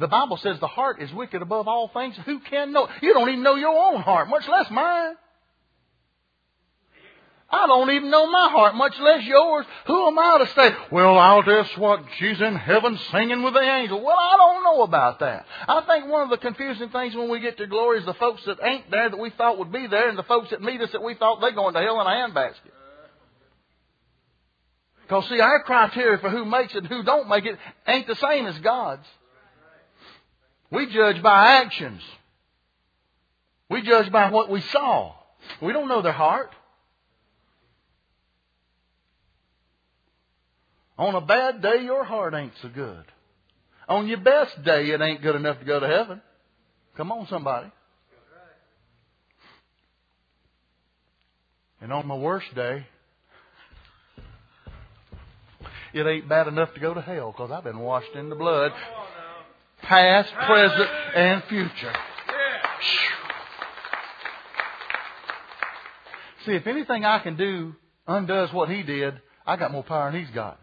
The 0.00 0.08
Bible 0.08 0.36
says 0.38 0.58
the 0.58 0.66
heart 0.66 1.00
is 1.00 1.12
wicked 1.12 1.40
above 1.40 1.68
all 1.68 1.88
things. 1.88 2.16
Who 2.26 2.40
can 2.40 2.72
know? 2.72 2.88
You 3.00 3.14
don't 3.14 3.28
even 3.28 3.42
know 3.42 3.54
your 3.54 3.92
own 3.92 4.02
heart, 4.02 4.28
much 4.28 4.46
less 4.48 4.70
mine. 4.70 5.14
I 7.54 7.66
don't 7.68 7.90
even 7.90 8.10
know 8.10 8.26
my 8.30 8.48
heart, 8.50 8.74
much 8.74 8.98
less 8.98 9.24
yours. 9.24 9.64
Who 9.86 10.08
am 10.08 10.18
I 10.18 10.38
to 10.38 10.46
say, 10.54 10.76
well, 10.90 11.16
I'll 11.16 11.42
just 11.42 11.78
what, 11.78 12.04
she's 12.18 12.40
in 12.40 12.56
heaven 12.56 12.98
singing 13.12 13.42
with 13.42 13.54
the 13.54 13.60
angels. 13.60 14.02
Well, 14.04 14.16
I 14.18 14.36
don't 14.36 14.64
know 14.64 14.82
about 14.82 15.20
that. 15.20 15.46
I 15.68 15.82
think 15.82 16.08
one 16.08 16.22
of 16.22 16.30
the 16.30 16.38
confusing 16.38 16.88
things 16.88 17.14
when 17.14 17.30
we 17.30 17.38
get 17.38 17.56
to 17.58 17.66
glory 17.66 18.00
is 18.00 18.06
the 18.06 18.14
folks 18.14 18.44
that 18.46 18.58
ain't 18.62 18.90
there 18.90 19.08
that 19.08 19.18
we 19.18 19.30
thought 19.30 19.58
would 19.58 19.70
be 19.70 19.86
there 19.86 20.08
and 20.08 20.18
the 20.18 20.24
folks 20.24 20.50
that 20.50 20.62
meet 20.62 20.80
us 20.80 20.90
that 20.92 21.02
we 21.02 21.14
thought 21.14 21.40
they're 21.40 21.52
going 21.52 21.74
to 21.74 21.80
hell 21.80 22.00
in 22.00 22.06
a 22.06 22.10
handbasket. 22.10 22.72
Because 25.02 25.28
see, 25.28 25.38
our 25.38 25.62
criteria 25.62 26.18
for 26.18 26.30
who 26.30 26.44
makes 26.44 26.74
it 26.74 26.78
and 26.78 26.86
who 26.88 27.04
don't 27.04 27.28
make 27.28 27.44
it 27.44 27.56
ain't 27.86 28.08
the 28.08 28.16
same 28.16 28.46
as 28.46 28.58
God's. 28.58 29.06
We 30.70 30.86
judge 30.86 31.22
by 31.22 31.62
actions. 31.62 32.02
We 33.70 33.82
judge 33.82 34.10
by 34.10 34.30
what 34.30 34.50
we 34.50 34.60
saw. 34.60 35.14
We 35.62 35.72
don't 35.72 35.88
know 35.88 36.02
their 36.02 36.12
heart. 36.12 36.50
On 40.96 41.14
a 41.14 41.20
bad 41.20 41.60
day, 41.60 41.82
your 41.82 42.04
heart 42.04 42.34
ain't 42.34 42.52
so 42.62 42.68
good. 42.68 43.04
On 43.88 44.06
your 44.06 44.18
best 44.18 44.62
day, 44.64 44.90
it 44.90 45.00
ain't 45.00 45.22
good 45.22 45.34
enough 45.34 45.58
to 45.58 45.64
go 45.64 45.80
to 45.80 45.86
heaven. 45.86 46.22
Come 46.96 47.10
on, 47.10 47.26
somebody. 47.28 47.70
And 51.80 51.92
on 51.92 52.06
my 52.06 52.16
worst 52.16 52.46
day, 52.54 52.86
it 55.92 56.06
ain't 56.06 56.28
bad 56.28 56.48
enough 56.48 56.72
to 56.74 56.80
go 56.80 56.94
to 56.94 57.00
hell 57.00 57.32
because 57.32 57.50
I've 57.50 57.64
been 57.64 57.80
washed 57.80 58.14
in 58.14 58.30
the 58.30 58.36
blood, 58.36 58.72
past, 59.82 60.32
present, 60.46 60.88
and 61.14 61.42
future. 61.44 61.92
See, 66.46 66.52
if 66.52 66.66
anything 66.66 67.04
I 67.04 67.18
can 67.18 67.36
do 67.36 67.74
undoes 68.06 68.52
what 68.52 68.70
he 68.70 68.82
did, 68.82 69.20
I 69.46 69.56
got 69.56 69.72
more 69.72 69.84
power 69.84 70.10
than 70.10 70.24
he's 70.24 70.34
got. 70.34 70.58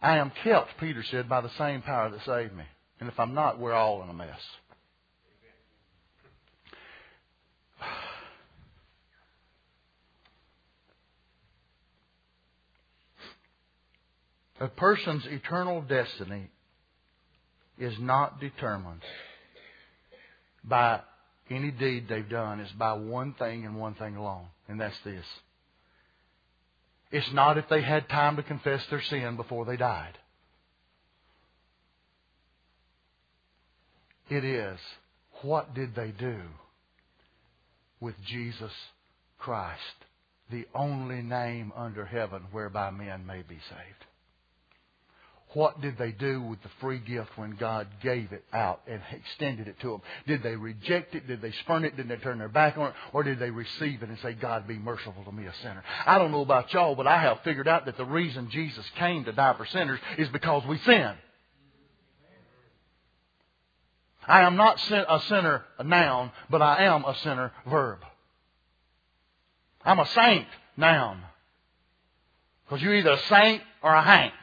I 0.00 0.18
am 0.18 0.32
kept, 0.44 0.78
Peter 0.78 1.02
said, 1.10 1.28
by 1.28 1.40
the 1.40 1.50
same 1.58 1.82
power 1.82 2.10
that 2.10 2.24
saved 2.24 2.56
me. 2.56 2.64
And 3.00 3.08
if 3.08 3.18
I'm 3.18 3.34
not, 3.34 3.58
we're 3.58 3.72
all 3.72 4.02
in 4.02 4.08
a 4.08 4.14
mess. 4.14 4.40
A 14.60 14.68
person's 14.68 15.24
eternal 15.26 15.82
destiny 15.82 16.50
is 17.78 17.94
not 18.00 18.40
determined 18.40 19.02
by 20.64 21.00
any 21.48 21.70
deed 21.70 22.08
they've 22.08 22.28
done. 22.28 22.58
It's 22.60 22.72
by 22.72 22.94
one 22.94 23.34
thing 23.34 23.64
and 23.64 23.78
one 23.78 23.94
thing 23.94 24.16
alone, 24.16 24.46
and 24.68 24.80
that's 24.80 24.98
this. 25.04 25.24
It's 27.10 27.32
not 27.32 27.56
if 27.56 27.68
they 27.68 27.82
had 27.82 28.08
time 28.08 28.36
to 28.36 28.42
confess 28.42 28.84
their 28.90 29.00
sin 29.02 29.36
before 29.36 29.64
they 29.64 29.76
died. 29.76 30.18
It 34.28 34.44
is, 34.44 34.78
what 35.42 35.74
did 35.74 35.94
they 35.94 36.10
do 36.10 36.40
with 37.98 38.14
Jesus 38.26 38.72
Christ, 39.38 39.80
the 40.50 40.66
only 40.74 41.22
name 41.22 41.72
under 41.74 42.04
heaven 42.04 42.42
whereby 42.52 42.90
men 42.90 43.24
may 43.26 43.42
be 43.42 43.58
saved? 43.70 44.04
What 45.54 45.80
did 45.80 45.96
they 45.96 46.12
do 46.12 46.42
with 46.42 46.62
the 46.62 46.68
free 46.80 46.98
gift 46.98 47.30
when 47.36 47.52
God 47.52 47.88
gave 48.02 48.32
it 48.32 48.44
out 48.52 48.82
and 48.86 49.00
extended 49.12 49.66
it 49.66 49.80
to 49.80 49.92
them? 49.92 50.02
Did 50.26 50.42
they 50.42 50.56
reject 50.56 51.14
it? 51.14 51.26
Did 51.26 51.40
they 51.40 51.52
spurn 51.52 51.84
it? 51.84 51.96
Did 51.96 52.08
they 52.08 52.16
turn 52.16 52.38
their 52.38 52.50
back 52.50 52.76
on 52.76 52.88
it? 52.88 52.94
Or 53.14 53.22
did 53.22 53.38
they 53.38 53.50
receive 53.50 54.02
it 54.02 54.10
and 54.10 54.18
say, 54.18 54.34
God 54.34 54.68
be 54.68 54.78
merciful 54.78 55.24
to 55.24 55.32
me, 55.32 55.46
a 55.46 55.54
sinner? 55.62 55.82
I 56.04 56.18
don't 56.18 56.32
know 56.32 56.42
about 56.42 56.72
y'all, 56.74 56.94
but 56.94 57.06
I 57.06 57.22
have 57.22 57.40
figured 57.44 57.66
out 57.66 57.86
that 57.86 57.96
the 57.96 58.04
reason 58.04 58.50
Jesus 58.50 58.84
came 58.96 59.24
to 59.24 59.32
die 59.32 59.54
for 59.56 59.64
sinners 59.64 60.00
is 60.18 60.28
because 60.28 60.66
we 60.66 60.78
sin. 60.78 61.14
I 64.26 64.42
am 64.42 64.56
not 64.56 64.78
a 64.90 65.20
sinner, 65.28 65.64
a 65.78 65.84
noun, 65.84 66.30
but 66.50 66.60
I 66.60 66.84
am 66.84 67.06
a 67.06 67.16
sinner, 67.16 67.52
verb. 67.66 68.00
I'm 69.82 69.98
a 69.98 70.06
saint, 70.08 70.46
noun. 70.76 71.22
Because 72.66 72.82
you're 72.82 72.94
either 72.94 73.12
a 73.12 73.18
saint 73.20 73.62
or 73.82 73.94
a 73.94 74.02
hank. 74.02 74.34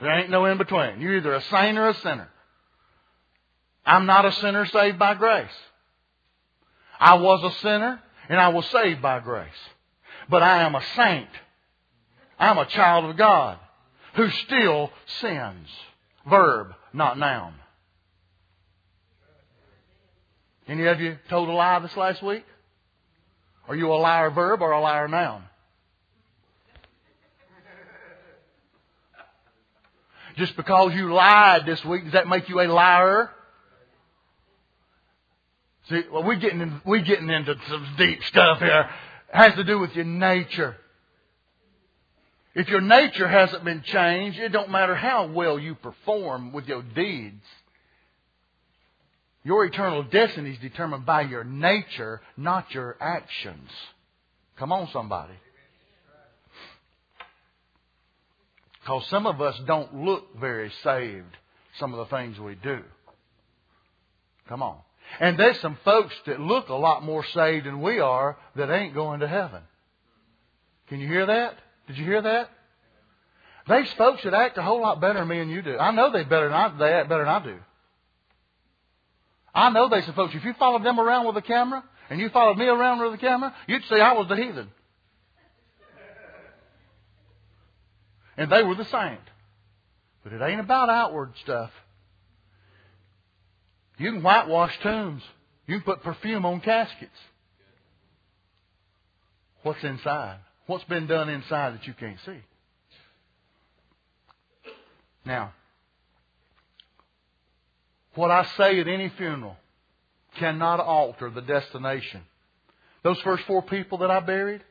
There 0.00 0.10
ain't 0.10 0.30
no 0.30 0.44
in 0.46 0.58
between. 0.58 1.00
You're 1.00 1.16
either 1.16 1.34
a 1.34 1.42
saint 1.42 1.78
or 1.78 1.88
a 1.88 1.94
sinner. 1.94 2.28
I'm 3.84 4.06
not 4.06 4.24
a 4.24 4.32
sinner 4.32 4.66
saved 4.66 4.98
by 4.98 5.14
grace. 5.14 5.50
I 7.00 7.14
was 7.14 7.42
a 7.42 7.58
sinner 7.60 8.00
and 8.28 8.38
I 8.38 8.48
was 8.48 8.66
saved 8.66 9.02
by 9.02 9.20
grace. 9.20 9.48
But 10.28 10.42
I 10.42 10.62
am 10.62 10.74
a 10.74 10.82
saint. 10.94 11.28
I'm 12.38 12.58
a 12.58 12.66
child 12.66 13.06
of 13.06 13.16
God 13.16 13.58
who 14.14 14.28
still 14.30 14.90
sins. 15.20 15.68
Verb, 16.28 16.74
not 16.92 17.18
noun. 17.18 17.54
Any 20.68 20.84
of 20.86 21.00
you 21.00 21.16
told 21.30 21.48
a 21.48 21.52
lie 21.52 21.78
this 21.78 21.96
last 21.96 22.22
week? 22.22 22.44
Are 23.68 23.74
you 23.74 23.90
a 23.92 23.94
liar 23.94 24.30
verb 24.30 24.60
or 24.60 24.72
a 24.72 24.80
liar 24.80 25.08
noun? 25.08 25.44
Just 30.38 30.56
because 30.56 30.94
you 30.94 31.12
lied 31.12 31.66
this 31.66 31.84
week, 31.84 32.04
does 32.04 32.12
that 32.12 32.28
make 32.28 32.48
you 32.48 32.60
a 32.60 32.68
liar? 32.68 33.30
See, 35.88 36.02
well, 36.12 36.22
we're 36.22 36.36
getting, 36.36 36.60
in, 36.60 36.80
we're 36.84 37.02
getting 37.02 37.28
into 37.28 37.56
some 37.68 37.94
deep 37.98 38.22
stuff 38.24 38.60
here. 38.60 38.88
It 39.32 39.36
has 39.36 39.54
to 39.56 39.64
do 39.64 39.80
with 39.80 39.96
your 39.96 40.04
nature. 40.04 40.76
If 42.54 42.68
your 42.68 42.80
nature 42.80 43.26
hasn't 43.26 43.64
been 43.64 43.82
changed, 43.82 44.38
it 44.38 44.50
don't 44.50 44.70
matter 44.70 44.94
how 44.94 45.26
well 45.26 45.58
you 45.58 45.74
perform 45.74 46.52
with 46.52 46.66
your 46.68 46.82
deeds. 46.82 47.44
Your 49.42 49.64
eternal 49.64 50.04
destiny 50.04 50.50
is 50.50 50.58
determined 50.58 51.04
by 51.04 51.22
your 51.22 51.42
nature, 51.42 52.20
not 52.36 52.72
your 52.72 52.96
actions. 53.00 53.70
Come 54.56 54.72
on, 54.72 54.88
somebody. 54.92 55.34
Because 58.88 59.06
some 59.08 59.26
of 59.26 59.42
us 59.42 59.54
don't 59.66 60.02
look 60.02 60.40
very 60.40 60.72
saved, 60.82 61.36
some 61.78 61.92
of 61.92 61.98
the 61.98 62.16
things 62.16 62.40
we 62.40 62.54
do. 62.54 62.80
Come 64.48 64.62
on. 64.62 64.78
And 65.20 65.38
there's 65.38 65.60
some 65.60 65.76
folks 65.84 66.14
that 66.24 66.40
look 66.40 66.70
a 66.70 66.74
lot 66.74 67.04
more 67.04 67.22
saved 67.22 67.66
than 67.66 67.82
we 67.82 68.00
are 68.00 68.38
that 68.56 68.70
ain't 68.70 68.94
going 68.94 69.20
to 69.20 69.28
heaven. 69.28 69.60
Can 70.88 71.00
you 71.00 71.06
hear 71.06 71.26
that? 71.26 71.58
Did 71.86 71.98
you 71.98 72.04
hear 72.06 72.22
that? 72.22 72.48
There's 73.66 73.92
folks 73.92 74.22
that 74.24 74.32
act 74.32 74.56
a 74.56 74.62
whole 74.62 74.80
lot 74.80 75.02
better 75.02 75.18
than 75.18 75.28
me 75.28 75.40
and 75.40 75.50
you 75.50 75.60
do. 75.60 75.76
I 75.76 75.90
know 75.90 76.10
they 76.10 76.24
better 76.24 76.48
than 76.48 76.56
I, 76.56 76.74
they 76.78 76.90
act 76.94 77.10
better 77.10 77.26
than 77.26 77.34
I 77.34 77.44
do. 77.44 77.58
I 79.54 79.68
know 79.68 79.90
there's 79.90 80.06
some 80.06 80.14
folks. 80.14 80.34
If 80.34 80.46
you 80.46 80.54
followed 80.54 80.82
them 80.82 80.98
around 80.98 81.26
with 81.26 81.36
a 81.36 81.42
camera 81.42 81.84
and 82.08 82.18
you 82.18 82.30
followed 82.30 82.56
me 82.56 82.64
around 82.64 83.00
with 83.00 83.12
a 83.12 83.18
camera, 83.18 83.54
you'd 83.66 83.84
say 83.90 84.00
I 84.00 84.14
was 84.14 84.28
the 84.28 84.36
heathen. 84.36 84.70
And 88.38 88.50
they 88.50 88.62
were 88.62 88.76
the 88.76 88.84
saint. 88.84 89.20
But 90.22 90.32
it 90.32 90.40
ain't 90.40 90.60
about 90.60 90.88
outward 90.88 91.32
stuff. 91.42 91.70
You 93.98 94.12
can 94.12 94.22
whitewash 94.22 94.78
tombs. 94.80 95.22
You 95.66 95.80
can 95.80 95.84
put 95.84 96.02
perfume 96.02 96.46
on 96.46 96.60
caskets. 96.60 97.10
What's 99.64 99.82
inside? 99.82 100.38
What's 100.66 100.84
been 100.84 101.08
done 101.08 101.28
inside 101.28 101.74
that 101.74 101.86
you 101.86 101.94
can't 101.94 102.18
see? 102.24 102.38
Now, 105.26 105.52
what 108.14 108.30
I 108.30 108.44
say 108.56 108.78
at 108.78 108.86
any 108.86 109.08
funeral 109.10 109.56
cannot 110.38 110.78
alter 110.78 111.28
the 111.28 111.42
destination. 111.42 112.22
Those 113.02 113.20
first 113.20 113.44
four 113.46 113.62
people 113.62 113.98
that 113.98 114.10
I 114.10 114.20
buried, 114.20 114.62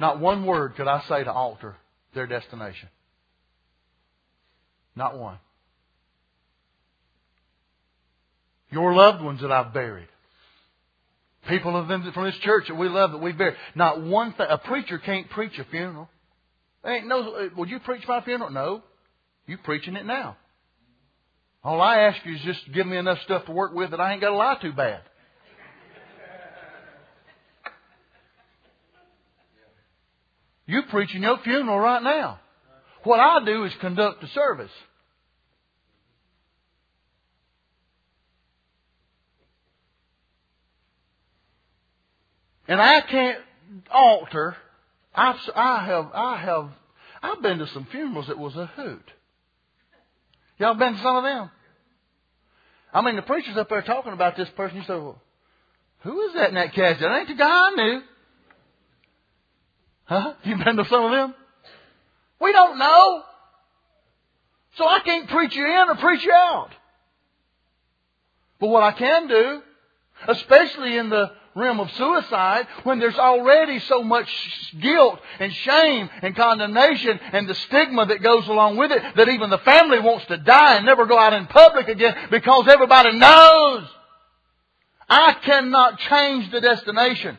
not 0.00 0.18
one 0.18 0.44
word 0.44 0.74
could 0.74 0.88
I 0.88 1.00
say 1.02 1.22
to 1.22 1.32
alter 1.32 1.76
their 2.14 2.26
destination. 2.26 2.88
Not 4.96 5.18
one. 5.18 5.38
Your 8.70 8.94
loved 8.94 9.22
ones 9.22 9.40
that 9.40 9.52
I've 9.52 9.72
buried. 9.72 10.08
People 11.48 11.76
of 11.76 11.88
them 11.88 12.10
from 12.12 12.24
this 12.24 12.36
church 12.42 12.64
that 12.68 12.74
we 12.74 12.88
love 12.88 13.12
that 13.12 13.18
we 13.18 13.32
buried. 13.32 13.56
Not 13.74 14.02
one 14.02 14.32
thing. 14.32 14.46
A 14.48 14.58
preacher 14.58 14.98
can't 14.98 15.30
preach 15.30 15.58
a 15.58 15.64
funeral. 15.70 16.08
ain't 16.84 17.06
no. 17.06 17.50
Would 17.56 17.70
you 17.70 17.78
preach 17.80 18.02
my 18.06 18.20
funeral? 18.22 18.50
No. 18.50 18.82
You 19.46 19.56
preaching 19.58 19.96
it 19.96 20.04
now. 20.04 20.36
All 21.64 21.80
I 21.80 22.00
ask 22.00 22.24
you 22.24 22.34
is 22.34 22.40
just 22.42 22.60
give 22.72 22.86
me 22.86 22.96
enough 22.96 23.18
stuff 23.24 23.46
to 23.46 23.52
work 23.52 23.72
with 23.74 23.90
that 23.92 24.00
I 24.00 24.12
ain't 24.12 24.20
got 24.20 24.30
to 24.30 24.36
lie 24.36 24.58
too 24.60 24.72
bad. 24.72 25.00
You 30.68 30.82
preaching 30.90 31.22
your 31.22 31.38
funeral 31.38 31.78
right 31.78 32.02
now. 32.02 32.40
What 33.02 33.18
I 33.18 33.42
do 33.42 33.64
is 33.64 33.72
conduct 33.80 34.20
the 34.20 34.28
service. 34.28 34.70
And 42.68 42.82
I 42.82 43.00
can't 43.00 43.38
alter. 43.90 44.56
I've, 45.14 45.36
I 45.56 45.86
have, 45.86 46.10
I 46.12 46.36
have, 46.36 46.68
I've 47.22 47.40
been 47.42 47.58
to 47.60 47.66
some 47.68 47.86
funerals 47.90 48.26
that 48.26 48.38
was 48.38 48.54
a 48.54 48.66
hoot. 48.66 49.10
Y'all 50.58 50.74
been 50.74 50.92
to 50.92 51.02
some 51.02 51.16
of 51.16 51.24
them? 51.24 51.50
I 52.92 53.00
mean, 53.00 53.16
the 53.16 53.22
preacher's 53.22 53.56
up 53.56 53.70
there 53.70 53.80
talking 53.80 54.12
about 54.12 54.36
this 54.36 54.50
person. 54.50 54.76
You 54.76 54.82
say, 54.82 54.92
well, 54.92 55.22
who 56.00 56.28
is 56.28 56.34
that 56.34 56.50
in 56.50 56.56
that 56.56 56.74
casket? 56.74 57.00
That 57.00 57.18
ain't 57.20 57.28
the 57.28 57.34
guy 57.34 57.48
I 57.48 57.74
knew. 57.74 58.02
Huh? 60.08 60.32
You 60.42 60.56
been 60.56 60.76
to 60.76 60.84
some 60.86 61.04
of 61.04 61.10
them? 61.10 61.34
We 62.40 62.52
don't 62.52 62.78
know. 62.78 63.22
So 64.76 64.86
I 64.86 65.00
can't 65.00 65.28
preach 65.28 65.54
you 65.54 65.66
in 65.66 65.88
or 65.90 65.96
preach 65.96 66.24
you 66.24 66.32
out. 66.32 66.70
But 68.58 68.68
what 68.68 68.82
I 68.82 68.92
can 68.92 69.28
do, 69.28 69.62
especially 70.28 70.96
in 70.96 71.10
the 71.10 71.30
realm 71.54 71.80
of 71.80 71.90
suicide, 71.92 72.66
when 72.84 73.00
there's 73.00 73.18
already 73.18 73.80
so 73.80 74.02
much 74.02 74.28
guilt 74.80 75.18
and 75.40 75.52
shame 75.52 76.08
and 76.22 76.34
condemnation 76.34 77.18
and 77.32 77.48
the 77.48 77.54
stigma 77.54 78.06
that 78.06 78.22
goes 78.22 78.46
along 78.48 78.76
with 78.76 78.92
it, 78.92 79.02
that 79.16 79.28
even 79.28 79.50
the 79.50 79.58
family 79.58 79.98
wants 79.98 80.24
to 80.26 80.38
die 80.38 80.76
and 80.76 80.86
never 80.86 81.04
go 81.04 81.18
out 81.18 81.34
in 81.34 81.46
public 81.46 81.88
again 81.88 82.16
because 82.30 82.66
everybody 82.68 83.12
knows 83.18 83.84
I 85.08 85.34
cannot 85.42 85.98
change 85.98 86.50
the 86.50 86.60
destination. 86.60 87.38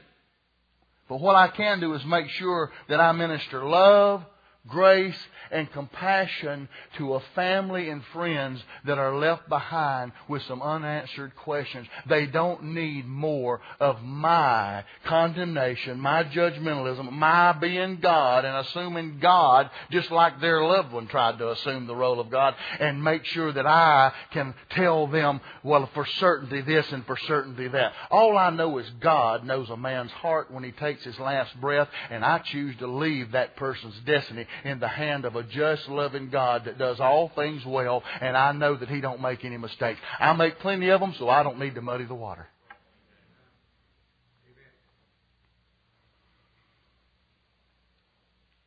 But 1.09 1.19
what 1.19 1.35
I 1.35 1.47
can 1.49 1.79
do 1.79 1.93
is 1.95 2.05
make 2.05 2.29
sure 2.29 2.71
that 2.87 2.99
I 2.99 3.11
minister 3.11 3.65
love, 3.65 4.23
grace, 4.67 5.17
and 5.51 5.71
compassion 5.71 6.67
to 6.97 7.15
a 7.15 7.19
family 7.35 7.89
and 7.89 8.03
friends 8.13 8.61
that 8.85 8.97
are 8.97 9.17
left 9.17 9.47
behind 9.49 10.11
with 10.27 10.41
some 10.43 10.61
unanswered 10.61 11.35
questions. 11.35 11.87
They 12.07 12.25
don't 12.25 12.63
need 12.63 13.07
more 13.07 13.61
of 13.79 14.01
my 14.03 14.83
condemnation, 15.05 15.99
my 15.99 16.23
judgmentalism, 16.23 17.11
my 17.11 17.53
being 17.53 17.97
God 17.97 18.45
and 18.45 18.57
assuming 18.57 19.19
God 19.19 19.69
just 19.91 20.11
like 20.11 20.39
their 20.39 20.63
loved 20.63 20.91
one 20.91 21.07
tried 21.07 21.37
to 21.39 21.51
assume 21.51 21.87
the 21.87 21.95
role 21.95 22.19
of 22.19 22.29
God 22.29 22.55
and 22.79 23.03
make 23.03 23.25
sure 23.25 23.51
that 23.51 23.65
I 23.67 24.11
can 24.31 24.53
tell 24.71 25.07
them, 25.07 25.41
well, 25.63 25.89
for 25.93 26.05
certainty 26.05 26.61
this 26.61 26.91
and 26.91 27.05
for 27.05 27.17
certainty 27.17 27.67
that. 27.67 27.93
All 28.11 28.37
I 28.37 28.49
know 28.49 28.77
is 28.77 28.89
God 28.99 29.43
knows 29.45 29.69
a 29.69 29.77
man's 29.77 30.11
heart 30.11 30.51
when 30.51 30.63
he 30.63 30.71
takes 30.71 31.03
his 31.03 31.19
last 31.19 31.59
breath 31.59 31.89
and 32.09 32.23
I 32.23 32.39
choose 32.39 32.75
to 32.77 32.87
leave 32.87 33.31
that 33.31 33.55
person's 33.55 33.97
destiny 34.05 34.45
in 34.63 34.79
the 34.79 34.87
hand 34.87 35.25
of 35.25 35.35
a 35.39 35.43
just, 35.43 35.87
loving 35.87 36.29
God 36.29 36.65
that 36.65 36.77
does 36.77 36.99
all 36.99 37.31
things 37.35 37.63
well, 37.65 38.03
and 38.21 38.37
I 38.37 38.51
know 38.51 38.75
that 38.75 38.89
He 38.89 39.01
don't 39.01 39.21
make 39.21 39.43
any 39.43 39.57
mistakes. 39.57 39.99
I 40.19 40.33
make 40.33 40.59
plenty 40.59 40.89
of 40.89 40.99
them, 40.99 41.15
so 41.17 41.29
I 41.29 41.41
don't 41.43 41.59
need 41.59 41.75
to 41.75 41.81
muddy 41.81 42.05
the 42.05 42.15
water. 42.15 42.47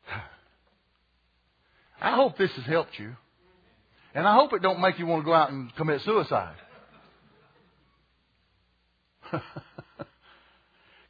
I 2.01 2.15
hope 2.15 2.37
this 2.37 2.51
has 2.51 2.65
helped 2.65 2.99
you. 2.99 3.15
And 4.15 4.27
I 4.27 4.35
hope 4.35 4.53
it 4.53 4.61
don't 4.61 4.79
make 4.79 4.99
you 4.99 5.07
want 5.07 5.23
to 5.23 5.25
go 5.25 5.33
out 5.33 5.51
and 5.51 5.73
commit 5.75 6.01
suicide. 6.01 6.55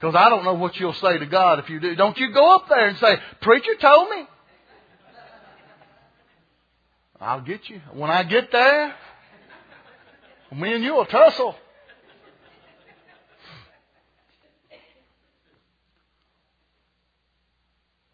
Because 0.03 0.16
I 0.20 0.28
don't 0.28 0.43
know 0.43 0.55
what 0.55 0.76
you'll 0.76 0.91
say 0.95 1.18
to 1.18 1.26
God 1.26 1.59
if 1.59 1.70
you 1.70 1.80
do. 1.80 1.95
Don't 1.95 2.18
you 2.18 2.34
go 2.34 2.55
up 2.55 2.68
there 2.68 2.89
and 2.89 2.97
say, 2.97 3.16
Preacher 3.41 3.72
told 3.80 4.09
me. 4.09 4.28
I'll 7.24 7.41
get 7.41 7.69
you. 7.69 7.80
When 7.93 8.09
I 8.09 8.24
get 8.24 8.51
there, 8.51 8.93
me 10.51 10.74
and 10.74 10.84
you 10.84 10.93
will 10.93 11.05
tussle. 11.05 11.55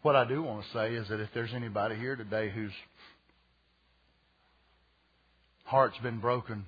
What 0.02 0.16
I 0.16 0.24
do 0.24 0.42
want 0.42 0.64
to 0.64 0.72
say 0.72 0.94
is 0.94 1.08
that 1.08 1.20
if 1.20 1.28
there's 1.34 1.52
anybody 1.52 1.96
here 1.96 2.16
today 2.16 2.50
whose 2.50 2.72
heart's 5.64 5.98
been 5.98 6.20
broken 6.20 6.64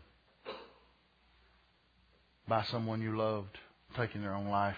by 2.46 2.64
someone 2.64 3.00
you 3.00 3.16
loved 3.16 3.56
taking 3.96 4.20
their 4.20 4.34
own 4.34 4.48
life, 4.48 4.76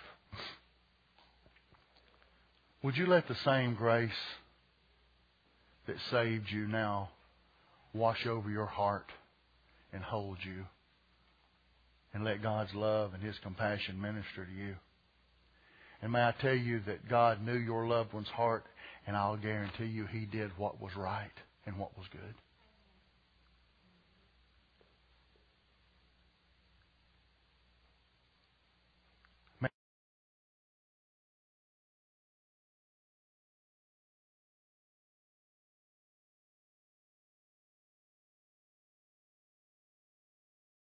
would 2.83 2.97
you 2.97 3.07
let 3.07 3.27
the 3.27 3.35
same 3.37 3.75
grace 3.75 4.11
that 5.87 5.97
saved 6.11 6.51
you 6.51 6.69
now 6.69 7.09
wash 7.95 8.27
over 8.27 8.51
your 8.51 8.67
heart 8.67 9.11
and 9.93 10.03
hold 10.03 10.39
you. 10.45 10.65
And 12.13 12.25
let 12.25 12.43
God's 12.43 12.75
love 12.75 13.15
and 13.15 13.23
His 13.23 13.37
compassion 13.43 14.01
minister 14.01 14.45
to 14.45 14.53
you. 14.53 14.77
And 16.03 16.13
may 16.13 16.23
I 16.23 16.35
tell 16.41 16.55
you 16.55 16.81
that 16.87 17.09
God 17.09 17.45
knew 17.45 17.57
your 17.57 17.87
loved 17.87 18.13
one's 18.13 18.29
heart, 18.29 18.65
and 19.07 19.17
I'll 19.17 19.37
guarantee 19.37 19.87
you 19.87 20.07
He 20.07 20.27
did 20.27 20.51
what 20.57 20.81
was 20.81 20.95
right 20.97 21.33
and 21.67 21.79
what 21.79 21.97
was 21.97 22.07
good. 22.13 22.35